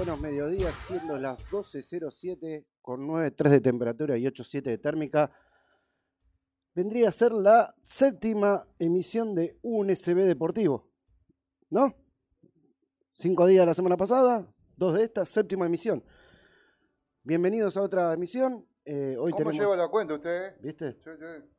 [0.00, 5.30] buenos mediodías, siendo las 12.07 con 9.3 de temperatura y 8.7 de térmica.
[6.74, 10.88] Vendría a ser la séptima emisión de un SB Deportivo,
[11.68, 11.94] ¿no?
[13.12, 16.02] Cinco días la semana pasada, dos de estas, séptima emisión.
[17.22, 18.66] Bienvenidos a otra emisión.
[18.86, 19.58] Eh, hoy ¿Cómo tenemos...
[19.58, 20.58] lleva la cuenta usted?
[20.62, 20.94] ¿Viste?
[20.94, 21.50] Sí, sí.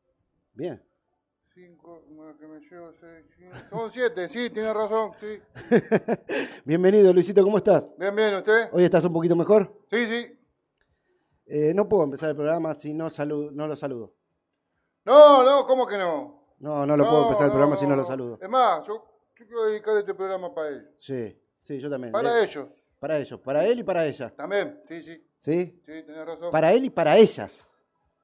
[0.54, 0.84] Bien.
[1.66, 2.92] Que me llevo.
[3.70, 5.40] Son siete, sí, tiene razón, sí.
[6.66, 7.84] Bienvenido, Luisito, ¿cómo estás?
[8.00, 8.70] Bien, bien, ¿usted?
[8.72, 9.72] ¿Hoy estás un poquito mejor?
[9.92, 10.40] Sí, sí.
[11.46, 14.12] Eh, no puedo empezar el programa si no, salu- no lo saludo.
[15.06, 16.48] No, no, ¿cómo que no?
[16.58, 18.40] No, no lo puedo empezar el programa si no lo saludo.
[18.42, 18.96] Es más, yo,
[19.36, 20.90] yo quiero dedicar este programa para él.
[20.98, 22.12] Sí, sí, yo también.
[22.12, 22.96] Para Eh, ellos.
[23.00, 24.34] Para ellos, para él y para ella.
[24.36, 25.24] También, sí, sí.
[25.38, 25.80] ¿Sí?
[25.86, 26.50] Sí, tenés razón.
[26.52, 27.68] Para él y para ellas.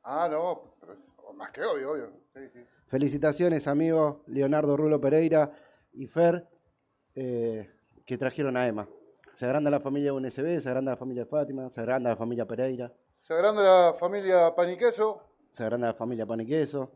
[0.02, 2.12] Ah, no, pero es más que obvio, obvio.
[2.34, 2.60] Sí, sí.
[2.88, 5.52] Felicitaciones, amigo Leonardo Rulo Pereira
[5.94, 6.48] y Fer,
[7.16, 7.70] eh,
[8.06, 8.88] que trajeron a Emma.
[9.34, 12.92] Se agranda la familia UNSB, se agranda la familia Fátima, se agranda la familia Pereira,
[13.16, 15.22] Se agranda la familia Paniqueso.
[15.52, 16.92] se agranda la familia Pan y Queso.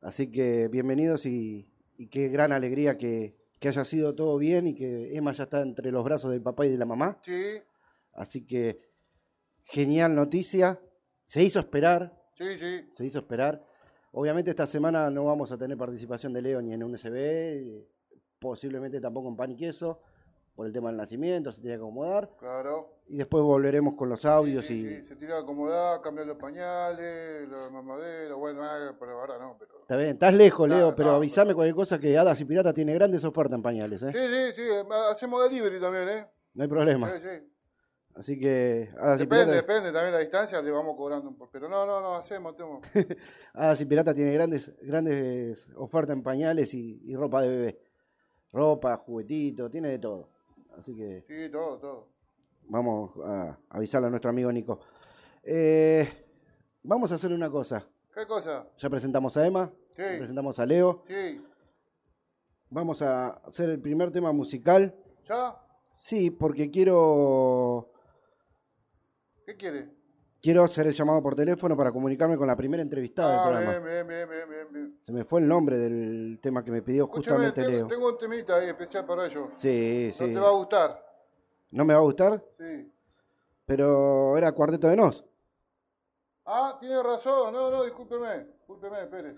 [0.00, 4.74] Así que bienvenidos y, y qué gran alegría que, que haya sido todo bien y
[4.76, 7.18] que Emma ya está entre los brazos del papá y de la mamá.
[7.22, 7.60] Sí,
[8.12, 8.80] Así que
[9.64, 10.80] genial noticia.
[11.24, 12.88] Se hizo esperar, sí, sí.
[12.96, 13.64] se hizo esperar.
[14.12, 17.84] Obviamente esta semana no vamos a tener participación de Leo ni en UNSB,
[18.38, 20.00] posiblemente tampoco en Pan y Queso,
[20.54, 22.30] por el tema del nacimiento, se tiene que acomodar.
[22.38, 22.94] Claro.
[23.06, 24.96] Y después volveremos con los audios Sí, sí, y...
[24.96, 29.56] sí, Se tiró a acomodar, cambiar los pañales, la mamadera, bueno, ah, pero ahora no,
[29.58, 29.80] pero...
[29.82, 32.44] Está bien, estás lejos, No, Leo, pero no, avísame pero- cualquier cosa que Hadas y
[32.44, 34.10] Pirata tiene grandes ofertas en pañales, ¿eh?
[34.10, 36.26] Sí, sí, sí, eh, hacemos delivery también, ¿eh?
[36.54, 37.12] No hay problema.
[37.18, 37.52] Sí, sí.
[38.18, 41.50] Así que Hadas y, Depende, Pirata, depende también la distancia, le vamos cobrando un poco.
[41.52, 42.82] Pero no, no, no, hacemos, hacemos.
[43.54, 47.80] Hadas y Pirata tiene grandes, grandes ofertas en pañales y, y ropa de bebé.
[48.52, 50.30] Ropa, juguetito, tiene de todo.
[50.76, 52.08] Así que Sí, todo, todo.
[52.68, 54.80] vamos a avisarle a nuestro amigo Nico.
[55.44, 56.08] Eh,
[56.82, 57.86] vamos a hacer una cosa.
[58.12, 58.66] ¿Qué cosa?
[58.78, 60.02] Ya presentamos a Emma, Sí.
[60.02, 61.04] ya presentamos a Leo.
[61.06, 61.40] Sí.
[62.70, 64.92] Vamos a hacer el primer tema musical.
[65.28, 65.56] ¿Ya?
[65.94, 67.92] Sí, porque quiero
[69.48, 69.88] ¿Qué quiere?
[70.42, 73.86] quiero hacer el llamado por teléfono para comunicarme con la primera entrevistada Ah, del programa.
[73.88, 74.98] bien, bien, bien, bien.
[75.02, 77.86] Se me fue el nombre del tema que me pidió Escúchame, justamente tengo, Leo.
[77.86, 79.48] tengo un temita ahí especial para ellos.
[79.56, 80.26] Sí, sí.
[80.26, 81.06] No te va a gustar.
[81.70, 82.92] No me va a gustar, Sí.
[83.64, 85.24] pero era Cuarteto de Nos.
[86.44, 87.50] Ah, tiene razón.
[87.54, 88.44] No, no, discúlpeme.
[88.58, 89.34] Discúlpeme, espere.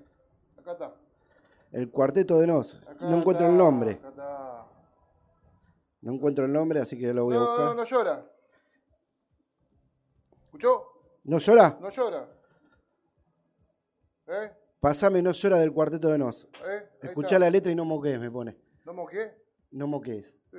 [0.59, 0.93] Acá está.
[1.71, 2.75] El Cuarteto de Nos.
[2.83, 3.93] Acá No encuentro está, el nombre.
[3.93, 4.67] Acá está.
[6.03, 7.65] No encuentro el nombre, así que lo voy a No, buscar.
[7.67, 8.27] no, no llora.
[10.51, 10.83] ¿Escuchó?
[11.23, 11.79] ¿No llora?
[11.81, 12.29] No llora.
[14.27, 14.51] ¿Eh?
[14.81, 16.49] Pasame No llora del Cuarteto de Nos.
[16.67, 16.89] ¿Eh?
[17.03, 17.39] Escuchá está.
[17.39, 18.57] la letra y no moquees, me pone.
[18.85, 19.33] ¿No moqué?
[19.71, 20.35] No moquees.
[20.51, 20.57] Sí.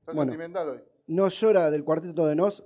[0.00, 0.32] Está Bueno.
[0.32, 0.80] sentimental hoy.
[1.06, 2.64] No llora del Cuarteto de Nos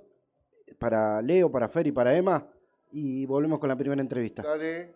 [0.79, 2.47] para Leo, para Fer y para Emma.
[2.91, 4.41] Y volvemos con la primera entrevista.
[4.41, 4.95] Dale.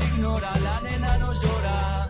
[0.00, 2.03] ignora, la nena no llora.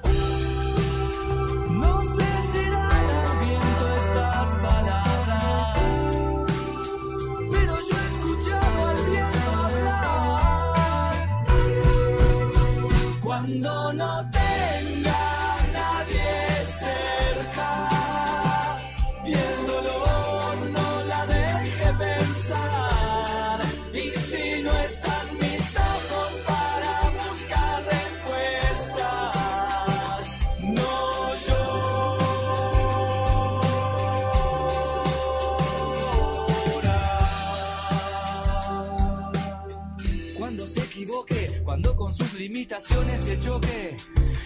[42.65, 43.97] Limitaciones se choque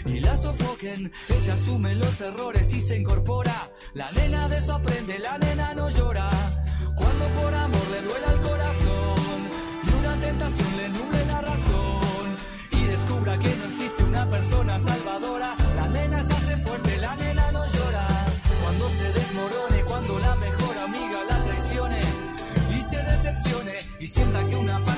[0.04, 3.70] y la sofoquen, ella asume los errores y se incorpora.
[3.94, 6.28] La nena de eso aprende, la nena no llora.
[6.96, 9.38] Cuando por amor le duela el corazón
[9.84, 12.36] y una tentación le nuble la razón
[12.72, 17.52] y descubra que no existe una persona salvadora, la nena se hace fuerte, la nena
[17.52, 18.06] no llora.
[18.62, 22.00] Cuando se desmorone, cuando la mejor amiga la traicione
[22.72, 23.78] y se decepcione.
[24.34, 24.97] alguien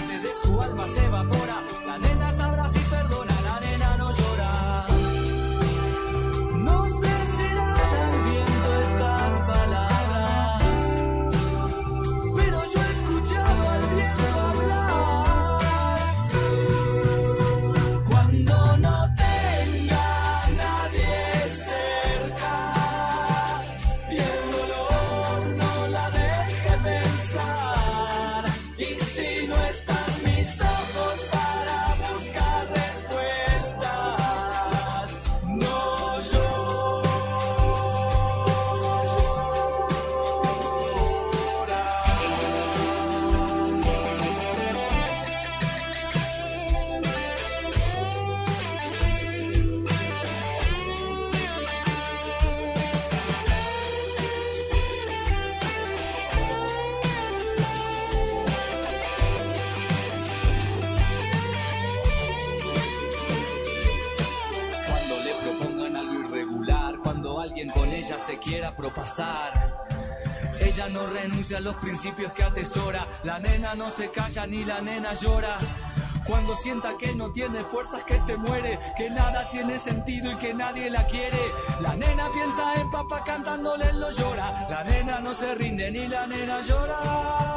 [71.61, 73.07] los principios que atesora.
[73.23, 75.57] La nena no se calla ni la nena llora.
[76.27, 80.55] Cuando sienta que no tiene fuerzas, que se muere, que nada tiene sentido y que
[80.55, 81.41] nadie la quiere.
[81.81, 84.69] La nena piensa en papá cantándole lo llora.
[84.69, 87.50] La nena no se rinde ni la nena llora.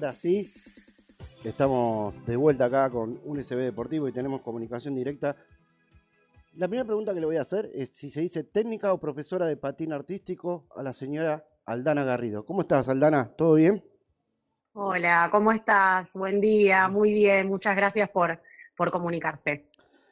[0.00, 0.50] Ahora sí,
[1.44, 5.36] estamos de vuelta acá con un SB Deportivo y tenemos comunicación directa.
[6.54, 9.44] La primera pregunta que le voy a hacer es si se dice técnica o profesora
[9.44, 12.46] de patín artístico a la señora Aldana Garrido.
[12.46, 13.30] ¿Cómo estás, Aldana?
[13.36, 13.84] ¿Todo bien?
[14.72, 16.14] Hola, ¿cómo estás?
[16.16, 18.40] Buen día, muy bien, muchas gracias por,
[18.74, 19.66] por comunicarse.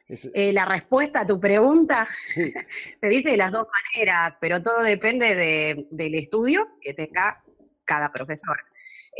[0.07, 2.53] Es- Eh, la respuesta a tu pregunta sí,
[2.95, 3.65] se dice de las dos
[3.95, 7.41] maneras, pero todo depende de- del estudio que tenga
[7.85, 8.55] cada profesor.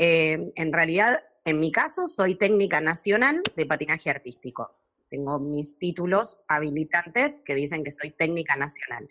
[0.02, 4.72] Eh, en realidad, en mi caso, soy técnica nacional de patinaje artístico.
[5.10, 9.10] Tengo mis títulos habilitantes que dicen que soy técnica nacional.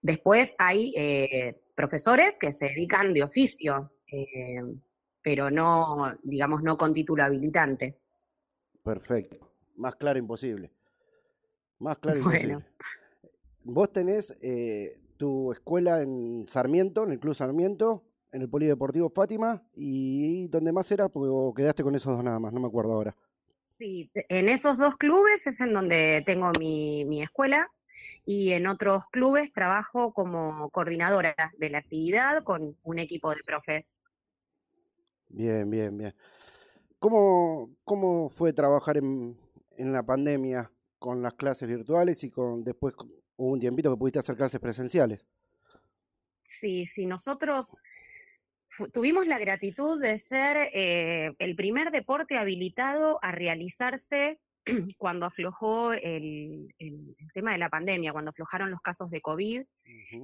[0.00, 4.62] Después hay eh, profesores que se dedican de oficio, eh,
[5.20, 7.98] pero no, digamos, no con título habilitante.
[8.84, 9.50] perfecto.
[9.76, 10.70] Más claro imposible.
[11.80, 12.58] Más claro Bueno.
[12.58, 12.66] imposible.
[13.64, 19.62] Vos tenés eh, tu escuela en Sarmiento, en el Club Sarmiento, en el Polideportivo Fátima,
[19.74, 21.08] y ¿dónde más era?
[21.08, 23.16] Porque quedaste con esos dos nada más, no me acuerdo ahora.
[23.64, 27.68] Sí, en esos dos clubes es en donde tengo mi, mi escuela
[28.24, 34.02] y en otros clubes trabajo como coordinadora de la actividad con un equipo de profes.
[35.28, 36.14] Bien, bien, bien.
[36.98, 39.38] ¿Cómo, cómo fue trabajar en,
[39.76, 42.94] en la pandemia con las clases virtuales y con después
[43.36, 45.24] hubo un tiempito que pudiste hacer clases presenciales?
[46.42, 47.76] Sí, sí, nosotros
[48.92, 54.38] tuvimos la gratitud de ser eh, el primer deporte habilitado a realizarse
[54.98, 59.62] cuando aflojó el, el- el tema de la pandemia, cuando aflojaron los casos de COVID.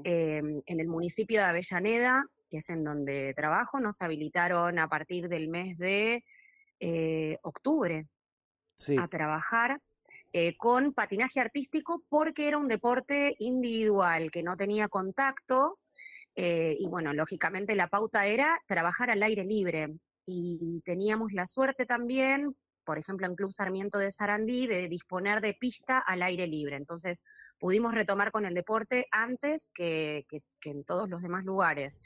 [0.04, 5.28] Eh, en el municipio de Avellaneda, que es en donde trabajo, nos habilitaron a partir
[5.28, 6.24] del mes de
[6.80, 8.06] eh, octubre
[8.78, 9.80] Sí, a trabajar
[10.34, 15.78] eh, con patinaje artístico porque era un deporte individual que no tenía contacto
[16.36, 19.88] eh, y bueno, lógicamente la pauta era trabajar al aire libre
[20.26, 25.54] y teníamos la suerte también, por ejemplo, en Club Sarmiento de Sarandí, de disponer de
[25.54, 26.76] pista al aire libre.
[26.76, 27.22] Entonces
[27.58, 30.26] pudimos retomar con el deporte antes que,
[30.64, 32.02] en todos los demás lugares.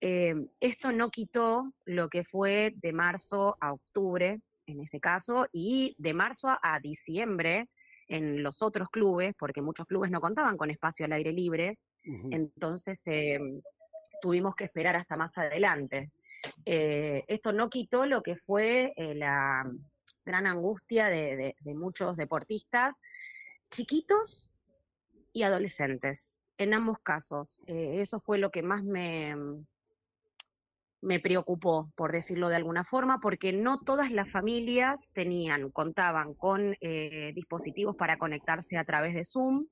[0.00, 5.96] Eh, esto no quitó lo que fue de marzo a octubre, en ese caso, y
[5.98, 7.68] de marzo a diciembre
[8.06, 13.02] en los otros clubes, porque muchos clubes no contaban con espacio al aire libre, entonces
[13.06, 13.38] eh,
[14.20, 16.10] tuvimos que esperar hasta más adelante.
[16.64, 19.64] Eh, esto no quitó lo que fue eh, la
[20.24, 23.00] gran angustia de, muchos deportistas,
[23.70, 24.50] chiquitos
[25.32, 27.60] y adolescentes, en ambos casos.
[27.66, 29.34] Eso fue lo que más me,
[31.22, 36.74] preocupó, por decirlo de alguna forma, porque no todas las familias tenían, contaban con
[37.34, 39.66] dispositivos para conectarse a través de Zoom.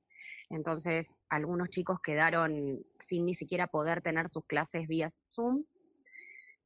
[0.53, 5.65] Entonces, algunos chicos quedaron sin ni siquiera poder tener sus clases vía Zoom.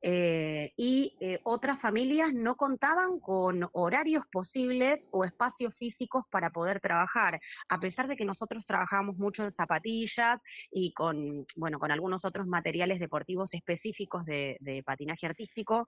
[0.03, 6.81] Eh, y eh, otras familias no contaban con horarios posibles o espacios físicos para poder
[6.81, 12.25] trabajar, a pesar de que nosotros trabajábamos mucho en zapatillas y con, bueno, con algunos
[12.25, 15.87] otros materiales deportivos específicos de, de patinaje artístico,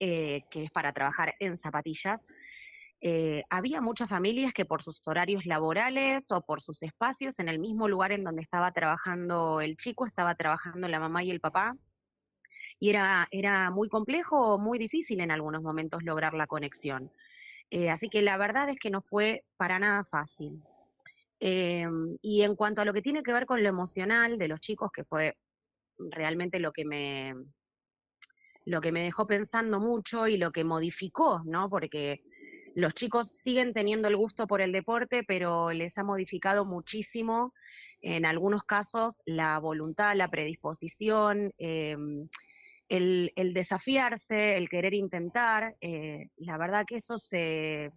[0.00, 2.24] eh, que es para trabajar en zapatillas.
[3.00, 7.58] Eh, había muchas familias que por sus horarios laborales o por sus espacios, en el
[7.58, 11.76] mismo lugar en donde estaba trabajando el chico, estaba trabajando la mamá y el papá,
[12.80, 17.10] y era, era muy complejo muy difícil en algunos momentos lograr la conexión.
[17.70, 20.62] Eh, así que la verdad es que no fue para nada fácil.
[21.40, 24.60] Em, y en cuanto a lo que tiene que ver con lo emocional de los
[24.60, 25.36] chicos, que fue
[25.98, 27.34] realmente lo que me,
[28.64, 31.68] lo que me dejó pensando mucho y lo que modificó, ¿no?
[31.68, 32.22] Porque
[32.74, 37.52] los chicos siguen teniendo el gusto por el deporte, pero les ha modificado muchísimo,
[38.00, 42.28] en algunos casos, la voluntad, la predisposición, em,
[42.88, 45.76] el, desafiarse, el querer intentar.
[45.80, 47.90] Eh, la verdad que eso se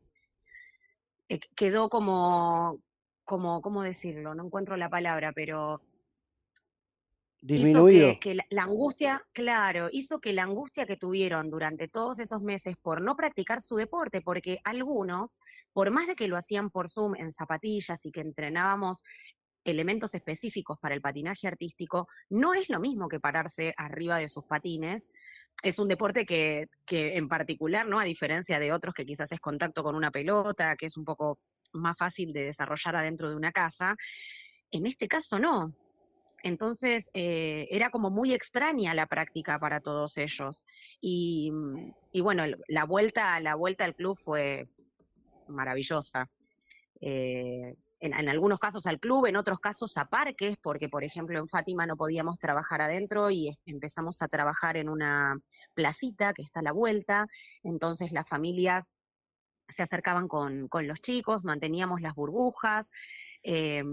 [1.30, 2.80] eh, quedó como,
[3.24, 4.36] como, ¿cómo decirlo?
[4.36, 5.82] No encuentro la palabra, pero
[7.44, 8.12] Disminuido.
[8.12, 12.78] Hizo que, la, angustia, claro, hizo que la angustia que tuvieron durante todos esos meses
[12.78, 15.40] por no practicar su deporte, porque algunos,
[15.74, 19.02] por más de que lo hacían por Zoom en zapatillas y que entrenábamos
[19.64, 24.44] elementos específicos para el patinaje artístico, no es lo mismo que pararse arriba de sus
[24.44, 25.10] patines.
[25.64, 28.00] Es un deporte que, que en particular, ¿no?
[28.00, 31.40] A diferencia de otros que quizás es contacto con una pelota, que es un poco
[31.74, 33.96] más fácil de desarrollar adentro de una casa,
[34.70, 35.74] en este caso no
[36.44, 40.64] entonces, eh, era como muy extraña la práctica para todos ellos.
[41.00, 44.68] Y, mm, bueno, la vuelta, la vuelta al club fue
[45.48, 46.30] maravillosa.
[47.00, 51.38] Eh, en, en, algunos casos al club, en otros casos a parques, porque por ejemplo
[51.38, 55.40] en Fátima no podíamos trabajar adentro y empezamos a trabajar en una
[55.76, 57.28] placita que está a la vuelta.
[57.64, 58.92] Entonces las familias
[59.68, 62.90] se acercaban con, con los chicos, manteníamos las burbujas.
[63.44, 63.84] Eh,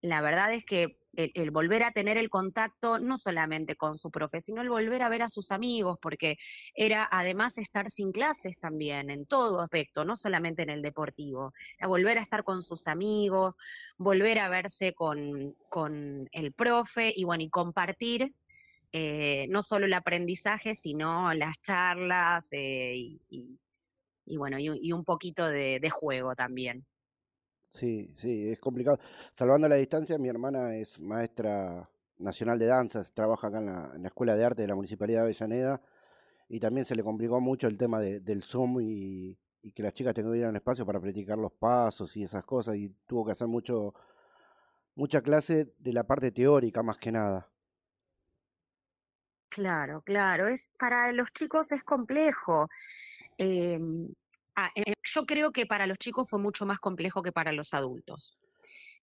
[0.00, 4.40] la verdad es que el, volver a tener el contacto no solamente con su profe,
[4.40, 6.38] sino el volver a ver a sus amigos, porque
[6.74, 12.18] era además estar sin clases también, en todo aspecto, no solamente en el deportivo, volver
[12.18, 13.56] a estar con sus amigos,
[13.98, 18.34] volver a verse con, con el profe y bueno, y compartir
[18.92, 23.58] eh, no solo el aprendizaje, sino las charlas eh, y,
[24.26, 26.84] y, bueno, y, un poquito de juego también.
[27.72, 28.98] Sí, sí, es complicado.
[29.32, 31.88] Salvando la distancia, mi hermana es maestra
[32.18, 33.66] nacional de danzas, trabaja acá en
[34.02, 35.80] la, Escuela de Arte de la Municipalidad de Avellaneda
[36.48, 39.38] y también se le complicó mucho el tema del Zoom y,
[39.74, 43.32] que las chicas un espacio para practicar los pasos y esas cosas y tuvo que
[43.32, 43.94] hacer mucho
[44.94, 47.48] mucha clase de la parte teórica más que nada.
[49.48, 52.68] Claro, claro, es para los chicos es complejo.
[53.38, 53.78] Eh,
[55.12, 58.38] yo creo que para los chicos fue mucho más complejo que para los adultos.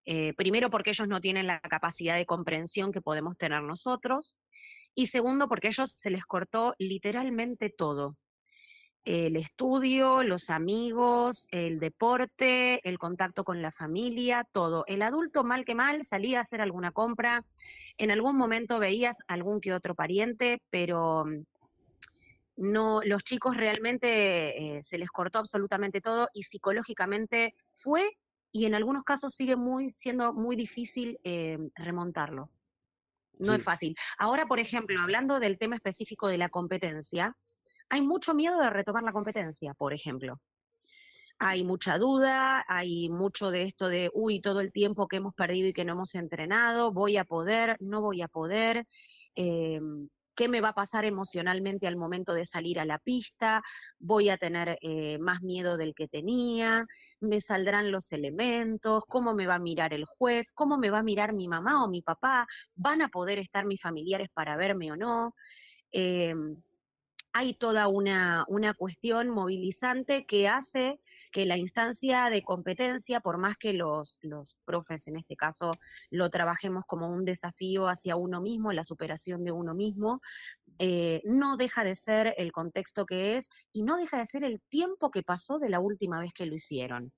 [0.04, 4.34] Eh, primero porque ellos no tienen la capacidad de comprensión que podemos tener nosotros.
[4.94, 8.16] Y segundo porque ellos se les cortó literalmente todo.
[9.04, 14.84] El estudio, los amigos, el deporte, el contacto con la familia, todo.
[14.88, 17.44] El adulto, mal que mal, salía a hacer alguna compra.
[17.96, 21.24] En algún momento veías algún que otro pariente, pero
[22.60, 28.18] no, los chicos realmente eh, se les cortó absolutamente todo y psicológicamente fue
[28.52, 32.50] y en algunos casos sigue muy, siendo muy difícil eh, remontarlo.
[33.38, 33.96] No es fácil.
[34.18, 37.34] Ahora, por ejemplo, hablando del tema específico de la competencia,
[37.88, 40.38] hay mucho miedo de retomar la competencia, por ejemplo.
[41.38, 45.68] Hay mucha duda, hay mucho de esto de, uy, todo el tiempo que hemos perdido
[45.68, 48.86] y que no hemos entrenado, voy a poder, no voy a poder.
[49.34, 49.80] Eh,
[50.40, 53.62] qué me va a pasar emocionalmente al momento de salir a la pista,
[53.98, 56.86] voy a tener eh, más miedo del que tenía,
[57.20, 61.02] me saldrán los elementos, cómo me va a mirar el juez, cómo me va a
[61.02, 64.96] mirar mi mamá o mi papá, van a poder estar mis familiares para verme o
[64.96, 65.34] no.
[65.92, 66.56] Em,
[67.34, 71.00] hay toda una, una cuestión movilizante que hace
[71.30, 75.74] que la instancia de competencia, por más que los, los profes en este caso
[76.10, 80.20] lo trabajemos como un desafío hacia uno mismo, la superación de uno mismo,
[80.78, 84.60] eh, no deja de ser el contexto que es y no deja de ser el
[84.68, 87.12] tiempo que pasó de la última vez que lo hicieron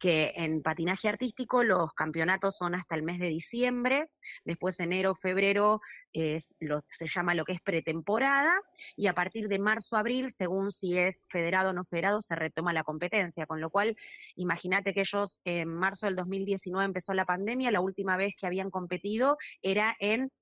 [0.00, 4.08] que en patinaje artístico los campeonatos son hasta el mes de diciembre,
[4.44, 8.52] después enero, febrero se llama lo que es pretemporada,
[8.96, 12.72] y a partir de marzo, abril, según si es federado o no federado, se retoma
[12.72, 13.94] la competencia, con lo cual
[14.36, 18.70] imagínate que ellos en marzo del 2019 empezó la pandemia, la última vez que habían
[18.70, 20.32] competido era en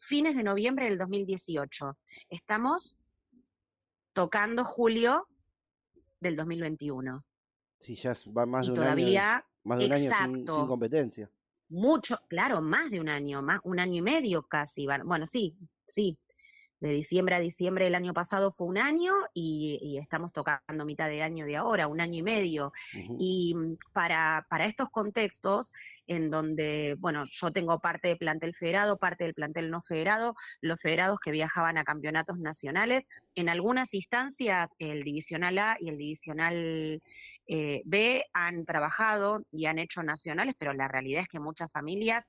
[0.00, 1.98] fines de noviembre del 2018.
[2.30, 2.96] Estamos
[4.14, 5.28] tocando julio
[6.18, 7.22] del 2021.
[7.82, 9.42] Sí, ya va más de un año.
[9.64, 11.28] Más de un año sin, competencia.
[11.68, 14.86] Mucho, claro, más de un año, más un año y medio casi.
[15.04, 16.16] Bueno, sí, sí.
[16.82, 21.22] De diciembre a diciembre del año pasado fue un año y, estamos tocando mitad de
[21.22, 22.72] año de ahora, un año y medio.
[23.20, 25.72] Y mm, para, para estos contextos,
[26.08, 30.80] en donde, bueno, yo tengo parte del plantel federado, parte del plantel no federado, los
[30.80, 33.06] federados que viajaban a campeonatos nacionales.
[33.36, 37.00] En algunas instancias, el Divisional A y el Divisional
[37.46, 42.26] eh, B han trabajado y han hecho nacionales, pero la realidad es que muchas familias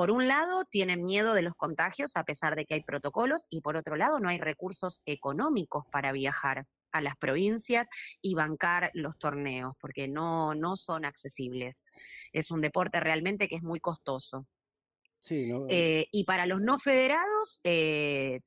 [0.00, 3.60] por un lado, tienen miedo de los contagios a pesar de que hay protocolos y
[3.60, 7.86] por otro lado, no hay recursos económicos para viajar a las provincias
[8.22, 11.84] y bancar los torneos, porque no, no son accesibles.
[12.32, 14.46] Es un deporte realmente que es muy costoso.
[15.20, 18.40] Sí, eh, y para los no federados, eh,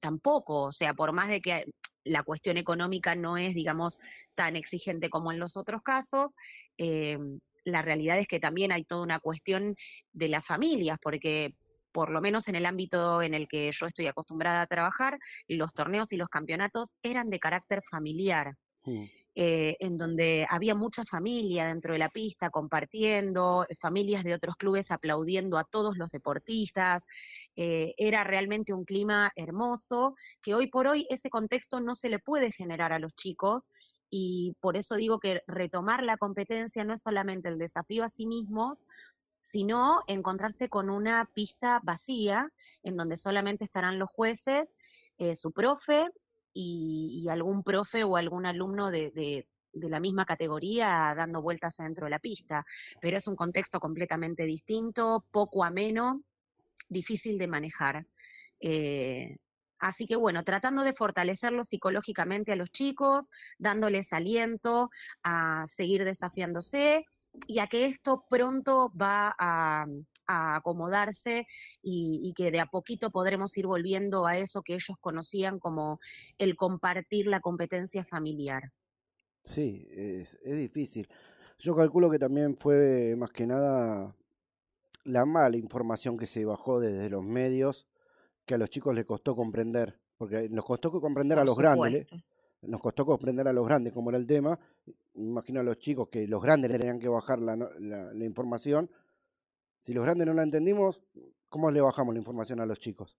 [0.00, 1.64] tampoco, o sea, por más de que
[2.04, 3.98] la cuestión económica no es, digamos,
[4.36, 6.36] tan exigente como en los otros casos,
[6.78, 7.18] eh,
[7.64, 9.76] la realidad es que también hay toda una cuestión
[10.12, 11.54] de las familias, porque
[11.92, 15.74] por lo menos en el ámbito en el que yo estoy acostumbrada a trabajar, los
[15.74, 18.54] torneos y los campeonatos eran de carácter familiar.
[18.84, 19.04] Mm.
[19.36, 24.90] Eh, en donde había mucha familia dentro de la pista compartiendo, familias de otros clubes
[24.90, 27.06] aplaudiendo a todos los deportistas.
[27.54, 32.18] Eh, era realmente un clima hermoso que hoy por hoy ese contexto no se le
[32.18, 33.70] puede generar a los chicos
[34.10, 38.26] y por eso digo que retomar la competencia no es solamente el desafío a sí
[38.26, 38.88] mismos,
[39.40, 44.76] sino encontrarse con una pista vacía en donde solamente estarán los jueces,
[45.18, 46.08] eh, su profe
[46.52, 49.46] y, algún profe o algún alumno de, de,
[49.88, 52.66] la misma categoría dando vueltas dentro de la pista.
[53.00, 56.22] Pero es un contexto completamente distinto, poco ameno,
[56.88, 58.06] difícil de manejar.
[58.60, 59.38] Eh,
[59.80, 64.90] Así que bueno, tratando de fortalecerlo psicológicamente a los chicos, dándoles aliento
[65.22, 67.06] a seguir desafiándose
[67.46, 69.86] y a que esto pronto va a,
[70.32, 71.48] acomodarse
[71.82, 75.98] y, que de a poquito podremos ir volviendo a eso que ellos conocían como
[76.38, 78.70] el compartir la competencia familiar.
[79.42, 81.08] Sí, es, es difícil.
[81.58, 84.14] Yo calculo que también fue más que nada
[85.02, 87.88] la mala información que se bajó desde los medios
[88.50, 92.04] que a los chicos les costó comprender, porque nos costó comprender a los grandes,
[92.62, 94.58] nos costó comprender a los grandes cómo era el tema,
[95.14, 98.90] imagino a los chicos que los grandes tenían que bajar la, la, información,
[99.82, 101.00] si los grandes no la entendimos,
[101.48, 103.16] ¿cómo le bajamos la información a los chicos?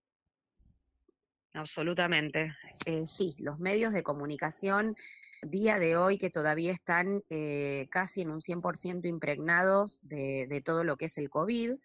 [1.54, 2.52] Absolutamente.
[2.86, 4.98] Eh, sí, los medios de comunicación
[5.44, 10.84] día de hoy que todavía están eh, casi en un 100% impregnados de, de, todo
[10.84, 11.76] lo que es el COVID,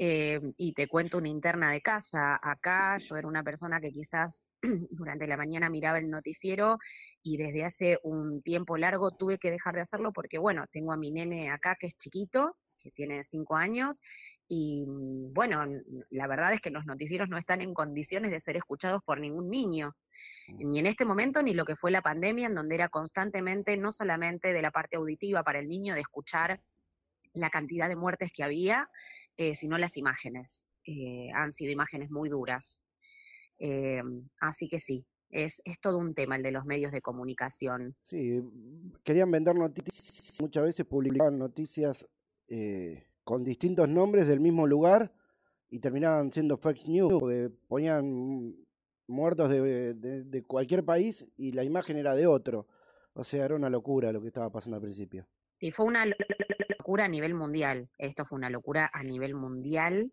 [0.00, 2.38] eh, y te cuento una interna de casa.
[2.40, 4.44] Acá yo era una persona que quizás
[4.90, 6.78] durante la mañana miraba el noticiero
[7.22, 10.96] y desde hace un tiempo largo tuve que dejar de hacerlo porque, bueno, tengo a
[10.96, 14.00] mi nene acá que es chiquito, que tiene cinco años,
[14.48, 15.64] y mm, bueno,
[16.10, 19.50] la verdad es que los noticieros no están en condiciones de ser escuchados por ningún
[19.50, 19.94] niño,
[20.48, 20.68] mm.
[20.68, 23.90] ni en este momento ni lo que fue la pandemia, en donde era constantemente, no
[23.90, 26.60] solamente de la parte auditiva para el niño, de escuchar
[27.34, 28.88] la cantidad de muertes que había,
[29.38, 30.64] eh, sino las imágenes.
[30.84, 32.84] Eh, han sido imágenes muy duras.
[33.60, 34.02] Eh,
[34.40, 37.96] así que sí, es, es, todo un tema el de los medios de comunicación.
[38.02, 38.42] Sí,
[39.04, 42.06] querían vender noticias, muchas veces publicaban noticias
[43.24, 45.12] con distintos nombres del mismo lugar
[45.68, 48.56] y terminaban siendo fake news, porque ponían
[49.06, 52.66] muertos de, de cualquier país y la imagen era de otro.
[53.12, 55.28] O sea, era una locura lo que estaba pasando al principio.
[55.50, 56.04] Sí, fue una
[56.88, 57.86] locura a nivel mundial.
[57.98, 60.10] Esto fue una locura a nivel mundial.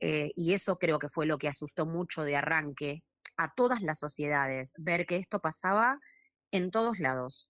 [0.00, 3.04] Eh, y eso creo que fue lo que asustó mucho de arranque
[3.36, 6.00] a todas las sociedades, ver que esto pasaba
[6.50, 7.48] en todos lados.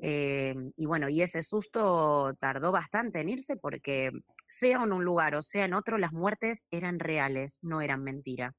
[0.00, 4.10] Eh, y bueno, y ese susto tardó bastante en irse porque
[4.48, 8.54] sea en un lugar o sea en otro, las muertes eran reales, no eran mentira.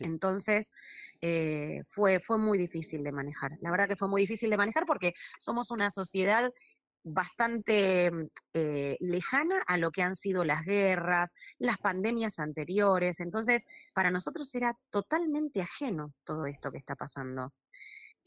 [0.00, 0.72] Entonces,
[1.20, 3.52] eh, fue, fue muy difícil de manejar.
[3.60, 6.50] La verdad que fue muy difícil de manejar porque somos una sociedad
[7.06, 8.10] bastante
[8.52, 13.20] eh, lejana a lo que han sido las guerras, las pandemias anteriores.
[13.20, 13.64] Entonces,
[13.94, 17.52] para nosotros era totalmente ajeno todo esto que está pasando.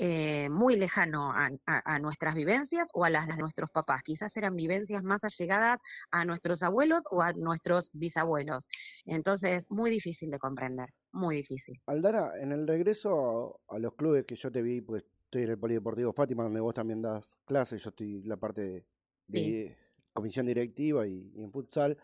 [0.02, 4.02] Eh, muy lejano a, nuestras vivencias o a las de nuestros papás.
[4.02, 8.70] Quizás eran vivencias más allegadas a nuestros abuelos o a nuestros bisabuelos.
[9.06, 11.82] Entonces, muy difícil de comprender, muy difícil.
[11.86, 15.60] Aldara, en el regreso a los clubes que yo te vi, pues estoy en el
[15.60, 18.84] Polideportivo Fátima, donde vos también das clases, yo estoy en la parte
[19.28, 19.78] de,
[20.12, 21.96] comisión directiva y, en futsal.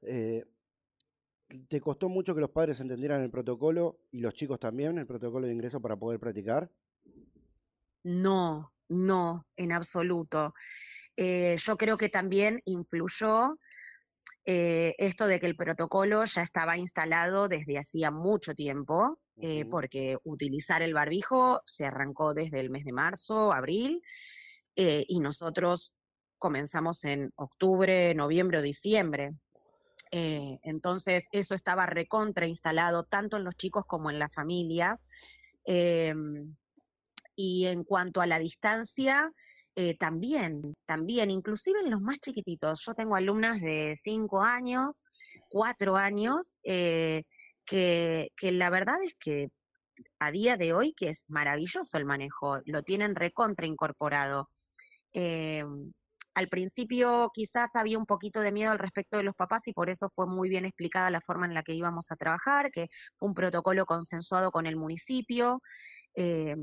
[0.00, 0.44] Eh,
[1.68, 5.48] ¿Te costó mucho que los padres entendieran el protocolo y los chicos también, el protocolo
[5.48, 6.70] de ingreso para poder practicar?
[8.04, 10.54] No, no, en absoluto.
[11.16, 13.58] Eh, yo creo que también influyó
[14.44, 20.18] eh, esto de que el protocolo ya estaba instalado desde hacía mucho tiempo, eh, porque
[20.24, 24.02] utilizar el barbijo se arrancó desde el mes de marzo, abril,
[24.76, 25.96] eh, y nosotros
[26.38, 29.32] comenzamos en octubre, noviembre o diciembre.
[30.10, 35.08] Eh, entonces, eso estaba recontra instalado tanto en los chicos como en las familias.
[35.64, 36.54] Em,
[37.34, 39.32] y en cuanto a la distancia,
[39.74, 42.84] eh, también, también, inclusive en los más chiquititos.
[42.84, 45.04] Yo tengo alumnas de 5 años,
[45.48, 47.24] 4 años, eh,
[47.64, 49.48] que, que la verdad es que
[50.18, 54.48] a día de hoy que es maravilloso el manejo, lo tienen recontra incorporado.
[55.12, 55.64] Eh,
[56.34, 59.90] al principio quizás había un poquito de miedo al respecto de los papás y por
[59.90, 63.28] eso fue muy bien explicada la forma en la que íbamos a trabajar, que fue
[63.28, 65.60] un protocolo consensuado con el municipio.
[66.16, 66.56] eh,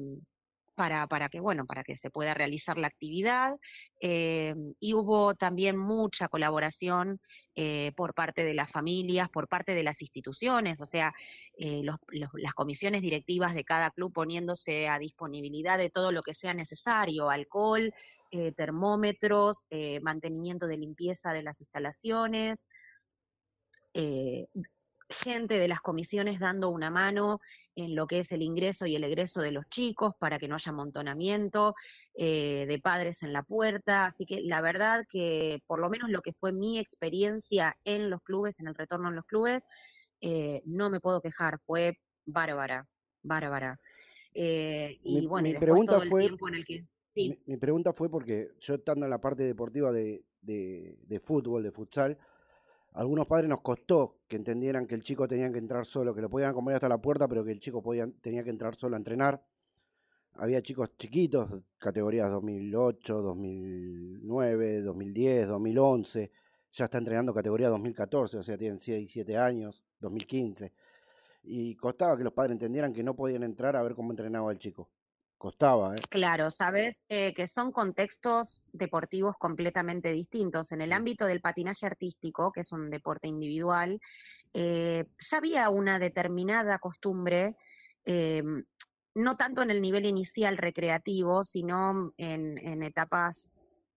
[0.79, 3.57] para, para que, bueno, para que se pueda realizar la actividad.
[4.01, 7.19] eh, y hubo también mucha colaboración
[7.53, 11.11] eh, por parte de las familias, por parte de las instituciones, o sea,
[11.57, 11.97] eh, los-
[12.33, 17.29] las comisiones directivas de cada club poniéndose a disponibilidad de todo lo que sea necesario,
[17.29, 17.93] alcohol,
[18.55, 19.65] termómetros,
[20.01, 22.65] mantenimiento de limpieza de las instalaciones,
[25.09, 27.39] gente de las comisiones dando una mano
[27.75, 30.55] en lo que es el ingreso y el egreso de los chicos para que no
[30.55, 31.73] haya amontonamiento
[32.13, 34.05] eh, de padres en la puerta.
[34.05, 38.21] Así que la verdad que por lo menos lo que fue mi experiencia en los
[38.21, 39.65] clubes, en el retorno en los clubes,
[40.21, 42.87] eh, no me puedo quejar, fue bárbara,
[43.23, 43.79] bárbara.
[44.33, 46.85] Eh, y Mi- bueno, mi y después pregunta todo el fue- tiempo en el que...
[47.15, 47.29] Sí.
[47.29, 51.63] Mi, mi pregunta fue porque yo estando en la parte deportiva de, de- de fútbol,
[51.63, 52.17] de futsal,
[52.93, 56.29] algunos padres nos costó que entendieran que el chico tenía que entrar solo, que lo
[56.29, 58.97] podían acompañar hasta la puerta, pero que el chico podía, tenía que entrar solo a
[58.97, 59.43] entrenar.
[60.33, 66.31] Había chicos chiquitos, categorías 2008, 2009, 2010, 2011,
[66.71, 70.71] ya está entrenando categoría 2014, o sea, tienen 6, 7 años, 2015.
[71.43, 74.59] Y costaba que los padres entendieran que no podían entrar a ver cómo entrenaba el
[74.59, 74.89] chico.
[75.39, 75.99] Costaba, ¿eh?
[76.09, 80.73] Claro, sabes eh, que son contextos deportivos completamente distintos.
[80.73, 84.01] En el ámbito del patinaje artístico, que es un deporte individual,
[84.53, 87.55] eh, ya había una determinada costumbre,
[88.03, 88.43] eh,
[89.15, 93.49] no tanto en el nivel inicial recreativo, sino en, en etapas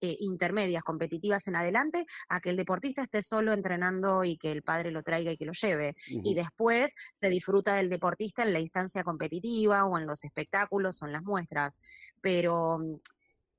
[0.04, 4.62] eh, intermedias, competitivas en adelante, a que el deportista esté solo entrenando y que el
[4.62, 8.58] padre lo traiga y que lo lleve y después se disfruta del deportista en la
[8.58, 11.78] instancia competitiva o en los espectáculos o en las muestras.
[12.20, 12.80] Pero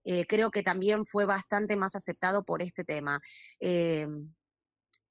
[0.03, 3.21] eh, creo que también fue bastante más aceptado por este tema.
[3.62, 4.06] Eh,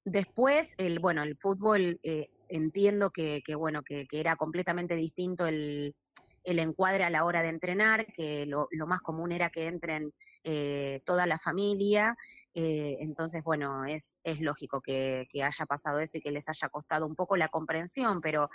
[0.05, 1.99] después, el, bueno, el fútbol,
[2.47, 5.95] entiendo que, que, bueno, que, que era completamente distinto el,
[6.43, 11.01] el encuadre a la hora de entrenar, que lo, más común era que entren eh,
[11.05, 12.17] toda la familia,
[12.53, 17.05] eh, entonces, bueno, es, es lógico que, haya pasado eso y que les haya costado
[17.05, 18.49] un poco la comprensión, pero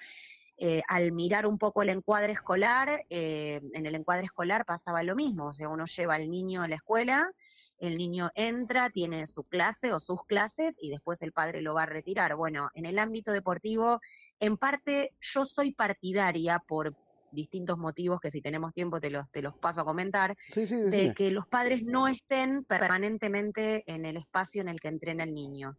[0.59, 5.49] eh, al mirar un poco el encuadre escolar, en el encuadre escolar pasaba lo mismo,
[5.49, 7.31] o sea, uno lleva al niño a la escuela,
[7.79, 11.85] el niño entra, tiene su clase o sus clases y después el padre lo va
[11.85, 12.35] a retirar.
[12.35, 14.01] Bueno, en el ámbito deportivo,
[14.41, 16.97] en parte yo soy partidaria por
[17.31, 20.77] distintos motivos que si tenemos tiempo te los, te los paso a comentar, Sí, sí,
[20.77, 25.35] de que los padres no estén permanentemente en el espacio en el que entrena el
[25.35, 25.77] niño.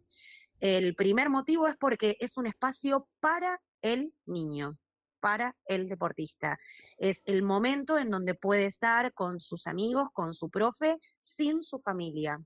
[0.60, 4.78] El primer motivo es porque es un espacio para el niño,
[5.20, 6.60] para el deportista.
[6.98, 11.80] Es el momento en donde puede estar con sus amigos, con su profe, sin su
[11.80, 12.42] familia.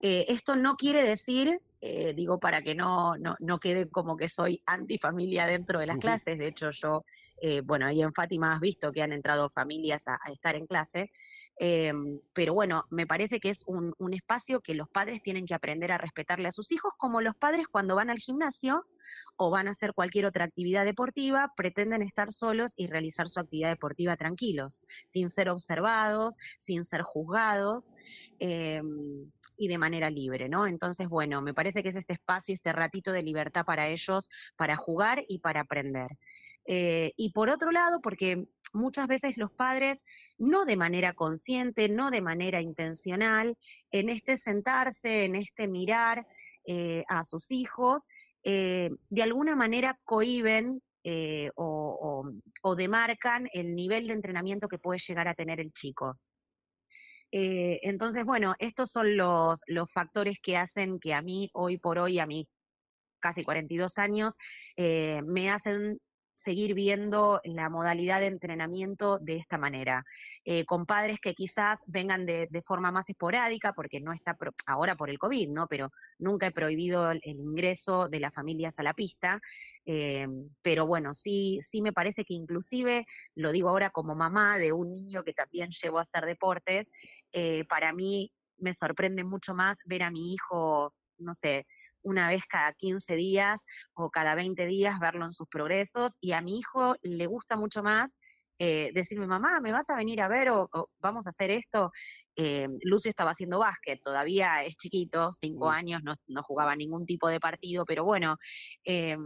[0.00, 4.28] Eh, esto no quiere decir, eh, digo, para que no, no, no quede como que
[4.28, 7.04] soy antifamilia dentro de las clases, de hecho yo,
[7.40, 11.10] eh, bueno, ahí en Fátima has visto que han entrado familias a, estar en clase,
[11.58, 11.92] eh,
[12.32, 15.92] pero bueno, me parece que es un, un espacio que los padres tienen que aprender
[15.92, 18.86] a respetarle a sus hijos, como los padres cuando van al gimnasio
[19.36, 23.70] o van a hacer cualquier otra actividad deportiva, pretenden estar solos y realizar su actividad
[23.70, 27.94] deportiva tranquilos, sin ser observados, sin ser juzgados
[28.38, 28.82] eh,
[29.56, 30.66] y de manera libre, ¿no?
[30.66, 34.76] Entonces, bueno, me parece que es este espacio, este ratito de libertad para ellos, para
[34.76, 36.08] jugar y para aprender.
[36.66, 40.02] Eh, y por otro lado, porque muchas veces los padres,
[40.38, 43.56] no de manera consciente, no de manera intencional,
[43.90, 46.26] en este sentarse, en este mirar
[46.66, 48.08] eh, a sus hijos,
[48.42, 50.80] eh, de alguna manera cohiben
[51.56, 52.24] o,
[52.62, 56.18] o, demarcan el nivel de entrenamiento que puede llegar a tener el chico.
[57.30, 62.20] Entonces, bueno, estos son los, los factores que hacen que a mí, hoy por hoy,
[62.20, 62.48] a mí
[63.20, 64.34] casi 42 años,
[64.78, 65.98] me hacen
[66.34, 70.04] seguir viendo la modalidad de entrenamiento de esta manera.
[70.44, 75.08] Eh, con padres que quizás vengan de, forma más esporádica, porque no está ahora por
[75.08, 75.66] el COVID, ¿no?
[75.68, 79.40] Pero nunca he prohibido el, ingreso de las familias a la pista.
[79.86, 80.26] Eh,
[80.60, 84.92] pero bueno, sí, sí me parece que inclusive, lo digo ahora como mamá de un
[84.92, 86.90] niño que también llevo a hacer deportes,
[87.32, 91.66] eh, para mí me sorprende mucho más ver a mi hijo, no sé,
[92.04, 96.18] una vez cada 15 días o cada 20 días, verlo en sus progresos.
[96.20, 98.10] Y a mi hijo le gusta mucho más
[98.58, 100.68] eh, decirme, mamá, ¿me vas a venir a ver o,
[101.00, 101.90] vamos a hacer esto?
[102.36, 107.40] Eh, Lucio estaba haciendo básquet, todavía es chiquito, cinco años, no, jugaba ningún tipo de
[107.40, 108.36] partido, pero bueno,
[108.84, 109.16] eh,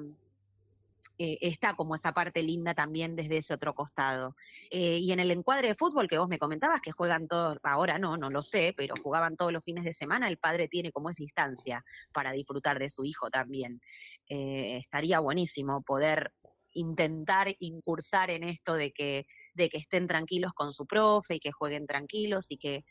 [1.18, 4.36] está como esa parte linda también desde ese otro costado.
[4.70, 8.16] y en el encuadre de fútbol que vos me comentabas, que juegan todos, ahora no,
[8.16, 11.22] no lo sé, pero jugaban todos los fines de semana, el padre tiene como esa
[11.22, 13.80] instancia para disfrutar de su hijo también.
[14.28, 16.32] estaría buenísimo poder
[16.74, 21.52] intentar incursar en esto de que, de que estén tranquilos con su profe y que
[21.52, 22.84] jueguen tranquilos y que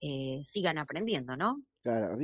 [0.00, 1.62] eh, sigan aprendiendo, ¿no?
[1.82, 2.16] Claro,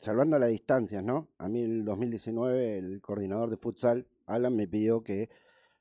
[0.00, 1.28] salvando las distancias, ¿no?
[1.38, 5.30] A mí el 2019 el coordinador de futsal, Alan, me pidió que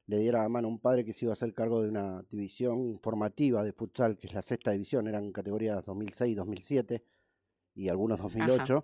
[0.08, 2.24] le diera a mano a un padre que se iba a hacer cargo de una
[2.30, 7.04] división formativa de futsal, que es la sexta división, eran categorías 2006, 2007
[7.76, 8.84] y algunos 2008.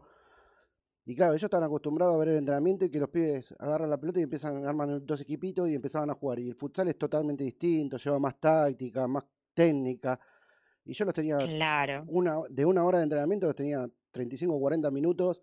[1.06, 4.00] Y claro, ellos estaban acostumbrados a ver el entrenamiento y que los pibes agarran la
[4.00, 6.40] pelota y empiezan a armar dos equipitos y empezaban a jugar.
[6.40, 10.20] Y el futsal es totalmente distinto, lleva más táctica, más técnica.
[10.86, 12.04] Y yo los tenía claro.
[12.08, 15.42] una, de una hora de entrenamiento, los tenía 35 o 40 minutos.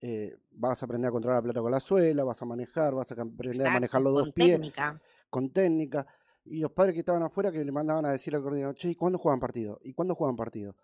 [0.00, 3.10] Eh, vas a aprender a controlar la pelota con la suela, vas a manejar, vas
[3.10, 4.52] a aprender a manejar los dos pies.
[4.52, 5.00] Técnica.
[5.28, 6.06] Con técnica.
[6.44, 8.94] Y los padres que estaban afuera que le mandaban a decir al coordinador, che, ¿y
[8.94, 9.78] cuándo juegan partido?
[9.82, 10.76] ¿Y cuándo juegan partido?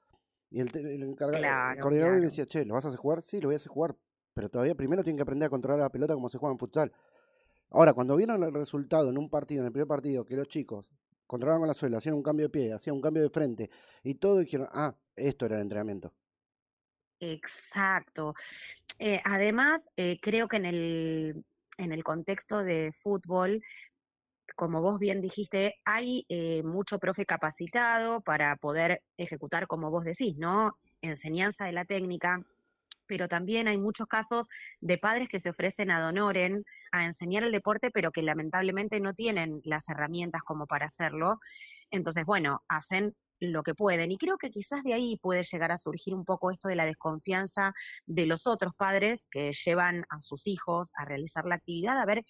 [0.50, 3.22] Y el, encargado, coordinador me decía, che, ¿lo vas a hacer jugar?
[3.22, 3.96] Sí, lo voy a hacer jugar.
[4.34, 6.92] Pero todavía primero tienen que aprender a controlar la pelota como se juega en futsal.
[7.70, 10.90] Ahora, cuando vieron el resultado en un partido, en el primer partido, que los chicos
[11.26, 13.70] controlaban con la suela, hacían un cambio de pie, hacían un cambio de frente,
[14.02, 16.12] y todo dijeron, ah, esto era el entrenamiento.
[17.20, 18.34] Exacto.
[18.98, 21.44] Eh, además, eh, creo que en el,
[21.78, 23.62] en el contexto de fútbol
[24.56, 30.36] como vos bien dijiste, hay eh, mucho profe capacitado para poder ejecutar, como vos decís,
[30.36, 30.76] ¿no?
[31.00, 32.40] Enseñanza de la técnica,
[33.06, 34.48] pero también hay muchos casos
[34.80, 39.14] de padres que se ofrecen a donoren a enseñar el deporte, pero que lamentablemente no
[39.14, 41.40] tienen las herramientas como para hacerlo.
[41.90, 44.12] Entonces, bueno, hacen lo que pueden.
[44.12, 46.86] Y creo que quizás de ahí puede llegar a surgir un poco esto de la
[46.86, 47.72] desconfianza
[48.06, 52.24] de los otros padres que llevan a sus hijos a realizar la actividad, a ver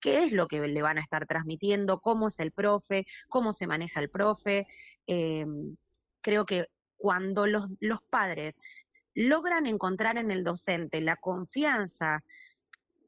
[0.00, 3.66] qué es lo que le van a estar transmitiendo, cómo es el profe, cómo se
[3.66, 4.66] maneja el profe.
[5.06, 5.76] Em,
[6.20, 6.66] creo que
[6.96, 8.58] cuando los, los padres
[9.14, 12.22] logran encontrar en el docente la confianza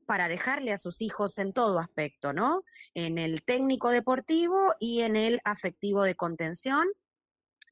[0.07, 2.65] para dejarle a sus hijos en todo aspecto, ¿no?
[2.95, 6.89] En el técnico deportivo y en el afectivo de contención.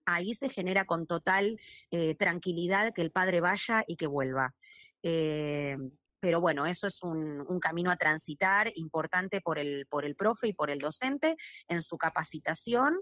[0.09, 4.55] Ahí se genera con total eh, tranquilidad que el padre vaya y que vuelva.
[5.03, 5.91] Em,
[6.21, 10.53] pero bueno, eso es un, camino a transitar importante por el, por el profe y
[10.53, 11.37] por el docente
[11.69, 13.01] en su capacitación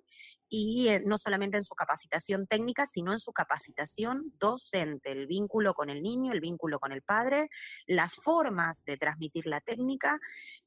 [0.48, 5.74] y eh, no solamente en su capacitación técnica, sino en su capacitación docente, el vínculo
[5.74, 7.48] con el niño, el vínculo con el padre,
[7.86, 10.18] las formas de transmitir la técnica,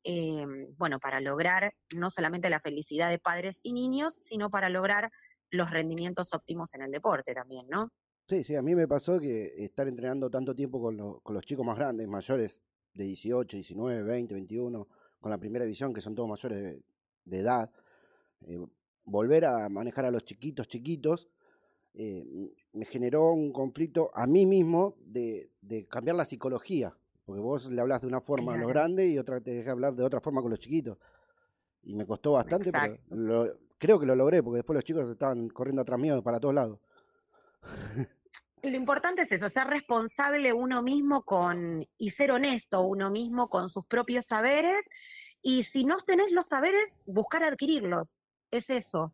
[0.04, 0.46] eh,
[0.78, 5.12] bueno, para lograr no solamente la felicidad de padres y niños, sino para lograr
[5.52, 7.92] los rendimientos óptimos en el deporte también, ¿no?
[8.28, 11.78] Sí, sí, a mí me pasó que estar entrenando tanto tiempo con, los chicos más
[11.78, 12.62] grandes, mayores
[12.94, 14.88] de 18, 19, 20, 21,
[15.20, 16.80] con la primera división, que son todos mayores
[17.26, 17.72] de, edad,
[18.42, 18.64] eh,
[19.04, 21.28] volver a manejar a los chiquitos, chiquitos,
[21.96, 25.50] eh, me generó un conflicto a mí mismo de,
[25.90, 29.42] cambiar la psicología, porque vos le hablas de una forma a los grandes y otra
[29.42, 31.00] te dejas hablar de otra forma con los chiquitos.
[31.82, 32.72] Y me costó bastante,
[33.10, 36.54] pero creo que lo logré, porque después los chicos estaban corriendo atrás mío para todos
[36.54, 36.80] lados.
[38.64, 43.70] lo importante es eso, ser responsable uno mismo con y ser honesto uno mismo con
[43.70, 44.86] sus propios saberes
[45.42, 48.20] y si no tenés los saberes, buscar adquirirlos.
[48.52, 49.14] Es eso.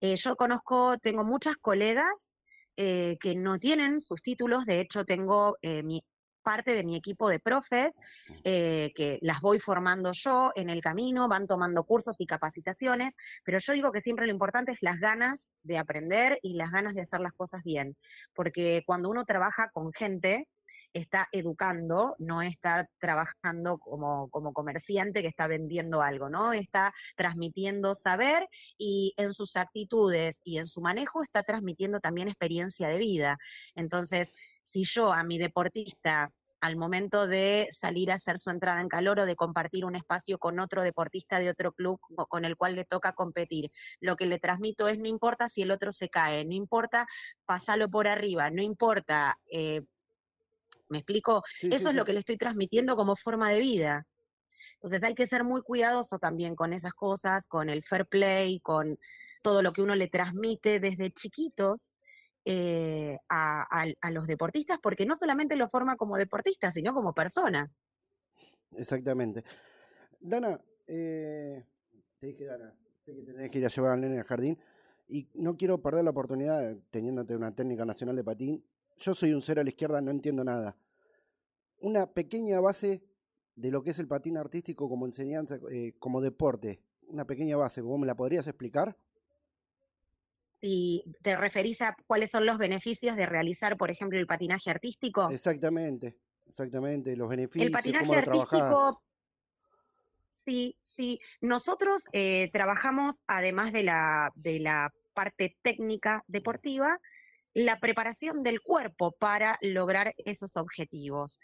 [0.00, 2.32] Eh, yo conozco, tengo muchas colegas
[2.76, 6.02] eh, que no tienen sus títulos, de hecho tengo eh, mi,
[6.42, 8.00] parte de mi equipo de profes,
[8.44, 13.58] eh, que las voy formando yo en el camino, van tomando cursos y capacitaciones, pero
[13.58, 17.00] yo digo que siempre lo importante es las ganas de aprender y las ganas de
[17.00, 17.96] hacer las cosas bien,
[18.34, 20.48] porque cuando uno trabaja con gente,
[20.92, 26.52] está educando, no está trabajando como, como comerciante que está vendiendo algo, ¿no?
[26.52, 32.88] Está transmitiendo saber y en sus actitudes y en su manejo está transmitiendo también experiencia
[32.88, 33.38] de vida.
[33.74, 38.88] Entonces, si yo a mi deportista al momento de salir a hacer su entrada en
[38.88, 42.76] calor o de compartir un espacio con otro deportista de otro club con el cual
[42.76, 43.72] le toca competir.
[44.00, 47.08] Lo que le transmito es, no importa si el otro se cae, no importa
[47.44, 49.82] pasarlo por arriba, no importa, eh,
[50.92, 51.42] ¿me explico?
[51.60, 54.06] Eso es lo que le estoy transmitiendo como forma de vida.
[54.74, 58.98] Entonces hay que ser muy cuidadoso también con esas cosas, con el fair play, con
[59.42, 61.96] todo lo que uno le transmite desde chiquitos,
[62.44, 67.78] eh, a, los deportistas, porque no solamente lo forma como deportistas, sino como personas.
[68.76, 69.44] Exactamente.
[70.20, 71.64] Dana, eh,
[72.18, 72.74] te dije, Dana,
[73.04, 74.58] sé que tenés que ir a llevar al nene al jardín
[75.08, 78.64] y no quiero perder la oportunidad teniéndote una técnica nacional de patín.
[78.98, 80.76] Yo soy un cero a la izquierda, no entiendo nada.
[81.80, 83.02] Una pequeña base
[83.56, 86.80] de lo que es el patín artístico como enseñanza, eh, como deporte.
[87.08, 88.96] Una pequeña base, ¿vos me la podrías explicar?
[90.62, 95.28] si te referís a cuáles son los beneficios de realizar, por ejemplo, el patinaje artístico.
[95.28, 97.66] Exactamente, exactamente, los beneficios.
[97.66, 99.02] El patinaje artístico,
[100.28, 101.20] sí, sí.
[101.40, 107.00] Nosotros eh, trabajamos, además de la, de la parte técnica deportiva,
[107.54, 111.40] la preparación del cuerpo para lograr esos objetivos.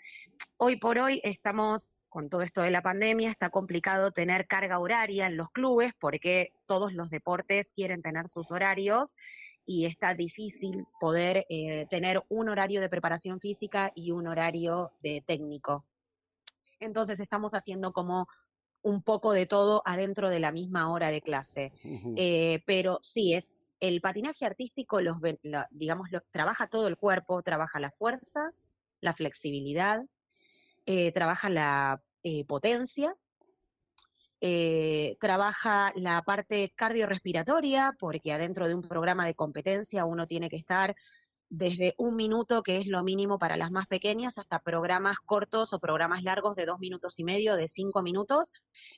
[0.57, 5.27] Hoy por hoy estamos con todo esto de la pandemia está complicado tener carga horaria
[5.27, 9.15] en los clubes porque todos los deportes quieren tener sus horarios
[9.67, 15.23] y está difícil poder eh, tener un horario de preparación física y un horario de
[15.27, 15.85] técnico.
[16.81, 18.27] Entonces estamos haciendo como
[18.83, 21.73] un poco de todo adentro de la misma hora de clase.
[22.17, 25.17] Eh, pero sí, es el patinaje artístico, los,
[25.71, 28.53] digamos, trabaja todo el cuerpo, trabaja la fuerza,
[29.01, 30.03] la flexibilidad,
[30.87, 33.15] eh, trabaja la eh, potencia,
[35.19, 40.95] trabaja la parte cardiorrespiratoria, porque adentro de un programa de competencia uno tiene que estar
[41.51, 45.79] desde un minuto, que es lo mínimo para las más pequeñas, hasta programas cortos o
[45.79, 48.53] programas largos de dos minutos y medio, de cinco minutos,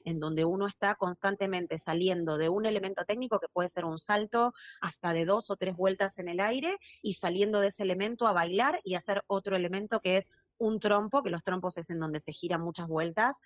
[0.05, 4.53] en donde uno está constantemente saliendo de un elemento técnico que puede ser un salto
[4.81, 8.33] hasta de dos o tres vueltas en el aire y saliendo de ese elemento a
[8.33, 12.21] bailar y hacer otro elemento que es un trompo, que los trompos es en donde
[12.21, 13.41] se giran muchas vueltas.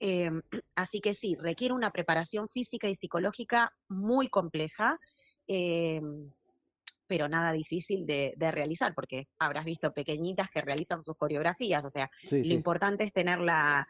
[0.00, 0.42] Em,
[0.74, 4.98] así que sí, requiere una preparación física y psicológica muy compleja,
[5.46, 6.30] em,
[7.08, 12.10] pero nada difícil de, realizar, porque habrás visto pequeñitas que realizan sus coreografías, o sea,
[12.30, 13.86] lo importante es tener la,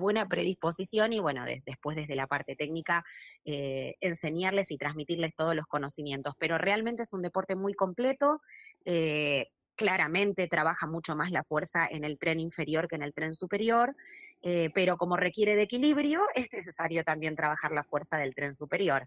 [0.00, 3.04] buena predisposición y bueno, después desde la parte técnica,
[3.44, 8.40] eh, enseñarles y transmitirles todos los conocimientos, pero realmente es un deporte muy completo.
[8.84, 13.34] Eh, claramente trabaja mucho más la fuerza en el tren inferior que en el tren
[13.34, 13.96] superior,
[14.42, 19.06] eh, pero como requiere de equilibrio, es necesario también trabajar la fuerza del tren superior.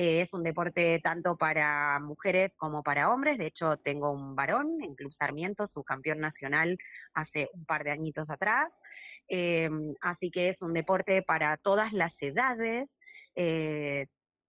[0.00, 3.36] Eh, es un deporte tanto para mujeres como para hombres.
[3.36, 6.78] De hecho, tengo un varón en Club Sarmiento, su campeón nacional
[7.14, 8.80] hace un par de añitos atrás.
[9.26, 9.68] Eh,
[10.00, 13.00] así que es un deporte para todas las edades.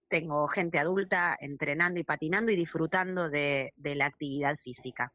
[0.07, 5.11] tengo gente adulta entrenando y patinando y disfrutando de la actividad física.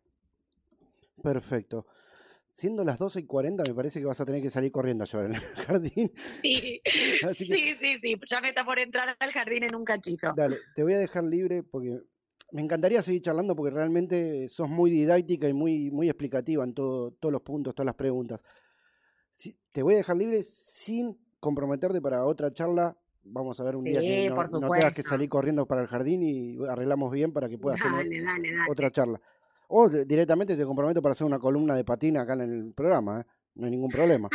[1.23, 1.87] Perfecto.
[2.55, 5.09] Siendo las 12 y 40, me parece que vas a tener que salir corriendo a
[5.09, 6.11] llevar en el jardín.
[6.13, 6.81] Sí,
[7.29, 8.15] sí, sí, sí.
[8.31, 10.33] Ya me está por entrar al jardín en un cachito.
[10.37, 11.99] Dale, te voy a dejar libre porque
[12.53, 17.11] me encantaría seguir charlando porque realmente sos muy didáctica y muy, muy explicativa en todo,
[17.19, 18.45] todos los puntos, todas las preguntas.
[19.73, 22.97] te voy a dejar libre sin comprometerte para otra charla.
[23.25, 26.23] Vamos a ver un día que no, no, tengas que salir corriendo para el jardín
[26.23, 28.07] y arreglamos bien para que puedas tener
[28.71, 29.21] otra charla.
[29.77, 33.25] O directamente te comprometo para hacer una columna de patina acá en el programa, ¿eh?
[33.57, 34.29] no hay ningún problema.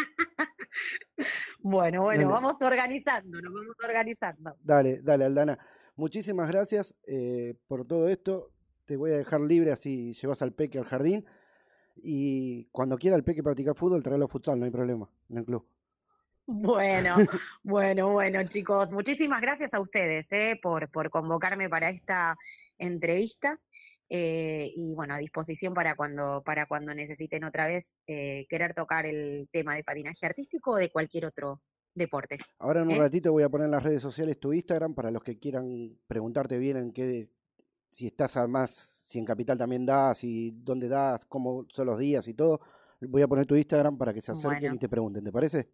[1.60, 4.58] bueno, bueno, vamos organizando, nos vamos organizando.
[4.62, 5.58] Dale, dale, Aldana.
[5.96, 8.52] Muchísimas gracias eh, por todo esto.
[8.84, 11.26] Te voy a dejar libre así llevas al peque al jardín.
[11.96, 15.46] Y cuando quiera el peque practicar fútbol, tráelo a futsal, no hay problema, en el
[15.46, 15.66] club.
[16.48, 17.16] Bueno,
[17.64, 22.36] bueno, bueno, chicos, muchísimas gracias a ustedes eh, por, por convocarme para esta
[22.78, 23.58] entrevista.
[24.10, 29.06] Eh, y bueno, a disposición para cuando, para cuando necesiten otra vez eh, querer tocar
[29.06, 31.62] el tema de patinaje artístico o de cualquier otro
[31.94, 32.40] deporte.
[32.58, 33.00] Ahora en un ¿eh?
[33.00, 36.58] ratito voy a poner en las redes sociales tu Instagram para los que quieran preguntarte
[36.58, 37.30] bien en qué,
[37.92, 42.28] si estás además, si en Capital también das, y dónde das, cómo son los días
[42.28, 42.62] y todo.
[43.02, 45.70] Voy a poner tu Instagram para que se acerquen y te pregunten, ¿te parece?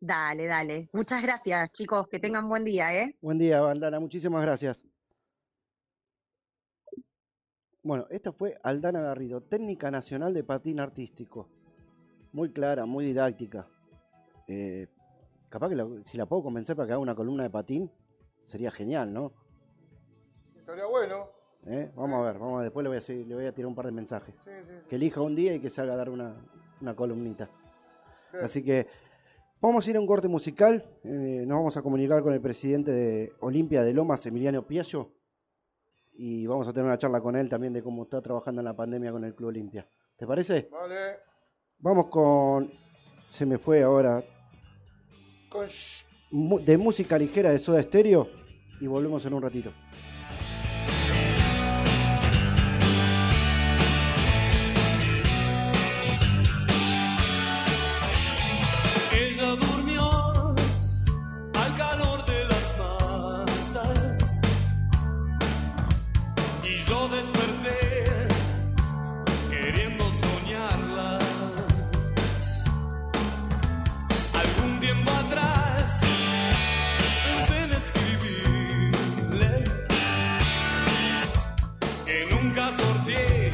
[0.00, 0.88] Dale, dale.
[0.92, 2.08] Muchas gracias, chicos.
[2.08, 3.16] Que tengan buen día, ¿eh?
[3.20, 3.98] Buen día, Bandana.
[4.00, 4.80] Muchísimas gracias.
[7.84, 11.50] Bueno, esta fue Aldana Garrido, técnica nacional de patín artístico.
[12.32, 13.68] Muy clara, muy didáctica.
[14.48, 14.88] Eh,
[15.50, 17.90] capaz que si la puedo convencer para que haga una columna de patín,
[18.44, 19.32] sería genial, ¿no?
[20.56, 21.28] Estaría bueno.
[21.66, 21.92] ¿Eh?
[21.94, 23.84] Vamos a ver, vamos a, después le voy a, le voy a tirar un par
[23.84, 24.34] de mensajes.
[24.88, 26.34] Que elija un día y que salga a dar una,
[26.80, 27.50] una columnita.
[28.42, 28.86] Así que
[29.60, 30.82] vamos a ir a un corte musical.
[31.04, 35.10] eh, nos vamos a comunicar con el presidente de Olimpia de Lomas, Emiliano Piaggio.
[36.16, 38.76] Y vamos a tener una charla con él también de cómo está trabajando en la
[38.76, 39.86] pandemia con el Club Olimpia.
[40.16, 40.68] ¿Te parece?
[40.70, 41.18] Vale.
[41.78, 42.72] Vamos con.
[43.30, 44.22] Se me fue ahora.
[45.48, 45.66] Con
[46.64, 48.28] De música ligera de Soda Stereo.
[48.80, 49.70] Y volvemos en un ratito.
[82.72, 83.53] Que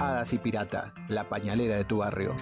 [0.00, 2.34] Hadas y Pirata, la pañalera de tu barrio.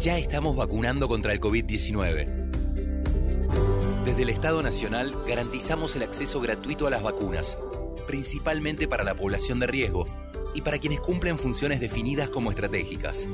[0.00, 2.46] Ya estamos vacunando contra el COVID-19.
[4.04, 7.58] Desde el Estado Nacional garantizamos el acceso gratuito a las vacunas,
[8.06, 10.06] principalmente para la población de riesgo
[10.54, 13.26] y para quienes cumplen funciones definidas como estratégicas.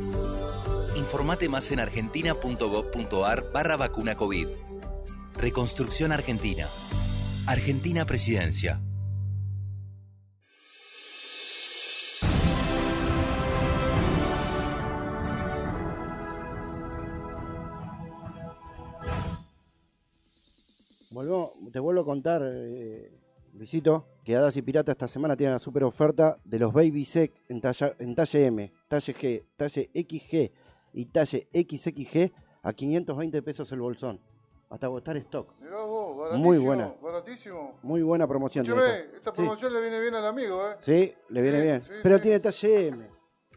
[0.96, 4.48] Informate más en argentina.gov.ar barra vacuna COVID.
[5.36, 6.68] Reconstrucción Argentina.
[7.46, 8.80] Argentina Presidencia.
[21.26, 23.12] Volvemos- te vuelvo a contar, eh,
[23.54, 27.32] Luisito, que Hadas y Pirata esta semana tienen la super oferta de los Baby Sec
[27.48, 30.50] en, talla, en talle M, talle G, talle XG
[30.94, 34.20] y talle XXG a 520 pesos el bolsón.
[34.68, 35.54] Hasta agotar stock.
[35.60, 36.44] Mirá vos, baratísimo.
[36.48, 36.94] Muy buena.
[37.00, 37.78] Baratísimo.
[37.82, 38.64] Muy buena promoción.
[38.66, 39.30] esta.
[39.32, 39.36] Sí.
[39.42, 40.76] promoción le viene bien al amigo, ¿eh?
[40.80, 41.82] Sí, le viene Sí, bien.
[41.82, 43.06] sí, Pero tiene talle M.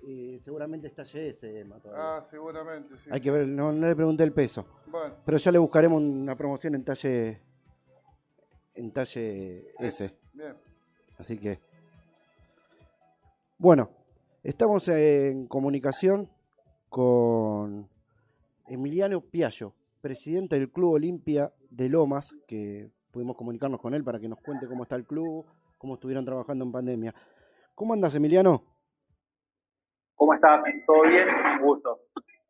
[0.07, 2.17] eh, seguramente está ese Emma todavía.
[2.17, 3.09] Ah, seguramente, sí.
[3.11, 4.65] Hay que ver, no, no le pregunté el peso.
[4.87, 7.39] Bueno, Pero ya le buscaremos una promoción en talle
[8.75, 10.11] en talle S.
[10.33, 10.55] bien.
[11.17, 11.59] Así que.
[13.57, 13.89] Bueno,
[14.43, 16.29] estamos en comunicación
[16.89, 17.87] con
[18.67, 24.27] Emiliano Piallo, presidente del Club Olimpia de Lomas, que pudimos comunicarnos con él para que
[24.27, 25.45] nos cuente cómo está el club,
[25.77, 27.15] cómo estuvieron trabajando en pandemia.
[27.73, 28.63] ¿Cómo andas, Emiliano?
[30.15, 30.61] ¿Cómo estás?
[30.85, 31.27] ¿Todo bien?
[31.27, 31.99] Un gusto.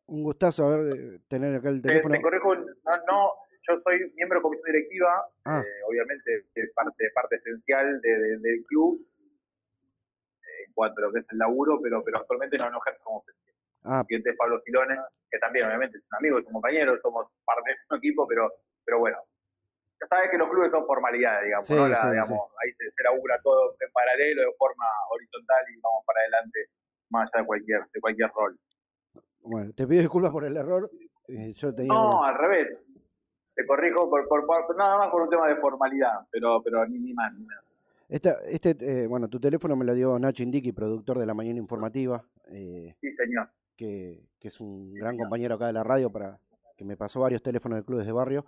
[0.08, 2.14] Un gustazo haber, eh, tener acá el Te, teléfono.
[2.14, 2.62] te corrijo, no,
[3.10, 3.30] no,
[3.68, 5.60] yo soy miembro de comisión directiva, Ah.
[5.64, 9.00] eh, obviamente es parte, parte esencial de- de- del club
[10.42, 13.22] eh, en cuanto a lo que es el laburo, pero, pero actualmente no, no como
[13.24, 13.52] presidente.
[13.84, 14.98] Ah, El presidente es Pablo Filones,
[15.30, 18.52] que también obviamente es un amigo, es un compañero, somos parte del mismo equipo, pero,
[18.84, 19.18] pero bueno.
[19.98, 21.88] Ya sabes que los clubes son formalidades, digamos, Sí, ¿no?
[21.88, 26.04] La- sí, digamos, Ahí se, se labura todo en paralelo, de forma horizontal y vamos
[26.06, 26.66] para adelante,
[27.10, 28.58] más allá de cualquier, de cualquier rol.
[29.48, 30.90] bueno, te pido disculpas por el error.
[31.28, 31.92] eh, yo tenía.
[31.92, 32.78] No, al revés.
[33.56, 36.98] Te corrijo por, por, por- nada más por un tema de formalidad, pero, pero ni,
[36.98, 37.32] ni más.
[37.34, 37.64] ni menos.
[38.08, 41.58] Esta, este, eh, bueno, tu teléfono me lo dio Nacho Indiqui, productor de la mañana
[41.58, 42.22] informativa.
[42.52, 43.48] eh, Sí, señor.
[43.74, 46.38] que, que es un gran compañero acá de la radio, para
[46.76, 48.44] que me pasó varios teléfonos de clubes de barrio.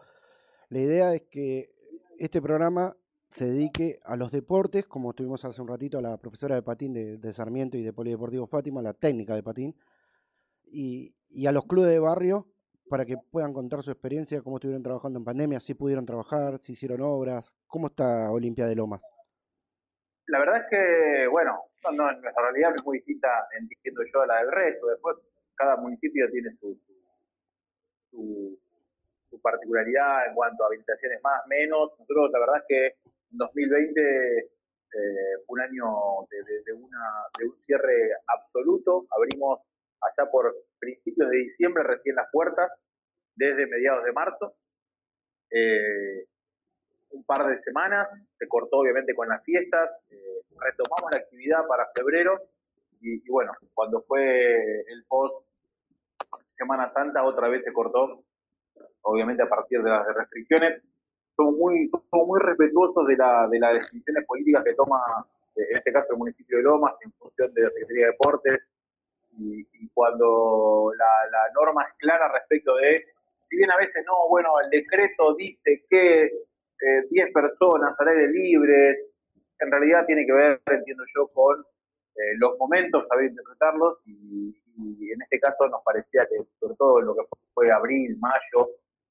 [0.68, 1.70] La idea es que
[2.18, 2.94] este programa
[3.30, 6.92] se dedique a los deportes, como estuvimos hace un ratito a la profesora de patín
[6.92, 9.74] de, de Sarmiento y de Polideportivo Fátima, la técnica de patín,
[10.70, 12.46] y, y a los clubes de barrio
[12.88, 16.72] para que puedan contar su experiencia, cómo estuvieron trabajando en pandemia, si pudieron trabajar, si
[16.72, 19.00] hicieron obras, cómo está Olimpia de Lomas.
[20.26, 23.28] La verdad es que, bueno, no, no, nuestra realidad es muy distinta,
[23.58, 24.86] entiendo yo, a la del resto.
[24.88, 25.16] Después,
[25.54, 26.78] cada municipio tiene su,
[28.10, 28.58] su,
[29.40, 31.92] particularidad en cuanto a habilitaciones más, menos.
[31.98, 32.86] Nosotros, la verdad es que
[33.30, 35.86] en 2020 eh, un año
[36.30, 39.06] de un cierre absoluto.
[39.10, 39.60] Abrimos
[40.00, 42.70] allá por principios de diciembre recién las puertas,
[43.34, 44.54] desde mediados de marzo.
[45.50, 46.26] Eh,
[47.10, 51.88] un par de semanas, se cortó obviamente con las fiestas, eh, retomamos la actividad para
[51.96, 52.38] febrero
[53.00, 55.48] y, bueno, cuando fue el post
[56.56, 58.16] Semana Santa otra vez se cortó,
[59.02, 60.82] obviamente a partir de las restricciones.
[61.36, 65.00] Somos muy, somos muy respetuosos de, la, de las decisiones políticas que toma,
[65.54, 68.60] eh, en este caso, el municipio de Lomas en función de la Secretaría de Deportes
[69.38, 74.70] y, cuando la, norma es clara respecto de, si bien a veces no, bueno, el
[74.70, 78.98] decreto dice que eh, 10 personas al aire libre,
[79.60, 85.12] en realidad tiene que ver, entiendo yo, con eh, los momentos, saber interpretarlos y, y
[85.12, 87.22] en este caso nos parecía que, sobre todo en lo que
[87.52, 88.70] fue abril, mayo,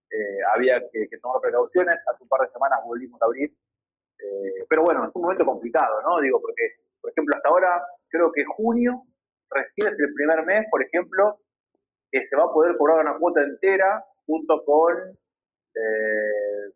[0.10, 1.98] eh, había que, que tomar precauciones.
[2.08, 3.52] Hace un par de semanas volvimos a abrir,
[4.20, 6.22] eh, pero bueno, es un momento complicado, ¿no?
[6.22, 9.04] Digo, porque, por ejemplo, hasta ahora creo que junio
[9.50, 11.40] recién es el primer mes, por ejemplo,
[12.12, 14.94] que se va a poder cobrar una cuota entera junto con
[15.76, 16.74] eh,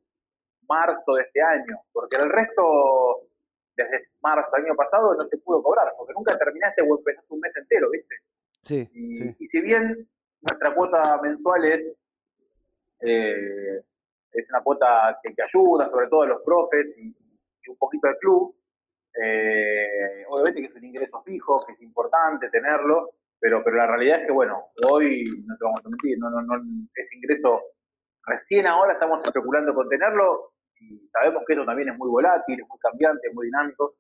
[0.68, 3.28] marzo de este año, porque el resto,
[3.76, 7.40] desde marzo del año pasado, no se pudo cobrar, porque nunca terminaste o empezaste un
[7.40, 8.16] mes entero, ¿viste?
[8.62, 9.36] Sí, Y, sí.
[9.40, 10.08] y si bien
[10.42, 11.82] nuestra cuota mensual es,
[13.02, 13.82] eh,
[14.34, 18.08] es una cuota que, que ayuda, sobre todo a los profes y, y un poquito
[18.08, 18.56] al club,
[19.20, 24.22] eh, obviamente que es un ingreso fijo, que es importante tenerlo, pero, pero la realidad
[24.22, 27.62] es que, bueno, hoy, no te vamos a mentir, no, no, no, ese ingreso
[28.26, 32.70] recién ahora estamos especulando con tenerlo y sabemos que eso también es muy volátil, es
[32.70, 33.96] muy cambiante, es muy dinámico,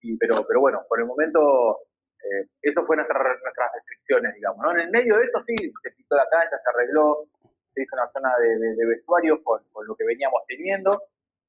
[0.00, 1.86] y, pero, pero bueno, por el momento
[2.24, 4.62] eh, eso fue nuestra, nuestras restricciones, digamos.
[4.62, 4.72] ¿no?
[4.72, 7.26] En el medio de eso sí, se quitó la cancha, se arregló,
[7.72, 10.90] se hizo una zona de, de, vestuario con, con, lo que veníamos teniendo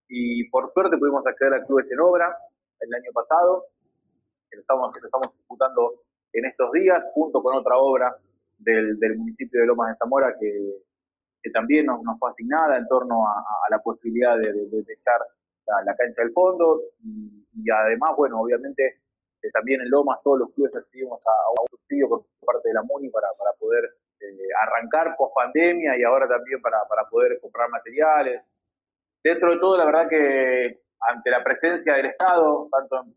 [0.07, 2.37] y por suerte pudimos acceder al club en obra
[2.79, 3.65] el año pasado,
[4.49, 6.01] que lo estamos, que lo estamos disputando
[6.33, 8.15] en estos días, junto con otra obra
[8.57, 10.83] del, del municipio de Lomas de Zamora que,
[11.41, 14.97] que también nos, nos, fue asignada en torno a, la posibilidad de, de, de
[15.85, 18.99] la, cancha del fondo y, además, bueno, obviamente
[19.41, 22.83] eh, también en Lomas todos los clubes recibimos a un subsidio por parte de la
[22.83, 23.83] MUNI para, para poder
[24.19, 28.41] eh, arrancar post pandemia y ahora también para, para poder comprar materiales.
[29.23, 33.15] Dentro de todo, la verdad que ante la presencia del Estado, tanto en,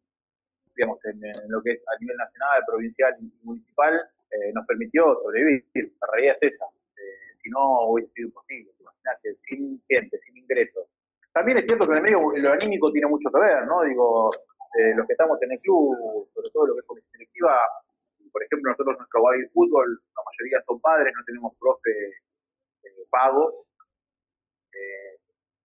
[0.75, 3.95] digamos, en, en lo que es a nivel nacional, provincial y municipal,
[4.31, 5.65] eh, nos permitió sobrevivir.
[6.01, 6.65] La realidad es esa.
[6.67, 8.73] Eh, si no, hubiese sido imposible.
[8.79, 10.87] Imagínate, sin gente, sin ingresos.
[11.33, 13.83] También es cierto que en el medio lo anímico tiene mucho que ver, ¿no?
[13.83, 14.29] Digo,
[14.79, 17.61] eh, los que estamos en el club, sobre todo lo que es comisión directiva,
[18.33, 21.91] por ejemplo, nosotros nuestro baby fútbol, la mayoría son padres, no tenemos profe
[23.11, 23.67] pago.
[24.73, 25.19] Eh,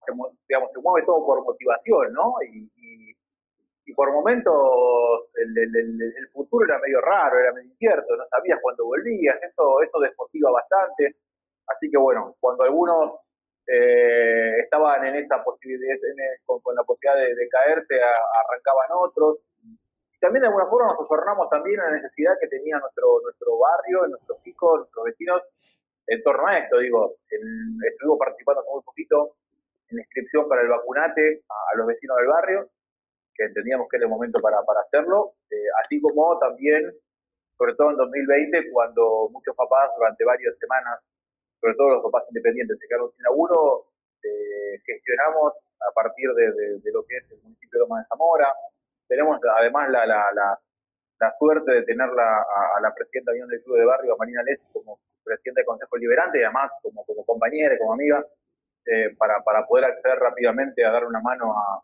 [0.06, 0.12] se,
[0.48, 2.36] digamos, se mueve todo por motivación, ¿no?
[2.48, 2.70] Y,
[3.96, 9.84] por momentos el, futuro era medio raro, era medio incierto, no sabías cuándo volvías, eso,
[9.84, 11.18] eso desmotiva bastante.
[11.68, 13.20] Así que bueno, cuando algunos
[13.68, 15.96] eh, estaban en esa posibilidad,
[16.46, 19.38] con, la posibilidad de, caerse, arrancaban otros.
[19.62, 23.58] Y también de alguna forma nos ayornamos también a la necesidad que tenía nuestro, nuestro
[23.58, 25.42] barrio, nuestros hijos, nuestros vecinos
[26.08, 26.80] en torno a esto.
[26.80, 29.36] Digo, en- estuvimos participando hace muy poquito
[29.94, 32.70] la inscripción para el vacunate a, los vecinos del barrio,
[33.36, 36.94] que entendíamos que era el momento para, hacerlo, eh, así como también,
[37.58, 41.00] sobre todo en 2020, cuando muchos papás durante varias semanas,
[41.60, 43.88] sobre todo los papás independientes, se quedaron sin laburo,
[44.24, 48.54] eh, gestionamos a partir de, lo que es el municipio de Loma de Zamora.
[49.08, 53.64] Tenemos además la, la, la, suerte de tenerla a, a la presidenta de Unión del
[53.64, 57.26] Club de Barrio, a Marina Lessi, como presidenta del Consejo Liberante y además como, como
[57.26, 58.26] compañera como amiga,
[58.86, 61.84] eh, para, para poder acceder rápidamente a dar una mano a,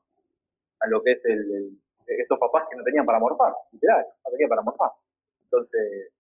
[0.87, 4.49] lo que es el, el- estos papás que no tenían para morfar, literal, no tenían
[4.49, 4.91] para morfar.
[5.43, 6.11] Entonces,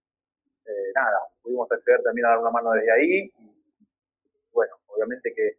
[0.65, 3.63] eh, nada, pudimos acceder también a dar una mano desde ahí y
[4.51, 5.57] bueno, obviamente que,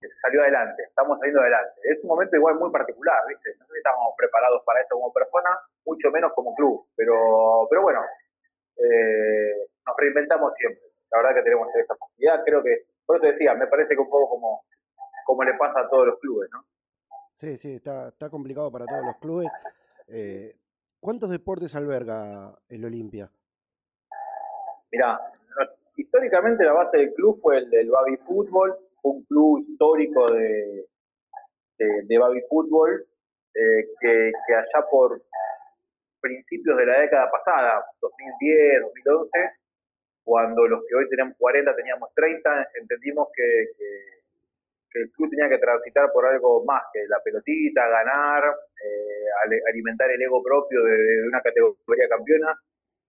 [0.00, 1.80] que salió adelante, estamos saliendo adelante.
[1.84, 3.54] Es un momento igual muy particular, ¿viste?
[3.58, 5.50] No sé si estábamos preparados para esto como persona,
[5.86, 8.02] mucho menos como club, pero, pero bueno,
[8.78, 10.82] eh, nos reinventamos siempre.
[11.10, 14.10] La verdad que tenemos esa posibilidad, creo que, por eso decía, me parece que un
[14.10, 14.64] poco como,
[15.24, 16.64] como le pasa a todos los clubes, ¿no?
[17.34, 19.48] Sí, sí, está, está complicado para todos los clubes.
[20.08, 20.56] Eh,
[21.00, 23.30] ¿Cuántos deportes alberga el Olimpia?
[24.90, 25.20] Mira,
[25.96, 30.86] históricamente la base del club fue el del Babi Fútbol, un club histórico de,
[31.78, 33.06] de, de Babi Fútbol,
[33.54, 35.22] eh, que, que allá por
[36.20, 39.30] principios de la década pasada, 2010, 2011,
[40.26, 43.44] cuando los que hoy tenemos 40 teníamos 30, entendimos que,
[43.78, 44.16] que-
[44.90, 50.10] que el club tenía que transitar por algo más que la pelotita, ganar, eh, alimentar
[50.10, 52.54] el ego propio de, una categoría campeona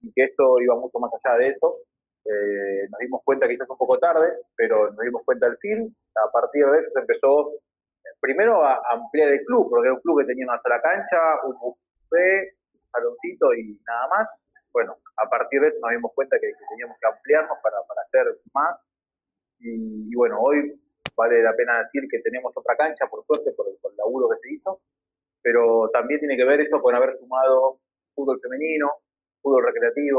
[0.01, 1.78] y que esto iba mucho más allá de eso.
[2.26, 5.95] Eh, nos dimos cuenta quizás un poco tarde, pero nos dimos cuenta al fin.
[6.15, 10.01] A partir de eso se empezó eh, primero a ampliar el club, porque era un
[10.01, 14.30] club que tenía una sola cancha, un buffet, un saloncito y nada más.
[14.78, 18.42] Bueno, a partir de eso nos dimos cuenta que, teníamos que ampliarnos para, para hacer
[18.54, 18.78] más.
[19.58, 20.80] Y, bueno, hoy
[21.16, 24.54] vale la pena decir que tenemos otra cancha, por suerte, por el, laburo que se
[24.54, 24.82] hizo,
[25.42, 27.80] pero también tiene que ver eso con haber sumado
[28.14, 28.92] fútbol femenino,
[29.42, 30.18] fútbol recreativo,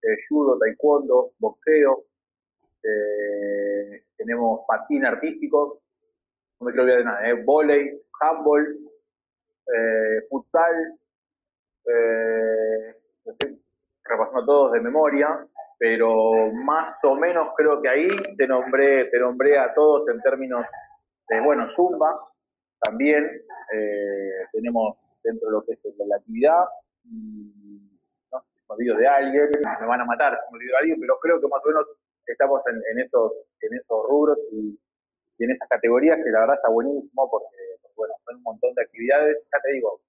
[0.00, 2.04] eh, judo, taekwondo, boxeo,
[2.84, 5.80] eh, tenemos patín artístico,
[6.60, 8.78] no me quiero olvidar de nada, eh, volei, handball,
[9.74, 11.00] eh, futsal,
[11.84, 13.02] eh,
[14.12, 15.46] repasando todos de memoria,
[15.78, 18.06] pero más o menos creo que ahí
[18.36, 20.64] te nombré, te nombré a todos en términos
[21.28, 22.10] de, bueno, Zumba,
[22.80, 23.24] también
[23.72, 26.64] eh, tenemos dentro de lo que es la actividad,
[27.04, 27.50] y,
[28.30, 28.38] no
[28.68, 29.50] me olvido de alguien,
[29.80, 31.86] me van a matar me olvido de alguien, pero creo que más o menos
[32.26, 34.78] estamos en, en esos, en esos rubros y,
[35.38, 38.74] y en esas categorías que la verdad está buenísimo porque, porque, bueno, son un montón
[38.74, 40.00] de actividades, ya te digo,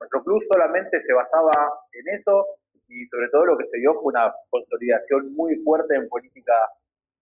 [0.00, 1.52] nuestro club solamente se basaba
[1.92, 2.46] en eso
[2.90, 6.54] y sobre todo lo que se dio fue una consolidación muy fuerte en política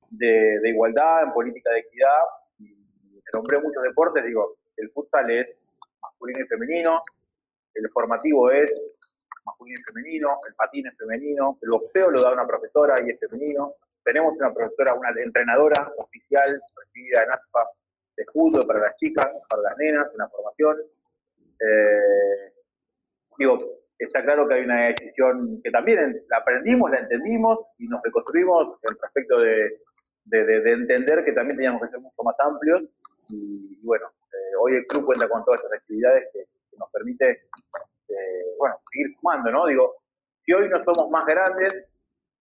[0.09, 2.23] de, igualdad, en política de equidad.
[2.59, 5.47] Y te nombré muchos deportes, digo, el futsal es
[6.01, 7.03] masculino y femenino,
[7.75, 8.73] el formativo es
[9.45, 13.21] masculino y femenino, el patín es femenino, el boxeo lo da una profesora y es
[13.21, 13.71] femenino.
[14.03, 17.69] Tenemos una profesora, una entrenadora oficial recibida en ASPA
[18.17, 20.79] de fútbol para las chicas, para las nenas, en la formación.
[21.61, 22.53] Eh,
[23.39, 23.59] digo,
[24.05, 28.79] está claro que hay una decisión que también la aprendimos, la entendimos y nos reconstruimos
[28.89, 29.81] en respecto de,
[30.25, 32.83] de, de- de entender que también teníamos que ser mucho más amplios.
[33.33, 36.45] Y, bueno, eh, hoy el club cuenta con todas estas actividades que,
[36.79, 37.31] nos permite,
[38.09, 39.67] eh, bueno, seguir sumando, ¿no?
[39.67, 39.97] Digo,
[40.45, 41.75] si hoy no somos más grandes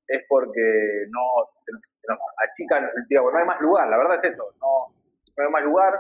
[0.08, 0.62] es porque
[1.10, 4.93] no se nos, nos achican, no hay más lugar, la verdad es eso, no,
[5.38, 5.99] no hay más lugar.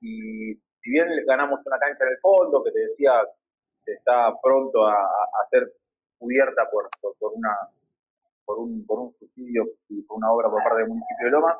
[0.00, 3.12] Y si bien ganamos una cancha en el fondo, que te decía
[3.92, 5.06] está pronto a,
[5.50, 5.72] ser
[6.18, 7.56] cubierta por, por, por una
[8.44, 11.54] por un, por un subsidio y por una obra por parte del municipio de Loma,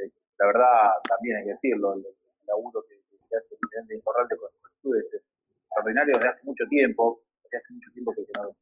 [0.00, 2.96] eh, la verdad también hay que decirlo, el, el laburo que,
[3.28, 5.22] que hace el presidente Incorralde con los estudios es
[5.60, 8.56] extraordinario desde hace mucho tiempo, desde hace mucho tiempo que, no,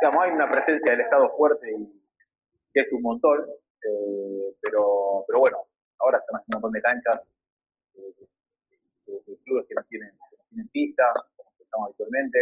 [0.00, 2.02] digamos, hay una presencia del Estado fuerte y
[2.72, 5.58] que es un montón, eh, pero, pero bueno,
[5.98, 7.20] ahora están haciendo un montón de canchas,
[7.96, 8.14] eh,
[9.06, 11.12] de, de clubes que no tienen, que no tienen pista,
[11.66, 12.38] estamos habitualmente,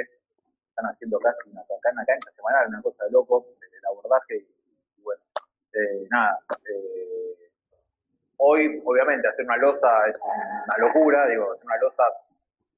[0.68, 5.02] están haciendo casi una, una cancha semanal, una cosa de loco, el abordaje, y, y
[5.02, 5.20] bueno,
[5.72, 6.38] eh, nada,
[6.70, 7.50] eh,
[8.38, 12.04] hoy obviamente hacer una losa es una locura, digo, hacer una losa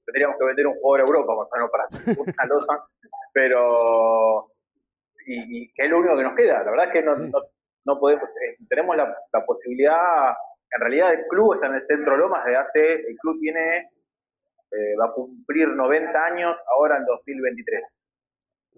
[0.04, 2.86] tendríamos que vender un jugador a Europa más o menos para hacer una losa,
[3.32, 4.52] pero
[5.26, 6.62] y, y que es lo único que nos queda.
[6.62, 7.22] La verdad es que no, Sí.
[7.28, 7.40] no,
[7.86, 10.30] no podemos, eh, tenemos la, la posibilidad,
[10.70, 13.90] en realidad el club está en el centro Lomas de hace, el club tiene,
[14.70, 17.84] eh, va a cumplir 90 años ahora en 2023.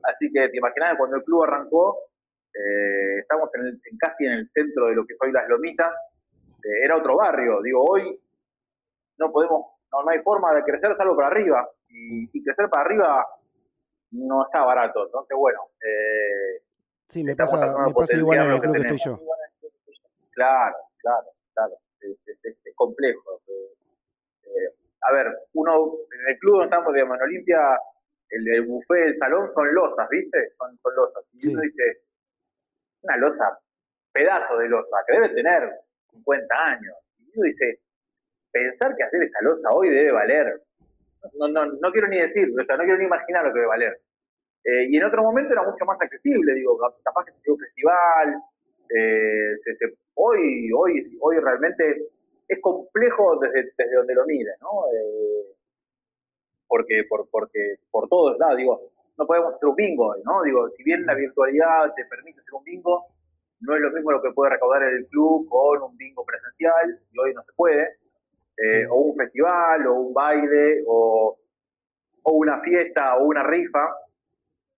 [0.05, 1.99] Así que te imaginas cuando el club arrancó,
[2.55, 5.93] eh, estamos en el- en casi en el centro de lo que hoy Las Lomitas,
[6.65, 8.21] eh, era otro barrio, digo, hoy
[9.19, 12.83] no podemos, no, no hay forma de crecer salvo para arriba, y, y crecer para
[12.85, 13.27] arriba
[14.13, 16.63] no está barato, entonces bueno, eh,
[17.09, 19.19] Sí, me pasa, me igual en el lo que club que estoy yo.
[20.33, 21.75] Claro, claro, claro.
[22.01, 23.41] Es, es- es- es complejo.
[25.03, 27.81] A ver, uno, en el club donde estamos, digamos, en Olimpia,
[28.31, 30.51] el, el buffet del salón son losas, ¿viste?
[30.59, 31.25] Son, son losas.
[31.33, 31.53] Y Sí.
[31.53, 31.99] uno dice,
[33.03, 33.59] una losa,
[34.13, 35.71] pedazo de losa, que debe tener
[36.11, 36.95] 50 años.
[37.19, 37.81] Y uno dice,
[38.51, 40.63] pensar que hacer esta losa hoy debe valer.
[41.39, 43.69] No, no, no quiero ni decir, o sea, no quiero ni imaginar lo que debe
[43.69, 44.01] valer.
[44.65, 47.59] Eh, y en otro momento era mucho más accesible, digo, cap- capaz que se un
[47.59, 48.35] festival,
[48.95, 52.09] eh, se- se- hoy, hoy, hoy realmente
[52.49, 54.71] es complejo desde, desde donde lo mire, ¿no?
[54.95, 55.55] Eh,
[56.67, 58.81] porque, por, porque por todos lados, digo,
[59.17, 60.43] no podemos hacer un bingo hoy, ¿no?
[60.43, 63.07] Digo, si bien la virtualidad te permite hacer un bingo,
[63.61, 67.19] no es lo mismo lo que puede recaudar el club con un bingo presencial, y
[67.19, 67.83] hoy no se puede,
[68.57, 68.85] eh, Sí.
[68.91, 71.39] o un festival, o un baile, o,
[72.23, 73.89] o una fiesta, o una rifa,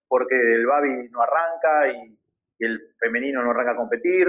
[0.07, 2.17] porque el Babi no arranca y,
[2.59, 4.27] y el femenino no arranca a competir.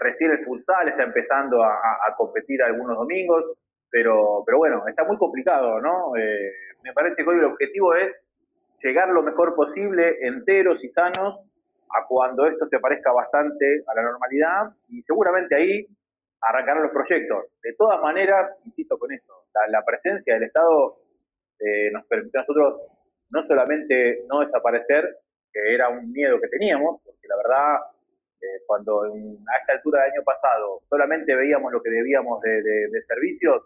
[0.00, 3.44] Recién el futsal está empezando a, competir algunos domingos,
[3.90, 6.16] pero, pero bueno, está muy complicado, ¿no?
[6.16, 8.16] Eh, me parece que hoy el objetivo es
[8.82, 11.40] llegar lo mejor posible, enteros y sanos,
[11.90, 15.86] a cuando esto se parezca bastante a la normalidad y seguramente ahí
[16.40, 17.46] arrancarán los proyectos.
[17.62, 20.98] De todas maneras, insisto con esto, la, la presencia del Estado
[21.58, 22.82] eh, nos permitió a nosotros
[23.30, 25.18] no solamente no desaparecer,
[25.52, 27.78] que era un miedo que teníamos, porque la verdad,
[28.40, 33.02] eh, cuando en- a esta altura del año pasado solamente veíamos lo que debíamos de,
[33.06, 33.64] servicios,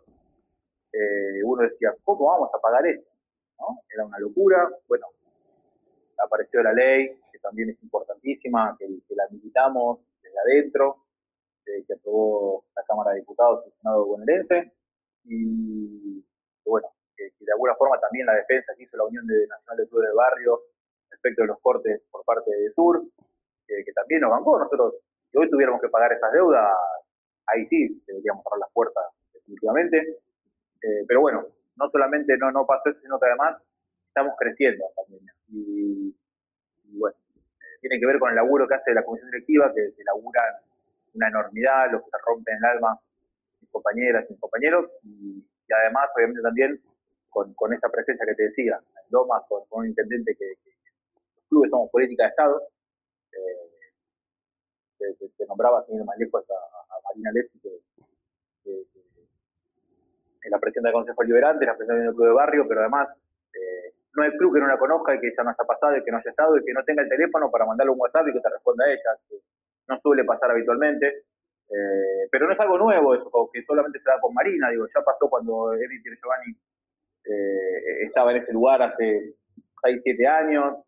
[0.92, 3.08] eh, uno decía, ¿cómo vamos a pagar esto?
[3.58, 3.82] ¿No?
[3.92, 4.68] Era una locura.
[4.88, 5.06] Bueno,
[6.24, 11.04] apareció la ley, que también es importantísima, que, la militamos desde adentro,
[11.66, 14.72] eh, que aprobó la Cámara de Diputados y el Senado bonaerense,
[15.24, 16.24] y
[16.64, 19.76] bueno, que, que de alguna forma también la defensa que hizo la Unión de Nacional
[19.76, 20.60] de Clubes de Barrio
[21.10, 23.02] respecto de los cortes por parte de Sur,
[23.84, 24.58] que, también nos bancó.
[24.58, 24.94] Nosotros,
[25.30, 26.70] si hoy tuviéramos que pagar esas deudas,
[27.46, 29.98] ahí sí deberíamos cerrar las puertas definitivamente.
[30.82, 31.40] Eh, pero bueno,
[31.76, 33.62] no solamente no, no pasó eso, sino que además
[34.08, 35.34] estamos creciendo en pandemia.
[35.48, 36.16] Y,
[36.84, 39.94] y bueno, eh, tiene que ver con el laburo que hace la comisión directiva, que,
[39.96, 40.54] que laburan
[41.14, 42.98] una enormidad, los que se rompen el alma,
[43.60, 46.80] mis compañeras y compañeros, y, además, obviamente, también
[47.30, 50.70] con, con esa presencia que te decía, en Lomas, con, con un intendente que- que
[51.36, 52.62] los clubes somos política de Estado,
[53.38, 57.80] eh, que nombraba, ir más lejos, a, Marina Lepsi, que,
[60.42, 63.08] es la presidenta del Consejo Liberante, la presidenta del Club de Barrio, pero además
[63.54, 66.04] eh, no hay club que no la conozca y que ella no haya pasado y
[66.04, 68.32] que no haya estado y que no tenga el teléfono para mandarle un WhatsApp y
[68.32, 69.36] que te responda a ella, que
[69.88, 71.24] no suele pasar habitualmente.
[71.68, 75.00] Eh, pero no es algo nuevo eso, que solamente se da con Marina, digo, ya
[75.00, 76.54] pasó cuando Emi Giovanni
[77.24, 79.36] eh, estaba en ese lugar hace
[79.82, 80.84] 6, 7 años,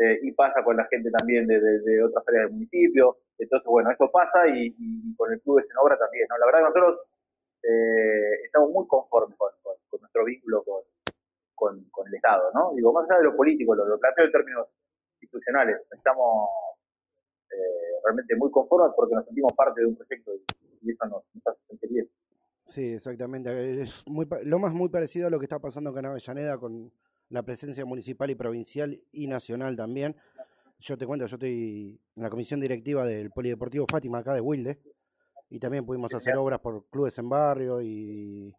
[0.00, 3.16] eh, y pasa con la gente también de, de- otras áreas del municipio.
[3.38, 4.74] Entonces, bueno, eso pasa y,
[5.16, 6.26] con el Club de Obra también.
[6.28, 6.38] ¿no?
[6.38, 7.06] La verdad que nosotros
[7.62, 10.62] eh, estamos muy conformes con, con- nuestro vínculo
[11.54, 12.72] con, con- el Estado, ¿no?
[12.74, 14.68] Digo, más allá de lo político, lo, lo planteo en términos
[15.20, 16.48] institucionales, estamos
[17.50, 21.46] eh, realmente muy conformes porque nos sentimos parte de un proyecto y, eso nos, nos
[21.46, 22.08] hace sentir bien.
[22.64, 23.80] Sí, exactamente.
[23.82, 26.92] Es muy, lo más muy parecido a lo que está pasando acá en Avellaneda con
[27.30, 30.14] la presencia municipal y provincial y nacional también.
[30.78, 34.78] Yo te cuento, yo estoy en la comisión directiva del Polideportivo Fátima acá de Wilde
[35.48, 38.54] y también pudimos hacer obras por clubes en barrio y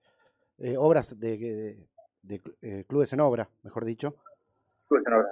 [0.58, 1.88] eh, obras de, de-
[2.24, 4.14] de eh, clubes en obra, mejor dicho.
[4.88, 5.30] Club de Obra,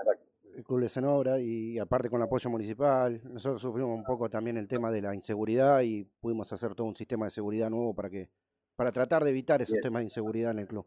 [0.56, 3.20] eh, clubes en obra y aparte con apoyo municipal.
[3.26, 6.96] Nosotros sufrimos un poco también el tema de la inseguridad y pudimos hacer todo un
[6.96, 8.30] sistema de seguridad nuevo para que
[8.76, 9.82] para tratar de evitar esos Bien.
[9.84, 10.86] temas de inseguridad en el club.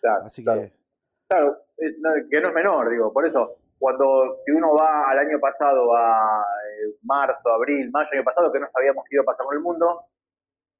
[0.00, 0.62] Claro, Así claro.
[0.62, 0.72] que
[1.30, 5.94] Claro, que no es menor, digo, por eso, cuando si uno va al año pasado,
[5.94, 6.44] a
[6.82, 9.62] eh, marzo, abril, mayo, año pasado, que no sabíamos qué iba a pasar con el
[9.62, 10.00] mundo,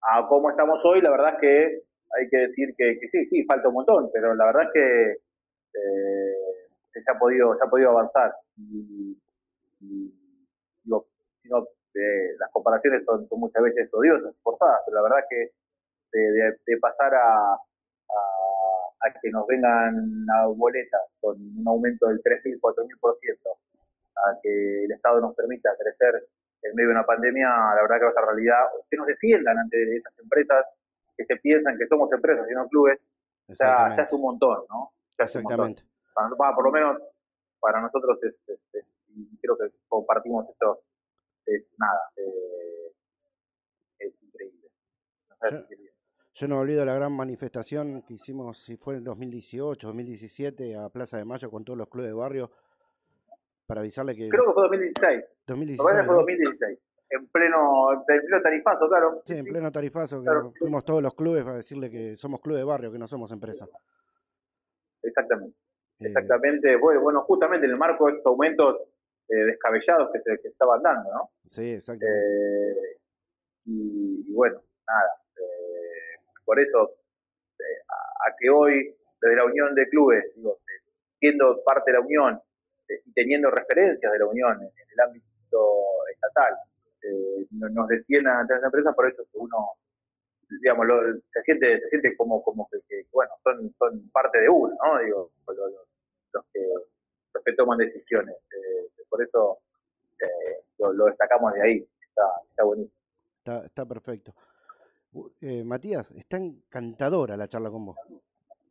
[0.03, 1.83] a cómo estamos hoy, la verdad es que
[2.19, 5.11] hay que decir que, que sí, sí, falta un montón, pero la verdad es que
[5.75, 6.35] eh,
[6.93, 8.35] se ha podido, se ha podido avanzar.
[8.59, 9.17] Y,
[9.81, 10.15] y,
[10.85, 11.07] digo,
[11.95, 15.53] eh, las comparaciones son, son muchas veces odiosas, forzadas, pero la verdad es que
[16.19, 17.57] de- de pasar a,
[19.03, 23.59] a, que nos vengan a boletas con un aumento del 3.000, 4.000%,
[24.17, 26.29] a que el Estado nos permita crecer
[26.63, 29.59] en medio de una pandemia, la verdad que va a ser realidad, que nos defiendan
[29.59, 30.67] ante esas empresas
[31.17, 32.99] que se piensan que somos empresas y no clubes,
[33.49, 34.93] ya, ya es un montón, ¿no?
[35.19, 35.71] Ya es un montón.
[35.71, 36.37] Exactamente.
[36.39, 37.03] Para, por lo menos
[37.61, 38.85] para nosotros es, es- es-
[39.17, 40.83] y creo que compartimos esto,
[41.47, 42.93] es nada, eh,
[43.99, 44.69] es increíble.
[45.29, 45.37] No
[45.67, 45.90] sé si.
[46.41, 51.19] Yo no olvido la gran manifestación que hicimos, si fue en 2018, 2017, a Plaza
[51.19, 52.51] de Mayo con todos los clubes de barrio,
[53.67, 56.21] para avisarle que Creo que fue 2016, me 2016, parece que fue ¿no?
[56.21, 59.23] 2016, en pleno, en pleno tarifazo, claro.
[59.27, 62.65] Sí, en pleno tarifazo, que fuimos todos los clubes para decirle que somos club de
[62.65, 63.69] barrio, que no somos empresa.
[65.03, 65.59] Exactamente.
[65.99, 68.79] Eh, Exactamente, bueno, justamente en el marco de estos aumentos
[69.29, 71.31] eh, descabellados que se que estaban dando, ¿no?
[71.47, 72.19] sí, exactamente.
[72.19, 72.99] Eh,
[73.67, 75.20] y, y bueno, nada,
[76.51, 76.97] por eso,
[77.61, 77.79] eh,
[78.27, 80.83] a, que hoy, desde la unión de clubes, digo, eh,
[81.21, 82.41] siendo parte de la unión
[82.89, 85.61] eh, y teniendo referencias de la unión en, el ámbito
[86.13, 86.55] estatal,
[87.53, 89.59] no- nos defiendan ante las empresas, por eso que uno,
[90.61, 94.49] digamos, lo- se siente, se siente como, como que, que, bueno, son, son parte de
[94.49, 94.99] uno, ¿no?
[94.99, 95.87] Digo, lo- lo-
[96.33, 96.61] los, que,
[97.33, 98.35] los que toman decisiones.
[98.35, 99.61] Eh, por eso
[100.79, 102.99] lo, destacamos de ahí, está, está buenísimo.
[103.65, 104.35] Está perfecto.
[105.41, 107.97] Eh, Matías, está encantadora la charla con vos.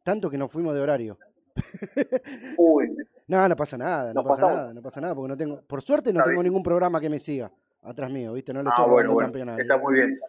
[0.04, 1.18] Tanto que nos fuimos de horario.
[2.58, 2.96] Uy,
[3.28, 6.14] No, no pasa nada, no pasa nada, no pasa nada, porque no tengo, por suerte
[6.14, 6.52] no Está tengo bien.
[6.52, 7.52] ningún programa que me siga
[7.84, 8.54] atrás mío, ¿viste?
[8.54, 9.62] No le ah, estoy bueno, robando bueno, campeonato.
[9.62, 10.20] está muy bien,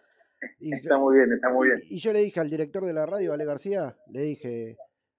[0.59, 1.79] Y, está muy bien, está muy bien.
[1.89, 4.77] y yo le dije al director de la radio, Ale García, le dije,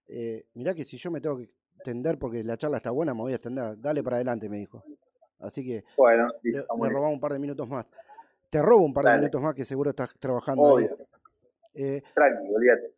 [0.08, 1.44] eh, mirá que si yo me tengo que
[1.76, 3.80] extender porque la charla está buena, me voy a extender.
[3.80, 4.84] Dale para adelante, me dijo.
[5.40, 7.86] Así que Bueno, le, robamos un par de minutos más.
[8.52, 9.20] Te robo un par de Dale.
[9.22, 10.62] minutos más que seguro estás trabajando.
[10.62, 10.94] Obvio,
[11.72, 12.92] Eh, tranqui, olvídate.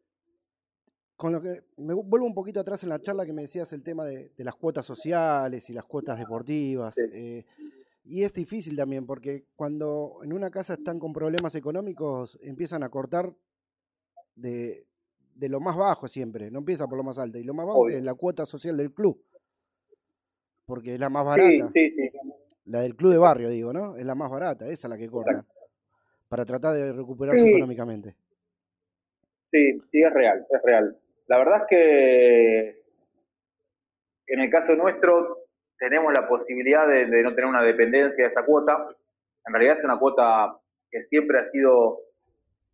[1.17, 3.73] con lo que me vu- vuelvo un poquito atrás en la charla que me decías
[3.73, 6.97] el tema de, de las cuotas sociales y las cuotas deportivas.
[6.97, 7.03] Sí.
[7.13, 7.45] eh,
[8.03, 12.89] y es difícil también porque cuando en una casa están con problemas económicos empiezan a
[12.89, 13.33] cortar
[14.35, 14.85] de,
[15.37, 17.39] de lo más bajo siempre, no empieza por lo más alto.
[17.39, 17.97] Y lo más bajo Obvio.
[17.97, 19.23] es la cuota social del club.
[20.67, 21.71] Porque es la más Sí, barata.
[21.73, 22.11] sí, sí.
[22.67, 23.97] La del club de barrio, digo, ¿no?
[23.97, 25.45] Es la más barata, esa es la que cortan.
[26.29, 27.49] Para tratar de recuperarse Sí.
[27.51, 28.17] económicamente.
[29.51, 30.97] Sí, sí, es real, es real.
[31.27, 32.83] La verdad es que
[34.27, 35.47] en el caso nuestro
[35.79, 38.89] tenemos la posibilidad de, de no tener una dependencia de esa cuota.
[39.47, 40.57] En realidad es una cuota
[40.91, 42.01] que siempre ha sido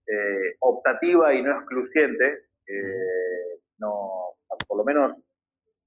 [0.06, 2.44] eh, optativa y no excluyente.
[2.66, 4.34] Eh, no,
[4.68, 5.18] por lo menos,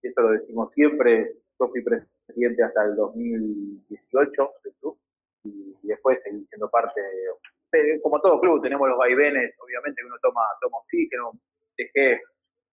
[0.01, 2.12] esto lo decimos siempre, yo fui presidente
[2.65, 4.97] hasta el 2018 del club
[5.43, 10.15] y, después seguí siendo parte de, como todo club, tenemos los vaivenes, obviamente que uno
[10.21, 11.31] toma, toma oxígeno,
[11.77, 12.21] dejé,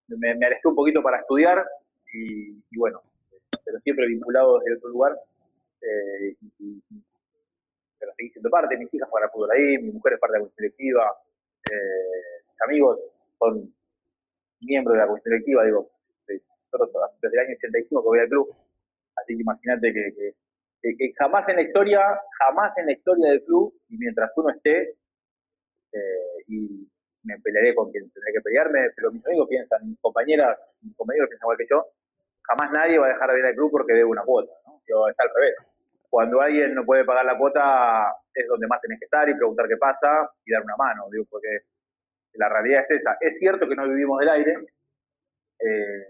[0.09, 1.65] me, me alejé un poquito para estudiar
[2.13, 3.03] y, y bueno,
[3.65, 5.17] pero siempre vinculado desde otro lugar,
[5.81, 6.83] eh, y,
[7.99, 10.51] pero seguí siendo parte, mis hijas juegan fútbol ahí, mi mujer es parte de la
[10.57, 11.17] directiva,
[11.71, 12.99] eh, mis amigos
[13.39, 13.75] son
[14.61, 15.91] miembros de la comisión directiva, digo,
[16.27, 18.55] desde el año 85 que voy al club,
[19.21, 22.01] así que imagínate que, jamás en la historia,
[22.39, 24.97] jamás en la historia del club, y mientras uno esté,
[25.93, 26.89] eh, y
[27.25, 31.29] me pelearé con quien tendré que pelearme, pero mis amigos piensan, mis compañeras, mis compañeros
[31.29, 31.87] piensan igual que yo,
[32.43, 34.81] jamás nadie va a dejar de ir al club porque debe una cuota, ¿no?
[34.87, 35.55] Digo, es al revés.
[36.09, 39.68] Cuando alguien no puede pagar la cuota, es donde más tenés que estar y preguntar
[39.68, 41.61] qué pasa y dar una mano, digo, porque
[42.35, 43.16] la realidad es esa.
[43.21, 44.53] Es cierto que no vivimos del aire,
[45.61, 46.07] eh,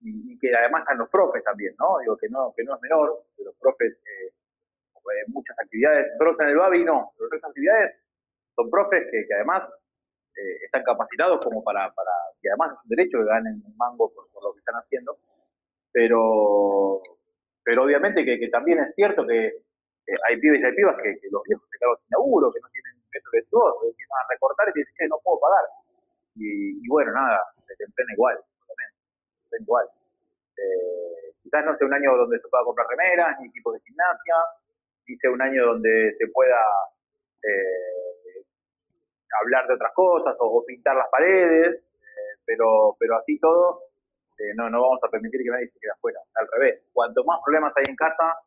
[0.00, 1.98] y, y que además están los profes también, ¿no?
[2.00, 6.40] Digo que no, que no es menor, que los profes, eh, eh, muchas actividades, nosotros
[6.40, 7.90] en el Babi no, pero otras actividades
[8.54, 9.62] son profes que, que además
[10.36, 14.12] eh, están capacitados como para, para, que además es un derecho que ganen un mango
[14.12, 15.18] por, lo que están haciendo,
[15.92, 17.00] pero,
[17.62, 19.64] pero obviamente que, que también es cierto que
[20.28, 22.94] hay pibes y hay pibas que, los viejos se quedan sin laburo, que no tienen
[23.10, 25.64] peso de que empiezan a recortar y dicen que no puedo pagar.
[26.36, 28.38] Y, y bueno, nada, se te igual,
[29.60, 29.86] igual.
[30.56, 34.34] Eh, quizás no sea un año donde se pueda comprar remeras, ni equipos de gimnasia,
[35.06, 36.60] ni sea un año donde se pueda
[37.42, 38.44] eh,
[39.42, 43.82] hablar de otras cosas o, pintar las paredes, eh, pero, pero así todo,
[44.38, 46.20] eh, no, no vamos a permitir que nadie se quede afuera.
[46.34, 48.38] Al revés, cuanto más problemas hay en casa,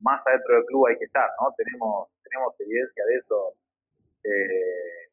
[0.00, 1.52] más adentro del club hay que estar, ¿no?
[1.56, 3.54] Tenemos, tenemos evidencia de eso.
[4.24, 5.06] Eh,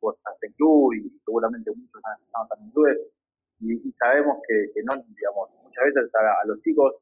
[0.00, 2.98] vos estás en club y seguramente muchos han estado también en clubes
[3.60, 6.94] y, y sabemos que, que no, digamos, muchas veces a, los chicos,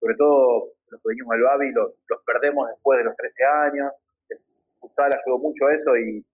[0.00, 3.92] sobre todo los que venimos del Babi, los, los perdemos después de los 13 años.
[4.80, 6.24] Gustavo ayudó mucho eso y,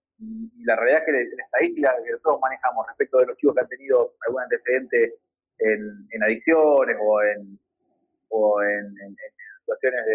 [0.64, 3.68] la realidad es que la estadística que nosotros manejamos respecto de los chicos que han
[3.68, 5.14] tenido algún antecedente
[5.60, 7.58] en, en adicciones o en,
[8.28, 9.16] o en,
[9.60, 10.14] situaciones de,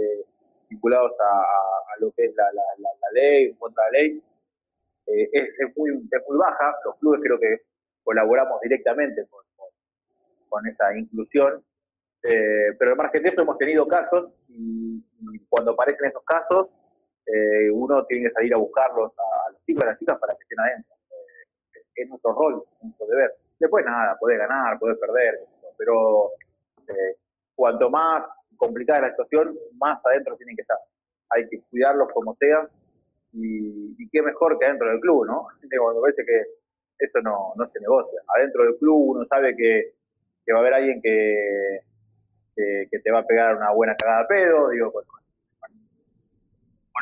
[0.00, 0.24] de-
[0.70, 4.22] vinculados a, lo que es la, la, la, ley, contra la ley,
[5.06, 6.74] eh, es, es muy, es muy baja.
[6.86, 7.60] Los clubes creo que
[8.02, 11.64] colaboramos directamente con, esa inclusión.
[12.22, 15.02] Eh, pero al margen de eso hemos tenido casos y,
[15.48, 16.68] cuando aparecen esos casos,
[17.26, 20.42] eh, uno tiene que salir a buscarlos a, los chicos y las chicas para que
[20.42, 20.94] estén adentro.
[21.10, 23.32] Eh, es nuestro rol, es nuestro deber.
[23.58, 25.40] Después nada, podés ganar, podés perder,
[25.78, 26.30] pero
[26.88, 27.16] eh,
[27.54, 28.24] cuanto más
[28.56, 30.78] complicada la situación, más adentro tienen que estar.
[31.30, 32.68] Hay que cuidarlos como sea
[33.32, 35.46] y, y qué mejor que adentro del club, ¿no?
[35.62, 36.44] Digo, me que
[37.06, 38.20] esto no, no se negocia.
[38.36, 39.94] Adentro del club uno sabe que,
[40.46, 41.80] que va a haber alguien que,
[42.56, 45.30] que, te va a pegar una buena cagada de pedo, digo, con, con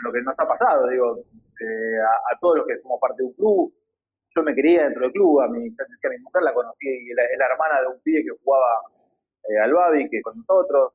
[0.05, 1.19] lo que nos ha pasado, digo,
[1.61, 3.73] eh, a, a todos los que somos parte de un club,
[4.37, 7.25] yo me quería dentro del club, a mi, a mi mujer la conocí, y la-
[7.25, 8.67] es la hermana de un pibe que jugaba
[9.49, 10.93] eh, al Babi, que con nosotros,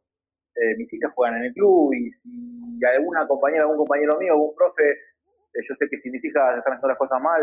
[0.55, 4.53] eh, mis hijas juegan en el club, y si alguna compañera, algún compañero mío, algún
[4.55, 7.41] profe, eh, yo sé que si mis hijas están haciendo las cosas mal,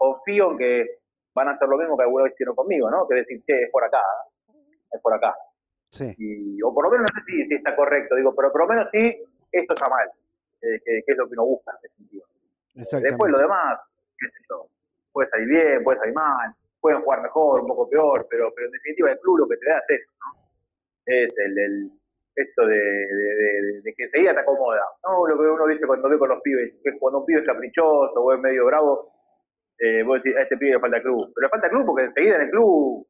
[0.00, 0.98] confío en que
[1.34, 3.06] van a hacer lo mismo que alguna vez hicieron conmigo, ¿no?
[3.06, 4.00] Que decir, che, es por acá,
[4.48, 4.52] ¿eh?
[4.92, 5.34] es por acá.
[5.90, 6.14] Sí.
[6.18, 8.68] Y, o por lo menos no sé si, si está correcto, digo, pero por lo
[8.68, 9.12] menos sí,
[9.52, 10.08] esto está mal,
[10.62, 12.24] eh, que, que es lo que uno busca en ese sentido.
[13.02, 13.78] Después lo demás,
[14.16, 14.66] qué sé yo,
[15.12, 18.72] puede salir bien, puede salir mal, pueden jugar mejor, un poco peor, pero, pero en
[18.72, 20.40] definitiva el club lo que te da es eso, ¿no?
[21.04, 21.90] Es el, el
[22.36, 24.80] esto de, de, de- de que enseguida te acomoda.
[25.04, 27.46] No, lo que uno dice cuando ve con los pibes, que cuando un pibe es
[27.46, 29.12] caprichoso o es medio bravo,
[29.80, 31.20] eh, vos decís, a este pibe le falta club.
[31.34, 33.06] Pero le falta club porque enseguida en el club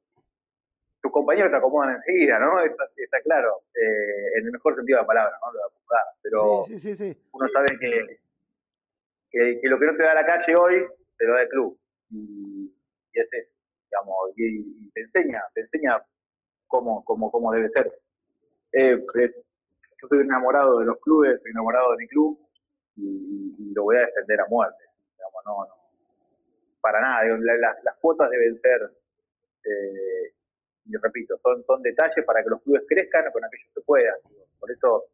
[1.02, 2.60] tus compañeros te acomodan enseguida, ¿no?
[2.60, 5.52] Está claro, eh, en el mejor sentido de la palabra, ¿no?
[5.52, 6.04] Lo acomodar.
[6.22, 7.20] Pero Sí, sí, sí, sí.
[7.32, 8.20] uno sabe que,
[9.30, 10.84] que, que lo que no te da la calle hoy,
[11.16, 11.78] te lo da el club.
[12.10, 12.74] Y,
[13.12, 13.50] y es eso,
[13.90, 16.02] digamos, y, y te enseña, te enseña
[16.66, 17.86] cómo, cómo, cómo debe ser.
[18.72, 22.38] Eh, eh, yo estoy enamorado de los clubes, estoy enamorado de mi club
[22.96, 24.84] y, y lo voy a defender a muerte.
[25.16, 25.79] Digamos, no, no,
[26.80, 27.24] para nada.
[27.38, 28.90] la- la- las cuotas deben ser,
[29.64, 30.32] eh,
[30.86, 34.14] y repito, son, son detalles para que los clubes crezcan con aquello que puedan.
[34.58, 35.04] Por eso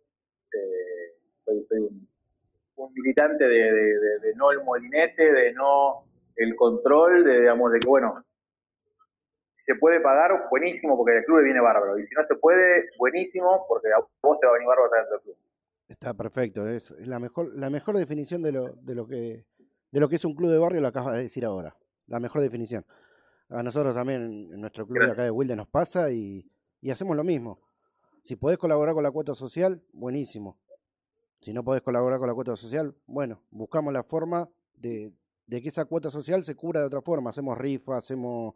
[0.53, 1.15] eh,
[1.45, 6.05] soy, soy un, militante de, de- no el molinete, de no
[6.37, 8.13] el control, de, digamos, de que, bueno,
[9.65, 11.99] se puede pagar, buenísimo, porque el club viene bárbaro.
[11.99, 15.13] Y si no se puede, buenísimo, porque a vos te va a venir bárbaro dentro
[15.17, 15.37] del club.
[15.89, 16.69] Está perfecto.
[16.69, 19.45] Es la mejor, la mejor definición de lo, de lo que
[19.91, 21.77] de lo que es un club de barrio lo acabas de decir ahora.
[22.07, 22.85] La mejor definición.
[23.49, 24.23] A nosotros también
[24.53, 26.49] en nuestro club de acá de Wilde nos pasa y,
[26.81, 27.57] y hacemos lo mismo.
[28.23, 30.59] Si podés colaborar con la cuota social, buenísimo.
[31.41, 35.13] Si no podés colaborar con la cuota social, bueno, buscamos la forma de,
[35.47, 37.31] de que esa cuota social se cubra de otra forma.
[37.31, 38.55] Hacemos rifa, hacemos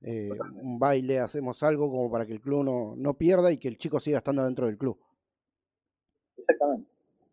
[0.00, 0.30] eh,
[0.60, 3.76] un baile, hacemos algo como para que el club no, no pierda y que el
[3.78, 4.98] chico siga estando dentro del club.
[6.36, 6.90] Exactamente,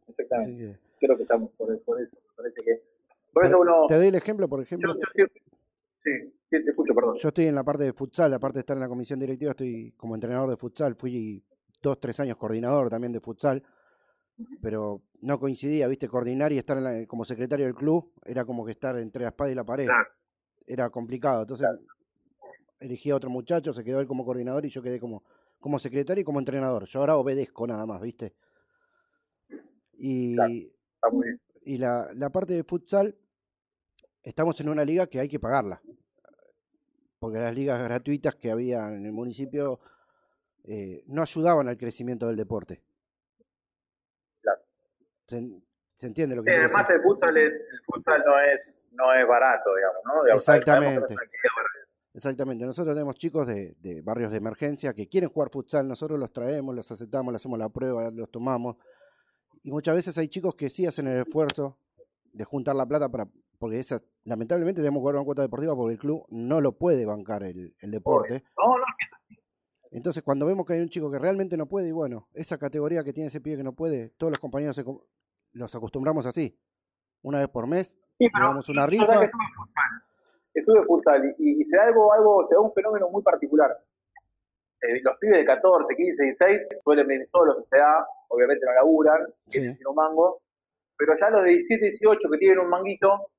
[0.08, 0.58] exactamente.
[0.74, 2.16] Que- Creo que estamos por, por eso.
[2.16, 2.84] Me parece que.
[3.34, 3.86] Uno.
[3.88, 4.94] Te doy el ejemplo, por ejemplo.
[5.16, 5.26] Yo,
[6.04, 6.12] sí,
[6.50, 7.18] sí, te escucho, perdón.
[7.18, 9.92] Yo estoy en la parte de futsal, aparte de estar en la comisión directiva, estoy
[9.98, 10.96] como entrenador de futsal.
[10.96, 11.44] Fui
[11.82, 13.64] dos, tres años coordinador también de futsal,
[14.62, 18.66] pero no coincidía, viste, coordinar y estar en la- como secretario del club era como
[18.66, 19.86] que estar entre la espada y la pared.
[19.86, 20.10] Claro.
[20.66, 21.42] Era complicado.
[21.42, 21.68] Entonces
[22.80, 25.24] elegí a otro muchacho, se quedó él como coordinador y yo quedé como,
[25.60, 26.86] como secretario y como entrenador.
[26.86, 28.34] Yo ahora obedezco nada más, viste.
[29.98, 31.42] Y, Está muy bien.
[31.70, 33.16] Y la, la parte de futsal,
[34.24, 35.80] estamos en una liga que hay que pagarla.
[37.20, 39.80] Porque las ligas gratuitas que había en el municipio
[40.64, 42.82] eh, no ayudaban al crecimiento del deporte.
[44.42, 44.62] Claro.
[45.28, 45.48] ¿Se,
[45.96, 46.96] se entiende lo que Sí, además decir?
[46.96, 50.24] el futsal, es, el futsal no, es, no es barato, digamos, ¿no?
[50.24, 51.16] Digamos, Exactamente.
[52.16, 52.66] Exactamente.
[52.66, 55.88] Nosotros tenemos chicos de, de barrios de emergencia que quieren jugar futsal.
[55.88, 58.78] Nosotros los traemos, los aceptamos, les hacemos la prueba, los tomamos.
[59.64, 61.78] Y muchas veces hay chicos que sí hacen el esfuerzo
[62.34, 63.28] de juntar la plata para.
[63.58, 67.06] Porque esa, lamentablemente tenemos que jugar una cuota deportiva porque el club no lo puede
[67.06, 68.42] bancar el, el deporte.
[68.58, 68.86] No, no,
[69.92, 73.04] Entonces, cuando vemos que hay un chico que realmente no puede, y bueno, esa categoría
[73.04, 74.86] que tiene ese pibe que no puede, todos los compañeros se
[75.52, 76.58] los acostumbramos así.
[77.22, 79.20] Una vez por mes, Sí, le damos una rifa.
[80.54, 83.72] estuve futsal y, y se da algo, algo, se da un fenómeno muy particular.
[84.82, 89.26] Eh, los pibes de 14, 15, 16 suelen venir solos se da, obviamente no laburan,
[89.48, 89.60] Sí.
[89.60, 90.42] tienen un mango,
[90.98, 93.32] pero ya los de 17, 18 que tienen un manguito,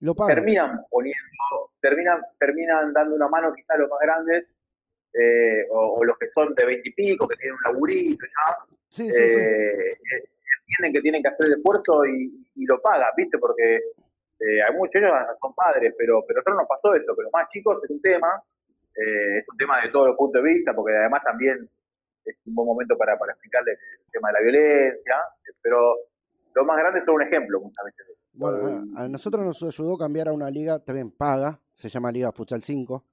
[0.00, 4.46] Lo terminan poniendo, terminan, terminan dando una mano quizá a los más grandes,
[5.14, 8.56] eh, o, o los que son de 20 y pico, que tienen un laburito ya,
[8.88, 9.96] Sí, eh,
[10.68, 13.38] entienden que tienen que hacer el esfuerzo y, y lo pagan, ¿viste?
[13.38, 13.80] Porque
[14.38, 15.10] Eh, hay muchos ellos
[15.40, 18.02] son padres, pero, pero a nosotros nos pasó eso, que los más chicos es un
[18.02, 18.28] tema,
[18.96, 21.68] eh, es un tema de todos los puntos de vista, porque además también
[22.24, 25.14] es un buen momento para, para explicarles el tema de la violencia,
[25.62, 25.94] pero
[26.54, 28.06] los más grandes son un ejemplo muchas veces.
[28.32, 32.10] Bueno, a, a nosotros nos ayudó a cambiar a una liga también paga, se llama
[32.12, 33.04] Liga Futsal 5,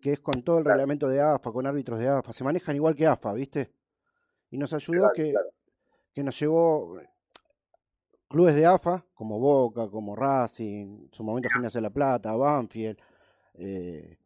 [0.00, 0.76] que es con todo el Claro.
[0.78, 3.70] reglamento de AFA, con árbitros de AFA, se manejan igual que AFA, ¿viste?
[4.50, 5.48] Y nos ayudó Claro, que, claro.
[6.14, 7.00] que nos llevó
[8.28, 12.98] clubes de AFA, como Boca, como Racing, en su momento Gimnasia de la Plata, Banfield,
[13.54, 14.16] eh,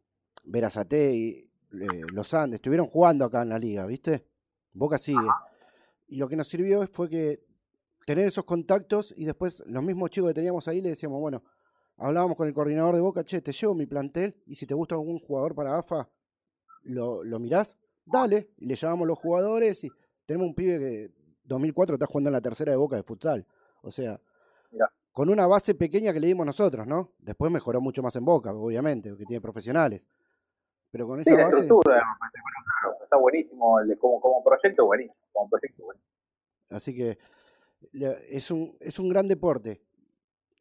[0.43, 1.49] Verazate,
[2.13, 4.25] Los Andes, estuvieron jugando acá en la liga, ¿viste?
[4.73, 5.27] Boca sigue.
[6.07, 7.43] Y lo que nos sirvió fue que
[8.05, 11.43] tener esos contactos y después los mismos chicos que teníamos ahí le decíamos, bueno,
[11.97, 14.95] hablábamos con el coordinador de Boca, che, te llevo mi plantel y si te gusta
[14.95, 16.09] algún jugador para AFA,
[16.83, 19.91] lo, lo mirás, dale, y le llamamos los jugadores y
[20.25, 21.11] tenemos un pibe que
[21.45, 23.45] 2004 está jugando en la tercera de Boca de futsal.
[23.81, 24.19] O sea,
[24.71, 24.91] Mirá.
[25.11, 27.11] con una base pequeña que le dimos nosotros, ¿no?
[27.19, 30.05] Después mejoró mucho más en Boca, obviamente, porque tiene profesionales.
[30.93, 31.57] Pero con Sí, esa la base...
[31.61, 36.11] estructura, bueno, claro, está buenísimo, el como, como proyecto buenísimo, como proyecto buenísimo.
[36.69, 37.17] Así que
[38.29, 39.81] es un, es un gran deporte.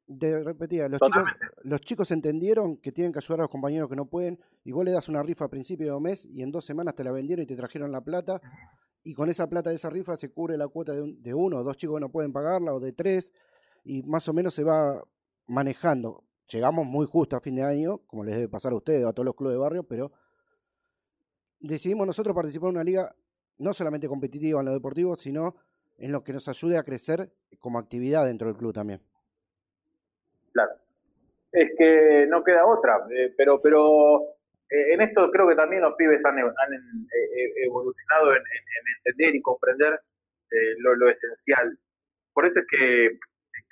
[0.07, 1.25] De repetida, los chicos,
[1.65, 4.87] los chicos entendieron que tienen que ayudar a los compañeros que no pueden, y vos
[4.87, 7.43] le das una rifa a principio de mes y en dos semanas te la vendieron
[7.43, 8.41] y te trajeron la plata,
[9.05, 11.59] y con esa plata de esa rifa se cubre la cuota de, un- de uno
[11.59, 13.31] o dos chicos que no pueden pagarla, o de tres,
[13.85, 15.03] y más o menos se va
[15.47, 16.25] manejando.
[16.49, 19.13] Llegamos muy justo a fin de año, como les debe pasar a ustedes o a
[19.13, 20.11] todos los clubes de barrio, pero
[21.63, 23.15] decidimos nosotros participar en una liga
[23.59, 25.57] no solamente competitiva en lo deportivo, sino
[25.99, 29.01] en lo que nos ayude a crecer como actividad dentro del club también.
[30.53, 30.73] Claro.
[31.53, 34.23] Es que no queda otra, eh, pero pero
[34.71, 38.43] eh, en esto creo que también los pibes han, han, eh, eh, evolucionado en, en-
[38.43, 39.97] en entender y comprender
[40.79, 41.79] lo, lo esencial.
[42.35, 43.19] Por eso es que,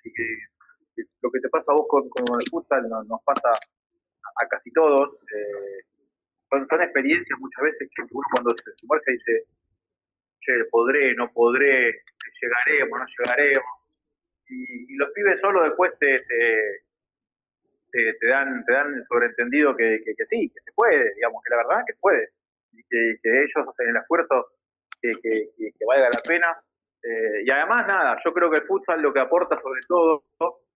[0.03, 4.47] que- lo que te pasa a vos con, con el futsal no- nos pasa a
[4.49, 5.15] casi todos.
[5.35, 5.85] eh,
[6.51, 9.45] son, experiencias muchas veces que uno cuando se sumerge dice,
[10.41, 12.03] che, podré, no podré,
[12.41, 13.81] llegaremos, no llegaremos
[14.51, 16.17] y, los pibes solo después te,
[17.93, 21.85] te, dan te dan el sobreentendido que, sí, que se puede, digamos, que la verdad
[21.87, 22.29] que se puede,
[22.73, 24.49] y que, ellos hacen el esfuerzo
[25.01, 26.61] que, que, valga la pena.
[27.03, 30.25] Eh, y además, nada, yo creo que el futsal lo que aporta sobre todo,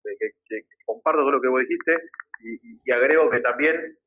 [0.02, 1.96] que, comparto todo lo que vos dijiste,
[2.40, 3.98] y- y agrego que también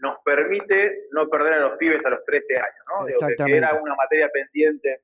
[0.00, 3.06] nos permite no perder a los pibes a los 13 años, ¿no?
[3.06, 5.00] Digo, que- era una materia pendiente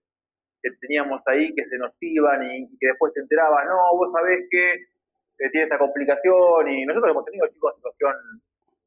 [0.63, 4.11] que teníamos ahí, que se nos iban y, y que después se enteraba, no, vos
[4.13, 8.15] sabés que eh, tiene esa complicación y nosotros hemos tenido chicos en situación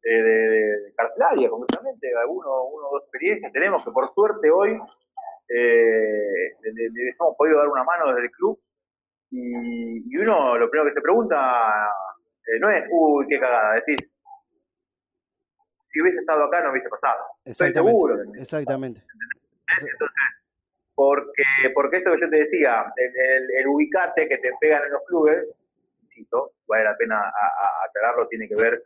[0.05, 4.77] eh, de, de carcelaria, concretamente, alguno, uno o dos experiencias tenemos que por suerte hoy
[5.49, 8.57] eh, le- le- hemos podido dar una mano desde el club
[9.31, 11.89] y, y uno lo primero que se pregunta
[12.47, 13.97] eh, no es, uy, qué cagada, decir,
[15.97, 17.17] si hubiese estado acá no hubiese pasado.
[17.43, 18.15] Estoy seguro.
[18.37, 19.01] Exactamente.
[19.81, 20.15] Entonces,
[20.93, 21.43] porque,
[21.73, 25.01] porque eso que yo te decía, el, el, el ubicate que te pegan en los
[25.07, 25.43] clubes,
[26.03, 28.83] insisto, vale la pena a- a- aclararlo, tiene que ver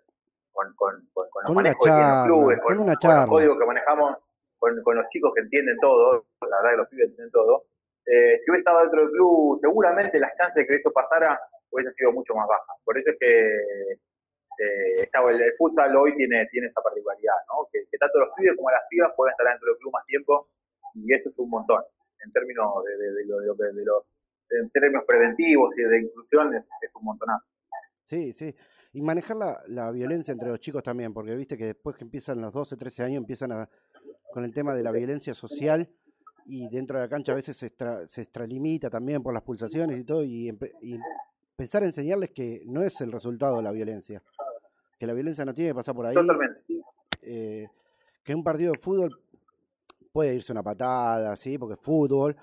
[0.53, 3.59] con, con, con, con los manejos que tienen charla, los clubes, con una los códigos
[3.59, 4.17] que manejamos
[4.57, 7.65] con, con los chicos que entienden todo, la verdad que los pibes entienden todo.
[8.05, 11.37] Eh, si hubiese estado dentro del club, seguramente las chances de que eso pasara
[11.71, 12.77] hubiesen sido mucho más bajas.
[12.85, 13.99] Por eso es que
[14.61, 17.67] eh, está- el, el futsal hoy tiene, tiene esa particularidad, ¿no?
[17.71, 20.47] Que, tanto los pibes como las pibas pueden estar dentro del club más tiempo
[20.95, 21.81] y eso es un montón
[22.23, 24.03] en términos de, de, de lo- de los
[24.51, 27.45] en términos preventivos y de inclusión es, es un montonazo.
[28.03, 28.53] Sí, sí.
[28.93, 32.41] Y manejar la, la violencia entre los chicos también, porque viste que después que empiezan
[32.41, 33.69] los 12, 13 años, empiezan a,
[34.33, 35.87] con el tema de la violencia social
[36.45, 39.97] y dentro de la cancha a veces se, extra- se extralimita también por las pulsaciones
[39.97, 40.49] y todo, y
[41.61, 44.19] pensar a enseñarles que no es el resultado de la violencia,
[44.97, 46.63] que la violencia no tiene que pasar por ahí, Totalmente.
[47.21, 47.67] eh,
[48.23, 49.11] que un partido de fútbol
[50.11, 52.35] puede irse una patada, sí, porque es fútbol,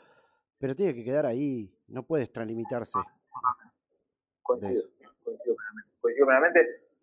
[0.56, 2.96] pero tiene que quedar ahí, no puede extralimitarse.
[4.40, 4.84] Coincido,
[5.24, 5.90] coincido plenamente.
[6.00, 6.60] Coincido plenamente.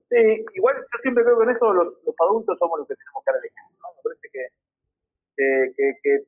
[0.09, 3.23] Sí, igual yo siempre creo que en eso los, los adultos somos los que tenemos
[3.25, 3.77] que dar el ejemplo.
[3.81, 3.89] ¿no?
[3.93, 4.47] Me parece que,
[5.35, 6.27] que, que, que,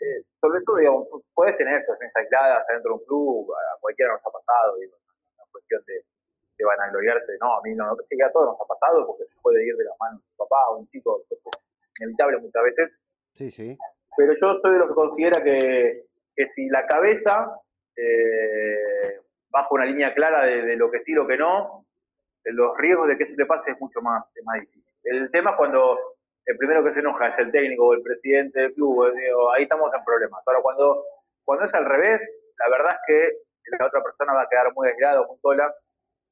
[0.00, 4.20] eh, sobre todo, digamos, puedes tener situaciones aisladas adentro de un club, a cualquiera nos
[4.26, 6.04] ha pasado, digo, no es una cuestión de,
[6.58, 9.40] de vanagloriarse, no, a mí no, sí que a todos nos ha pasado porque se
[9.40, 11.38] puede ir de la mano de papá o un chico, es
[12.00, 12.90] inevitable muchas veces,
[13.34, 13.76] Sí, sí.
[14.16, 15.90] pero yo soy de los que considera que,
[16.34, 17.50] que si la cabeza
[17.96, 19.20] eh,
[19.50, 21.84] bajo una línea clara de, de lo que sí y lo que no,
[22.44, 24.84] los riesgos de que eso te pase es mucho más, es más difícil.
[25.04, 25.98] El tema es cuando
[26.46, 29.64] el primero que se enoja es el técnico o el presidente del club, digo, ahí
[29.64, 30.42] estamos en problemas.
[30.46, 31.04] Ahora, cuando,
[31.44, 32.20] cuando es al revés,
[32.58, 35.74] la verdad es que la otra persona va a quedar muy aislada, muy sola,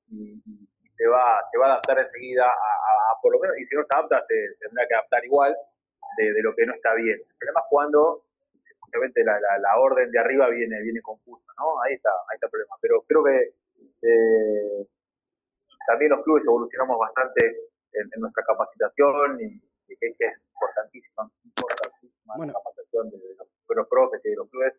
[0.09, 3.75] y, y- se va, se va a adaptar enseguida a, por lo menos, y si
[3.75, 4.25] no se adapta,
[4.61, 5.57] tendrá que adaptar igual
[6.19, 7.19] de, de lo que no está bien.
[7.19, 8.23] El problema es cuando
[8.81, 11.83] justamente la, la, la orden de arriba viene, viene confusa, ¿no?
[11.83, 12.77] Ahí está, ahí está el problema.
[12.81, 13.55] Pero creo que
[14.03, 14.87] eh,
[15.87, 17.47] también los clubes evolucionamos bastante
[17.93, 20.17] en, en nuestra capacitación y, que es
[20.53, 22.53] importantísima, importantísima Bueno.
[22.53, 24.75] la capacitación de, de los, de los profes y de los clubes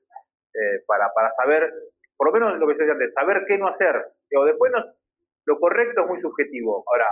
[0.54, 1.72] eh, para, para saber,
[2.18, 3.96] por lo menos lo que se antes, saber qué no hacer.
[4.30, 4.84] Digo, después no,
[5.46, 6.84] lo correcto es muy subjetivo.
[6.88, 7.08] Ahora,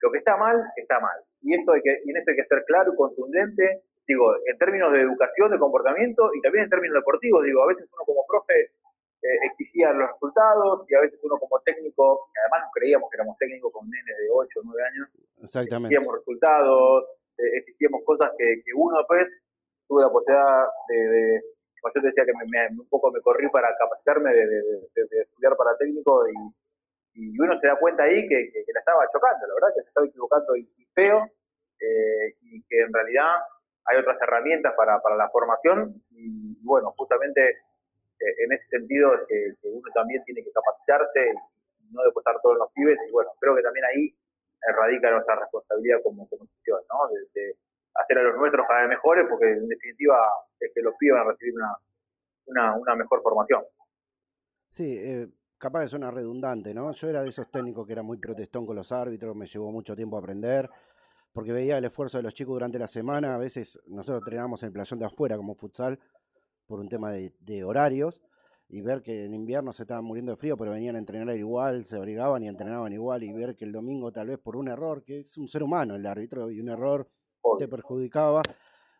[0.00, 1.14] lo que está mal, está mal.
[1.42, 4.58] Y esto hay que, y en esto hay que ser claro y contundente, digo, en
[4.58, 8.26] términos de educación, de comportamiento y también en términos deportivos, digo, a veces uno como
[8.26, 8.72] profe
[9.22, 13.16] eh, exigía los resultados y a veces uno como técnico, que además nos creíamos que
[13.16, 15.08] éramos técnicos con nenes de 8 o 9 años,
[15.42, 15.94] Exactamente.
[15.94, 17.04] exigíamos resultados,
[17.38, 19.26] eh, exigíamos cosas que, que uno después
[19.88, 21.42] tuve la posibilidad de, de
[21.80, 24.62] como yo te decía que me, me- un poco me corrí para capacitarme de, de-
[24.94, 26.34] de- de estudiar para técnico y,
[27.14, 29.82] y uno se da cuenta ahí que, que- que la estaba chocando, la verdad que
[29.82, 31.26] se estaba equivocando y, y feo
[31.80, 33.34] eh, y que en realidad
[33.86, 37.56] hay otras herramientas para, para la formación y bueno, justamente
[38.44, 41.32] en ese sentido es que, uno también tiene que capacitarse
[41.80, 44.14] y no depositar todo en los pibes y bueno, creo que también ahí
[44.76, 47.08] radica nuestra responsabilidad como, institución, ¿no?
[47.10, 47.56] De, de
[47.94, 50.16] hacer a los nuestros cada vez mejores porque en definitiva
[50.60, 51.76] es que los pibes van a recibir una,
[52.46, 53.62] una, una mejor formación.
[54.70, 55.28] Sí, eh,
[55.58, 56.92] capaz que suena redundante, ¿no?
[56.92, 59.94] Yo era de esos técnicos que era muy protestón con los árbitros, me llevó mucho
[59.94, 60.66] tiempo aprender,
[61.32, 63.34] porque veía el esfuerzo de los chicos durante la semana.
[63.34, 65.98] A veces nosotros entrenábamos en el playón de afuera como futsal
[66.72, 68.22] por un tema de, de horarios
[68.66, 71.84] y ver que en invierno se estaban muriendo de frío, pero venían a entrenar igual,
[71.84, 75.04] se obligaban y entrenaban igual y ver que el domingo tal vez por un error,
[75.04, 77.06] que es un ser humano el árbitro y un error
[77.58, 78.40] te perjudicaba,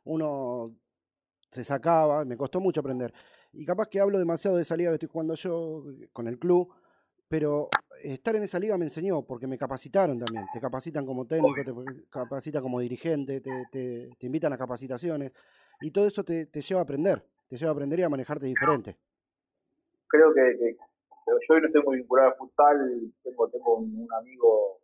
[0.04, 0.76] uno
[1.50, 3.14] se sacaba, me costó mucho aprender.
[3.54, 6.38] Y capaz que hablo demasiado de esa liga que estoy jugando yo eh, con el
[6.38, 6.68] club,
[7.26, 7.68] pero
[8.02, 10.44] estar en esa liga me enseñó, porque me capacitaron también.
[10.52, 11.72] Te capacitan como técnico, te
[12.10, 15.32] capacitan como dirigente, te, te- te invitan a capacitaciones,
[15.80, 18.96] y todo eso te, te lleva a aprender, te lleva a manejarte diferente.
[20.08, 20.76] Creo que, que-
[21.48, 24.80] yo no estoy muy vinculado al futsal, tengo, tengo un, amigo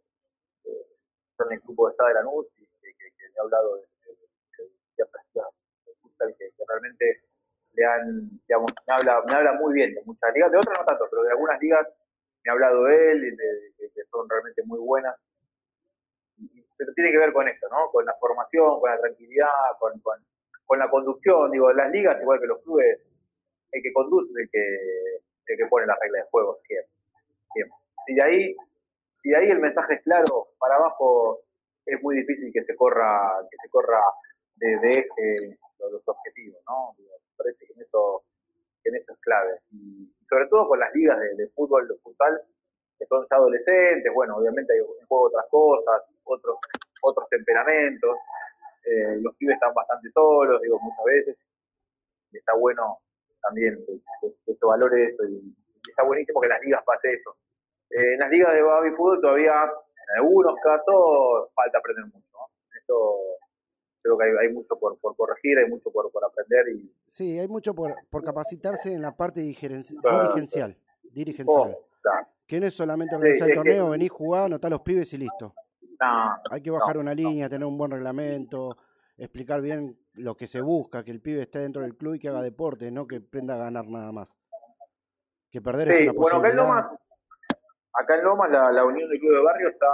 [0.65, 3.83] en el grupo de Estado de Lanús y que, que- me ha hablado de,
[6.03, 7.23] futsal que, realmente
[7.73, 10.85] le han, digamos, me habla, me habla muy bien de muchas ligas, de otras no
[10.87, 11.87] tanto, pero de algunas ligas
[12.45, 15.17] me ha hablado él y de, de- que son realmente muy buenas.
[16.37, 17.91] Y- pero tiene que ver con esto, ¿no?
[17.91, 20.19] Con la formación, con la tranquilidad, con, con,
[20.69, 21.51] con la conducción.
[21.51, 23.01] Digo, las ligas, igual que los clubes,
[23.73, 24.77] el que conduce el que,
[25.47, 26.93] el que pone las reglas de juego siempre.
[27.53, 27.77] siempre.
[28.07, 28.57] Si de ahí,
[29.23, 31.41] si de ahí el mensaje es claro, para abajo
[31.87, 34.01] es muy difícil que se corra, que se corra
[34.59, 36.95] de, de eje los, los objetivos, ¿no?
[36.99, 38.23] Digo, parece que en eso,
[38.83, 39.61] que en eso es clave.
[39.73, 42.41] Y sobre todo con las ligas de, fútbol, de futsal,
[42.99, 46.59] que son adolescentes, bueno, obviamente hay en juego otras cosas, otros,
[47.03, 48.19] otros temperamentos,
[48.85, 51.37] eh, los pibes están bastante solos, digo, muchas veces,
[52.33, 52.99] y está bueno
[53.43, 56.83] también que, que- que se valore eso, y, y está buenísimo que en las ligas
[56.85, 57.37] pase eso.
[57.91, 62.47] Eh, en las ligas de baby fútbol todavía, en algunos casos, falta aprender mucho, ¿no?
[62.83, 63.17] Eso
[64.03, 67.39] creo que hay, hay mucho por, por corregir, hay mucho por, por aprender y Sí,
[67.39, 69.41] hay mucho por, por capacitarse en la parte
[70.01, 70.21] Claro.
[70.23, 70.77] dirigencial.
[71.03, 71.77] dirigencial.
[71.79, 72.27] Oh, claro.
[72.47, 75.13] Que no es solamente Sí, organizar el es que- torneo, venís, jugar, anotar los pibes
[75.13, 75.55] y listo.
[76.01, 77.17] No, Hay que bajar no, una no.
[77.17, 78.69] línea, tener un buen reglamento,
[79.17, 82.29] explicar bien lo que se busca, que el pibe esté dentro del club y que
[82.29, 84.37] haga deporte, no que prenda a ganar nada más.
[85.51, 86.67] Que perder es Sí, una bueno, acá en posibilidad.
[86.87, 87.01] Lomas,
[87.95, 89.89] acá en Lomas la, la Unión del Club de Barrio está,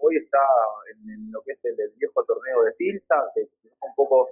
[0.00, 0.38] hoy está
[0.92, 3.42] en, en lo que es el, el viejo torneo de Filsa, que
[3.80, 4.28] un poco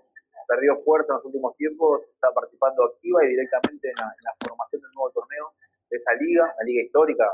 [0.49, 4.33] perdió fuerza en los últimos tiempos, está participando activa y directamente en la, en la
[4.49, 5.53] formación del nuevo torneo
[5.91, 7.31] de esa liga, la liga histórica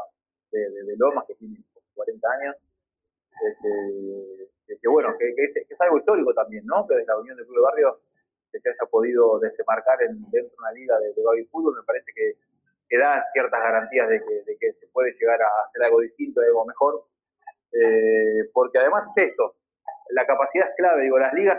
[0.51, 1.57] de, de- de Lomas, que tiene
[1.95, 2.57] 40 años.
[3.41, 6.87] Este, que, que bueno, que, que es, que algo histórico también, ¿no?
[6.87, 8.01] Que desde la Unión del Club de Barrio
[8.53, 11.85] que se haya podido desembarcar en, dentro de una liga de, de baby fútbol, me
[11.85, 12.37] parece que,
[12.89, 16.41] que da ciertas garantías de que, de que se puede llegar a hacer algo distinto,
[16.41, 17.05] algo mejor,
[17.73, 19.57] Eh, porque además es esto,
[20.11, 21.57] la capacidad es clave, digo, las ligas,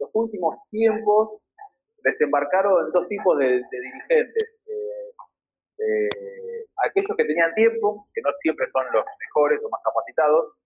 [0.00, 1.42] los últimos tiempos
[2.02, 5.10] desembarcaron en dos tipos de, de dirigentes, eh,
[5.84, 10.56] eh, aquellos que tenían tiempo, que no siempre son los mejores o más capacitados,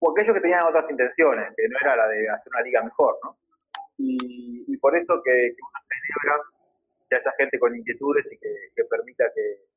[0.00, 3.18] o aquellos que tenían otras intenciones, que no era la de hacer una liga mejor,
[3.22, 3.36] ¿no?
[3.98, 6.42] Y, por eso que, que uno celebra
[7.08, 9.68] que haya gente con inquietudes y que, permita que,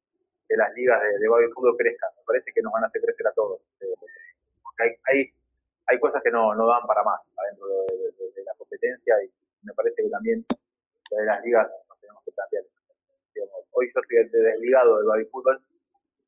[0.55, 2.11] las ligas de, de fútbol crezcan.
[2.15, 3.59] Me parece que nos van a hacer crecer a todos.
[3.81, 3.93] Eh,
[4.77, 5.29] hay, hay,
[5.87, 9.31] hay cosas que no, no dan para más adentro de, de- de la competencia y
[9.65, 10.45] me parece que también
[11.09, 12.63] de las ligas nos tenemos que plantear.
[13.33, 15.59] Digamos, hoy yo estoy desligado del baby fútbol,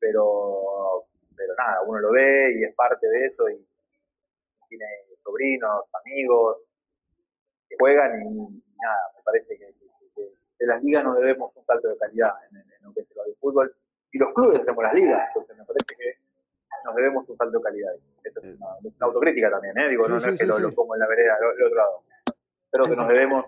[0.00, 1.06] pero
[1.36, 3.64] pero nada, uno lo ve y es parte de eso y
[4.68, 4.84] tiene
[5.22, 6.58] sobrinos, amigos
[7.68, 10.22] que juegan y, y nada, me parece que, que- que
[10.58, 13.06] de las ligas nos debemos un salto de calidad en, en- en lo que es
[13.26, 13.74] el fútbol
[14.12, 16.18] y los clubes hacemos las ligas, entonces me parece que
[16.84, 17.92] nos debemos un salto de calidad.
[18.22, 19.88] Esto es una, una autocrítica también, ¿eh?
[19.88, 20.62] Digo, no, no sí, es que sí, lo, sí.
[20.62, 22.02] lo pongo en la vereda, lo, el otro lado.
[22.70, 23.44] Creo que nos debemos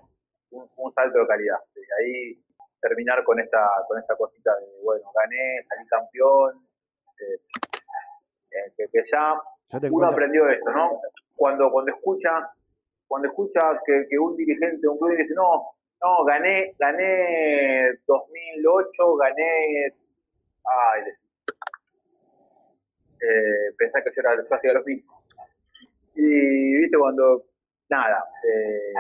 [0.51, 1.59] un, un salto de calidad.
[1.77, 2.45] Y ahí
[2.81, 6.67] terminar con esta con esta cosita de, bueno, gané, salí campeón,
[7.21, 7.41] eh,
[8.51, 9.35] eh, que, que ya
[9.71, 10.13] Yo te uno cuento.
[10.15, 11.01] aprendió esto, ¿no?
[11.37, 12.51] Cuando cuando escucha
[13.07, 15.63] cuando escucha que, que un dirigente de un club dice, no,
[16.03, 19.95] no, gané, gané 2008, gané,
[20.65, 21.03] ay,
[23.21, 25.23] eh, pensá que yo, era, yo hacía lo mismo.
[26.15, 27.45] Y, viste, cuando,
[27.89, 28.93] nada, eh,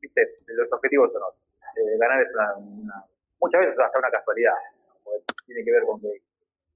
[0.00, 1.42] viste, los objetivos son otros.
[1.76, 3.04] Eh, ganar es una, una-
[3.40, 4.54] muchas veces hasta una casualidad,
[5.46, 6.22] tiene que ver con que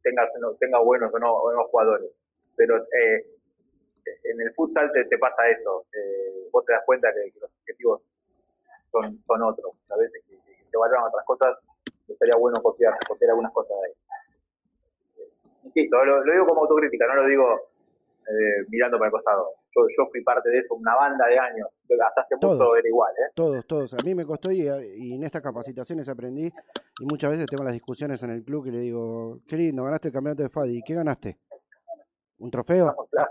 [0.02, 2.10] tengas, no, tenga buenos o no, buenos jugadores.
[2.56, 3.26] Pero eh,
[4.24, 5.86] en el futsal te, te pasa eso.
[5.92, 8.02] Eh, vos te das cuenta que, que los objetivos
[8.88, 9.72] son, son otros.
[9.90, 11.58] A veces que, que te valoran otras cosas,
[12.08, 13.92] estaría bueno copiar, copiar algunas cosas de ahí.
[15.18, 15.32] Eh,
[15.64, 17.70] Insisto, lo, lo digo como autocrítica, no lo digo
[18.28, 19.50] eh, mirando para el costado.
[19.74, 21.68] Yo, yo fui parte de eso una banda de años.
[22.02, 22.78] Hasta hace mucho Todos.
[22.78, 23.30] era igual, ¿eh?
[23.34, 23.92] Todos, todos.
[23.92, 27.74] A mí me costó y, y en estas capacitaciones aprendí y muchas veces tengo las
[27.74, 30.78] discusiones en el club y le digo, qué lindo, ganaste el campeonato de FADI.
[30.78, 31.38] ¿Y qué ganaste?
[32.38, 32.94] ¿Un trofeo?
[33.10, 33.30] Claro.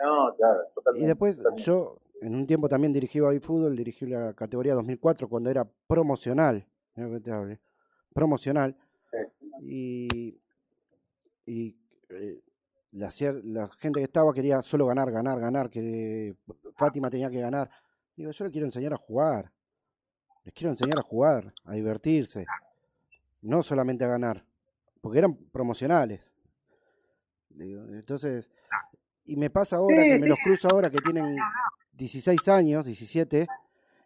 [0.00, 1.04] No, claro, totalmente.
[1.04, 1.62] Y después totalmente.
[1.62, 6.66] yo en un tiempo también dirigí Baby Fútbol, dirigí la categoría 2004 cuando era promocional.
[6.94, 7.60] Que te hable,
[8.12, 8.76] Promocional.
[9.62, 10.38] Y,
[11.46, 11.76] y
[12.08, 12.42] eh,
[12.92, 13.08] la,
[13.44, 16.34] la gente que estaba quería solo ganar, ganar, ganar, que
[16.74, 17.70] Fátima tenía que ganar.
[18.16, 19.52] Digo, yo le quiero enseñar a jugar.
[20.44, 22.46] Les quiero enseñar a jugar, a divertirse.
[23.42, 24.44] No solamente a ganar.
[25.00, 26.29] Porque eran promocionales.
[27.64, 28.50] Digo, entonces,
[29.26, 31.36] y me pasa ahora Sí, que me los cruzo ahora que tienen
[31.92, 33.46] 16 años, 17,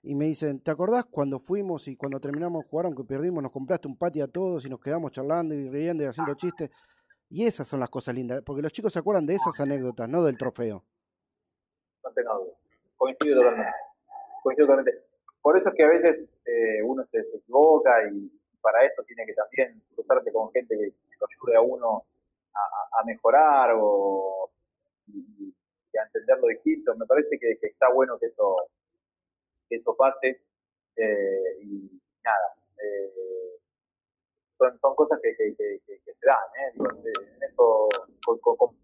[0.03, 3.53] y me dicen, ¿te acordás cuando fuimos y cuando terminamos de jugar, aunque perdimos, nos
[3.53, 6.71] compraste un patio a todos y nos quedamos charlando y riendo y haciendo chistes?
[7.31, 10.25] Y esas son las cosas lindas, porque los chicos se acuerdan de esas anécdotas, no
[10.25, 10.85] del trofeo.
[12.03, 12.53] no tenga duda.
[12.97, 13.73] Coincido totalmente.
[14.43, 15.01] Coincido totalmente.
[15.41, 19.25] Por eso es que a veces eh, uno se, se equivoca y para eso tiene
[19.27, 22.05] que también cruzarte con gente que, que lo ayude a uno
[23.01, 24.51] a, mejorar o
[25.09, 25.55] y, y-
[25.99, 26.95] a entender lo distinto.
[26.97, 28.57] Me parece que, que está bueno que eso,
[29.69, 30.41] que eso pase
[30.97, 32.55] eh, y nada.
[32.83, 33.61] eh,
[34.59, 36.73] son, son cosas que, que, que, que- que se dan, ¿eh?
[36.73, 36.85] Digo,
[37.49, 37.89] en co-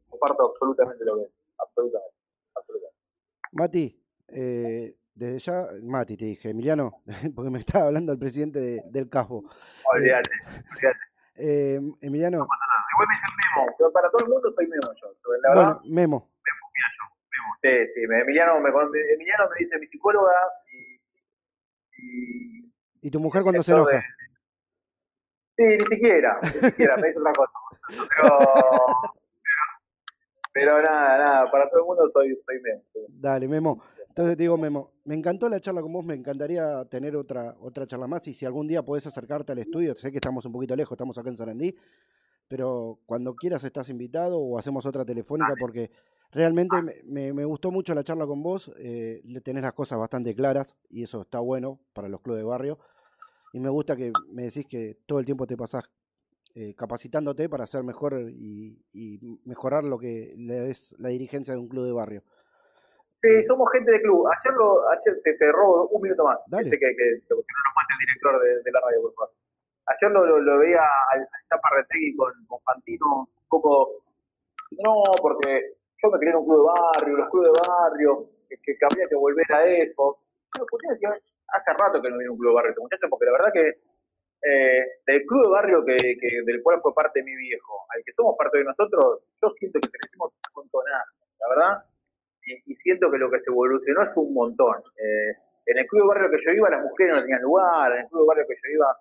[0.08, 1.26] comparto absolutamente lo que
[1.58, 2.16] absolutamente,
[2.54, 2.98] absolutamente.
[3.52, 7.02] Mati, eh, desde ya, Mati te dije, Emiliano,
[7.34, 9.44] porque me estaba hablando el presidente de- del CASBO.
[9.92, 10.30] Olvídate,
[10.76, 10.98] olvídate.
[11.42, 15.08] Eh, Emiliano, Igual me dicen Memo, pero para todo el mundo soy Memo yo.
[15.42, 16.30] La verdad, bueno, Memo,
[17.62, 20.32] sí, sí, Emiliano, me, Emiliano me dice mi psicóloga
[20.70, 21.00] y,
[21.96, 22.72] y
[23.02, 24.02] ¿y tu mujer cuando se de- enoja?
[25.56, 27.52] sí, ni siquiera, ni siquiera, me dice otra cosa.
[28.16, 29.14] Pero,
[30.52, 32.82] pero nada, nada, para todo el mundo soy, soy Memo.
[32.92, 33.00] sí.
[33.08, 33.82] Dale, Memo.
[34.10, 37.86] Entonces te digo, Memo, me encantó la charla con vos, me encantaría tener otra, otra
[37.86, 40.74] charla más y si algún día podés acercarte al estudio, sé que estamos un poquito
[40.74, 41.74] lejos, estamos acá en Sarandí,
[42.48, 45.90] pero cuando quieras estás invitado o hacemos otra telefónica porque
[46.32, 49.98] realmente me, me- me gustó mucho la charla con vos, eh, le tenés las cosas
[49.98, 52.78] bastante claras y eso está bueno para los clubes de barrio
[53.52, 55.84] y me gusta que me decís que todo el tiempo te pasás
[56.54, 60.34] eh, capacitándote para ser mejor y, y mejorar lo que
[60.68, 62.24] es la dirigencia de un club de barrio.
[63.22, 64.26] Sí, somos gente de club.
[64.28, 66.38] Ayer, lo, ayer te, te robo un minuto más.
[66.46, 66.64] Dale.
[66.64, 69.30] Este que, que, que no nos mate el director de, de la radio, por favor.
[69.86, 70.80] Ayer lo, lo, lo veía
[71.12, 74.02] al al Chapa Retegui con, con Fantino un poco.
[74.78, 78.56] No, porque yo me quería en un club de barrio, los clubes de barrio, que,
[78.56, 80.18] que, que habría que volver a eso.
[80.56, 81.10] Pero,
[81.48, 83.68] hace rato que no viene un club de barrio este muchacho, porque la verdad que
[84.48, 88.12] eh, del club de barrio que, que, del cual fue parte mi viejo, al que
[88.12, 91.04] somos parte de nosotros, yo siento que crecimos con tonada,
[91.40, 91.84] la verdad
[92.52, 94.76] y, y siento que lo que se evolucionó es un montón.
[94.96, 95.32] Eh,
[95.66, 98.08] en el club de barrio que yo iba, las mujeres no tenían lugar, en el
[98.08, 98.96] club de barrio que yo iba,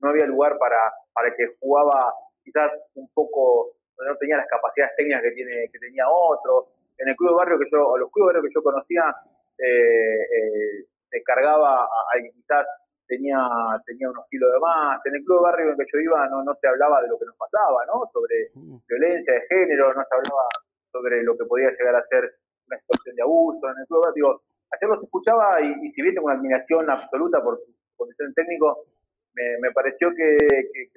[0.00, 0.78] no había lugar para,
[1.12, 2.12] para que jugaba
[2.42, 6.68] quizás un poco, no tenía las capacidades técnicas que tiene que tenía otro.
[6.98, 9.14] En el club de barrio que yo, o los clubes de barrio que yo conocía,
[9.58, 12.66] eh, eh, se cargaba a alguien quizás
[13.06, 13.38] tenía,
[13.86, 15.00] tenía unos kilos de más.
[15.06, 17.18] En el club de barrio en que yo iba no, no se hablaba de lo
[17.18, 18.08] que nos pasaba, ¿no?
[18.12, 18.76] Sobre Mm.
[18.88, 20.48] violencia de género, no se hablaba
[20.92, 22.32] sobre lo que podía llegar a ser
[22.66, 24.14] una situación de abuso en el club.
[24.14, 28.32] Digo, ayer los escuchaba y, y si bien tengo una admiración absoluta por su condición
[28.34, 28.84] técnico,
[29.34, 30.36] me, me pareció que,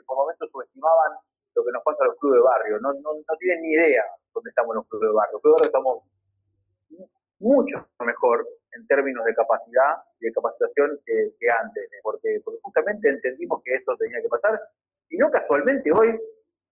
[0.06, 1.12] por momentos subestimaban
[1.54, 2.80] lo que nos pasa a los clubes de barrio.
[2.80, 5.34] No, no, no tienen ni idea dónde estamos los clubes de barrio.
[5.34, 5.96] Los clubes de barrio estamos
[7.40, 12.00] mucho mejor en términos de capacidad y de capacitación que, antes, ¿eh?
[12.04, 14.62] porque, porque justamente entendimos que esto tenía que pasar
[15.10, 16.18] y no casualmente hoy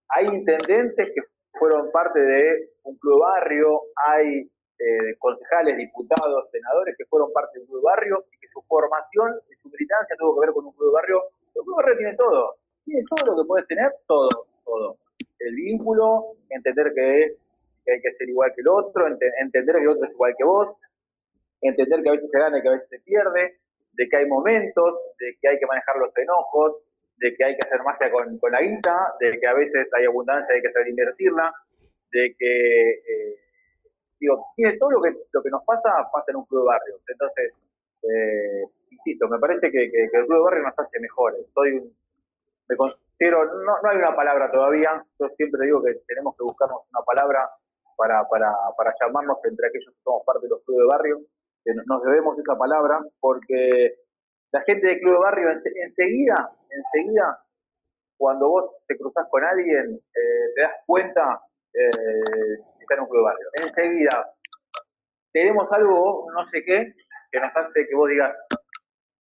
[0.09, 1.21] hay intendentes que
[1.57, 4.49] fueron parte de un club de barrio, hay
[4.79, 8.61] eh, concejales, diputados, senadores que fueron parte de un club de barrio y que su
[8.63, 11.23] formación y su militancia tuvo que ver con un club de barrio.
[11.53, 14.29] El club de barrio tiene todo, tiene todo lo que puedes tener, todo,
[14.63, 14.95] todo.
[15.39, 17.35] El vínculo, entender que,
[17.91, 20.43] hay que ser igual que el otro, ente- entender que el otro es igual que
[20.43, 20.69] vos,
[21.61, 23.57] entender que a veces se gana y que a veces se pierde,
[23.93, 26.77] de que hay momentos, de que hay que manejar los enojos,
[27.17, 30.05] de que hay que hacer magia con, con la guita, de que a veces hay
[30.05, 31.53] abundancia y hay que saber invertirla,
[32.11, 33.35] de que, eh,
[34.19, 36.95] digo, tiene todo lo que, lo que nos pasa, pasa en un club de barrio.
[37.07, 37.53] Entonces,
[38.03, 41.45] eh, insisto, me parece que, que- el club de barrio nos hace mejores.
[41.53, 41.93] Soy un,
[42.69, 46.81] me considero, no, no hay una palabra todavía, yo siempre digo que tenemos que buscarnos
[46.93, 47.49] una palabra
[47.97, 51.19] para, para, para llamarnos entre aquellos que somos parte de los clubes de barrio,
[51.65, 53.95] que no- nos debemos esa palabra, porque
[54.51, 57.39] la gente del club de barrio ense- enseguida, enseguida,
[58.17, 61.41] cuando vos te cruzás con alguien, eh, te das cuenta
[61.73, 62.59] eh,
[62.95, 63.47] en un club de barrio.
[63.63, 64.33] Enseguida,
[65.31, 66.93] tenemos algo, no sé qué,
[67.31, 68.35] que nos hace que vos digas,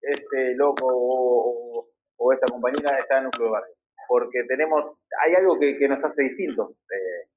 [0.01, 3.75] este loco o, esta compañera está en un club de barrio.
[4.09, 7.29] Porque tenemos, hay algo que, nos hace distintos eh,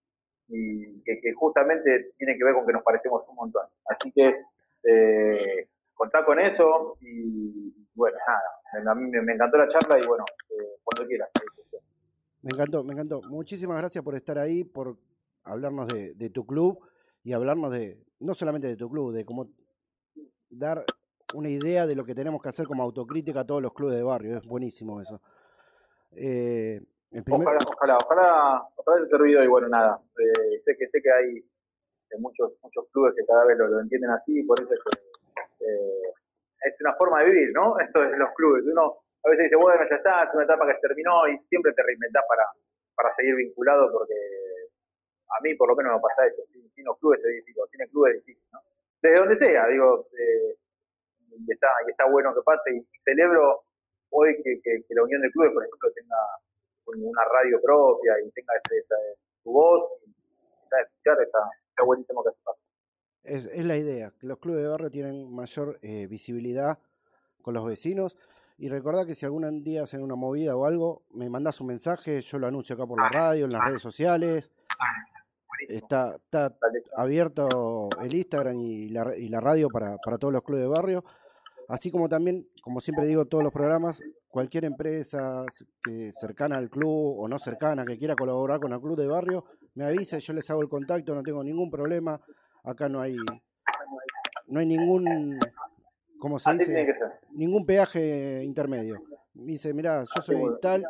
[0.48, 3.66] y que, justamente tiene que ver con que nos parecemos un montón.
[3.86, 4.36] Así que
[4.84, 5.68] eh,
[6.26, 10.80] con eso y bueno, nada, a mí me, me encantó la charla y bueno, eh,
[10.84, 11.30] cuando quieras.
[12.42, 13.22] Me encantó, me encantó.
[13.30, 14.98] Muchísimas gracias por estar ahí, por
[15.44, 16.80] hablarnos de, de tu club
[17.24, 19.50] y hablarnos de, no solamente de tu club, de cómo
[20.50, 20.84] dar
[21.34, 24.04] una idea de lo que tenemos que hacer como autocrítica a todos los clubes de
[24.04, 24.38] barrio.
[24.38, 25.22] Es buenísimo eso.
[26.12, 26.82] Eh,
[27.12, 31.12] el Ojalá, ojalá, ojalá, ojalá haya servido y bueno, nada, eh, sé que sé que
[31.12, 34.80] hay eh, muchos muchos clubes que cada vez lo, entienden así y por eso es
[35.60, 36.14] eh,
[36.64, 37.78] es una forma de vivir, ¿no?
[37.80, 38.64] Esto es los clubes.
[38.66, 41.74] Uno a veces dice, bueno, ya está, es una etapa que se terminó y siempre
[41.74, 42.44] te reinventás para,
[42.96, 44.16] para seguir vinculado porque
[45.38, 46.44] a mí por lo menos me pasa eso.
[46.52, 48.60] Sin, sin los clubes es difícil, sin el club es difícil, ¿no?
[49.02, 50.56] Desde donde sea, digo, eh,
[51.32, 53.64] y, está, y está bueno que pase y celebro
[54.10, 56.18] hoy que, que, que la unión de clubes, por ejemplo, tenga
[56.88, 58.86] un- una radio propia y tenga ese-
[59.44, 60.12] su voz y
[60.64, 61.40] está escuchar, está,
[61.70, 62.60] está buenísimo que se pase.
[63.24, 66.78] Es, es la idea, que los clubes de barrio tienen mayor eh, visibilidad
[67.42, 68.18] con los vecinos.
[68.58, 72.22] Y recordá que si algún día hacen una movida o algo, me mandás un mensaje,
[72.22, 74.52] yo lo anuncio acá por la radio, en las redes sociales.
[75.68, 76.56] Está, está
[76.96, 81.04] abierto el Instagram y la, y la radio para, para todos los clubes de barrio.
[81.68, 85.46] Así como también, como siempre digo, todos los programas, cualquier empresa
[85.84, 89.46] que cercana al club o no cercana que quiera colaborar con el club de barrio,
[89.76, 92.20] me avisa y yo les hago el contacto, no tengo ningún problema.
[92.64, 93.16] Acá no hay
[94.48, 95.40] no hay ningún
[96.20, 96.94] como se Así dice
[97.32, 99.02] ningún peaje intermedio.
[99.34, 100.86] Me dice, mira, yo soy tal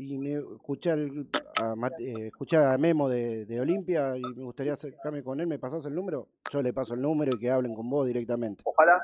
[0.00, 1.26] y me escuché, al-
[1.60, 5.46] a, Mate- eh, escuché a Memo de, de Olimpia y me gustaría acercarme con él,
[5.48, 6.26] ¿me pasás el número?
[6.52, 8.62] Yo le paso el número y que hablen con vos directamente.
[8.64, 9.02] Ojalá,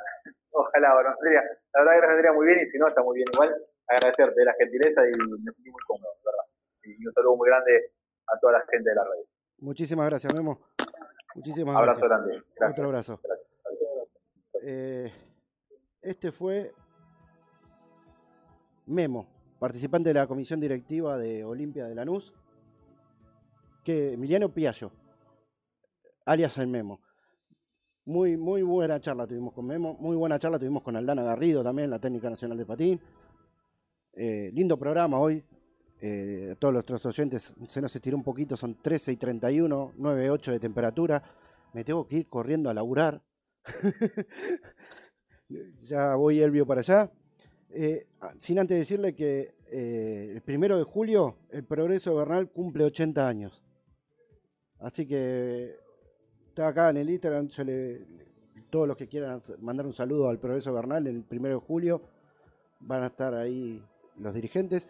[0.53, 1.43] ojalá, bueno, Andrea,
[1.75, 3.55] la verdad que nos vendría muy bien y si no, está muy bien igual.
[3.89, 6.45] Agradecerte la gentileza y me sentí muy cómodo, verdad.
[6.85, 7.91] Y un saludo muy grande
[8.29, 9.25] a toda la gente de la radio.
[9.59, 10.61] Muchísimas gracias, Memo.
[11.35, 12.09] Muchísimas Abrazo gracias.
[12.09, 12.45] grande.
[12.57, 12.71] Gracias.
[12.71, 13.21] Otro abrazo.
[14.63, 15.13] Eh,
[16.01, 16.73] este fue
[18.87, 19.27] Memo,
[19.65, 22.35] participante de la comisión directiva de Olimpia de Lanús,
[23.83, 24.91] que Emiliano Piallo,
[26.27, 27.01] alias el Memo.
[28.05, 31.89] Muy, muy buena charla tuvimos con Memo, muy buena charla tuvimos con Aldana Garrido también,
[31.89, 33.01] la técnica nacional de patín.
[34.13, 35.43] Eh, lindo programa hoy.
[35.99, 40.29] Eh, a todos nuestros oyentes se nos estiró un poquito, son 13 y 31, 9
[40.31, 41.23] 8 de temperatura.
[41.73, 43.23] Me tengo que ir corriendo a laburar.
[45.85, 47.11] ya voy Elvio para allá.
[47.77, 52.85] Eh, ah, sin antes decirle que eh, el primero de julio el Progreso Bernal cumple
[52.85, 53.65] 80 años.
[54.79, 55.75] Así que
[56.49, 57.49] está acá en el Instagram.
[58.71, 62.03] todos los que quieran mandar un saludo al Progreso Bernal el primero de julio
[62.79, 63.83] van a estar ahí
[64.19, 64.87] los dirigentes.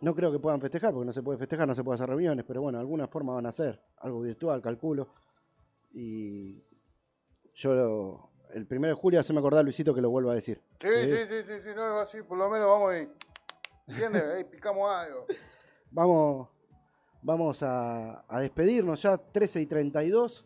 [0.00, 2.44] No creo que puedan festejar, porque no se puede festejar, no se puede hacer reuniones,
[2.44, 5.08] pero bueno, de alguna forma van a hacer, algo virtual, calculo.
[5.94, 6.62] Y
[7.54, 10.60] yo, el primero de julio, haceme acordar, Luisito, que lo vuelva a decir.
[10.80, 14.22] Sí, sí, sí, sí, sí, no, así, por lo menos vamos y, ¿entiendes?
[14.34, 15.26] Ahí picamos algo.
[15.90, 16.48] Vamos,
[17.22, 20.44] vamos a, despedirnos ya, 13 y 32.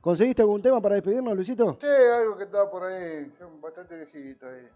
[0.00, 1.78] ¿Conseguiste algún tema para despedirnos, Luisito?
[1.80, 4.68] Sí, algo que estaba por ahí, bastante viejito ahí.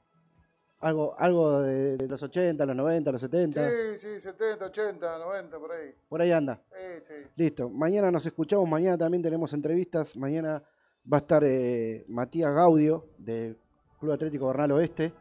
[0.80, 3.68] Algo, algo de, los 80, los 90, los 70.
[3.68, 5.94] Sí, sí, 70, 80, 90, por ahí.
[6.08, 6.62] Por ahí anda.
[6.70, 7.14] Sí, sí.
[7.34, 7.68] Listo.
[7.68, 8.68] Mañana nos escuchamos.
[8.68, 10.16] Mañana también tenemos entrevistas.
[10.16, 10.62] Mañana
[11.10, 13.58] va a estar eh, Matías Gaudio del
[13.98, 15.12] Club Atlético Bernal Oeste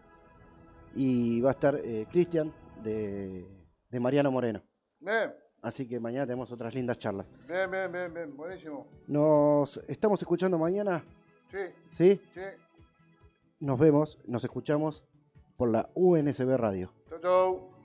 [0.95, 2.53] y va a estar eh, Cristian
[2.83, 3.45] de,
[3.89, 4.61] de, Mariano Moreno.
[4.99, 5.33] Bien.
[5.61, 7.31] Así que mañana tenemos otras lindas charlas.
[7.47, 8.87] Bien, bien, bien, bien, buenísimo.
[9.07, 11.03] Nos estamos escuchando mañana.
[11.47, 11.57] Sí.
[11.91, 12.21] ¿Sí?
[12.33, 12.41] Sí.
[13.59, 15.03] Nos vemos, nos escuchamos
[15.55, 16.93] por la UNSB Radio.
[17.09, 17.76] Chau, chau.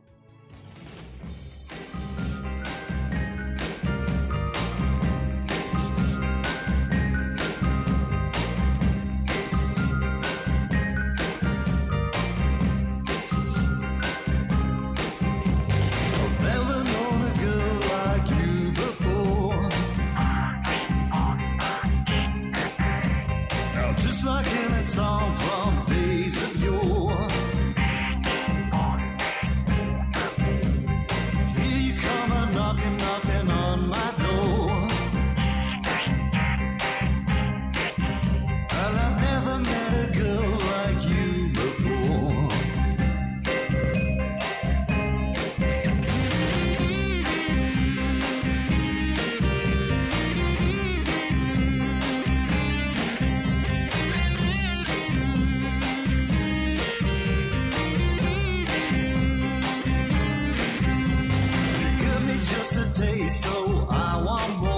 [63.02, 63.86] say so.
[63.88, 64.71] I want more.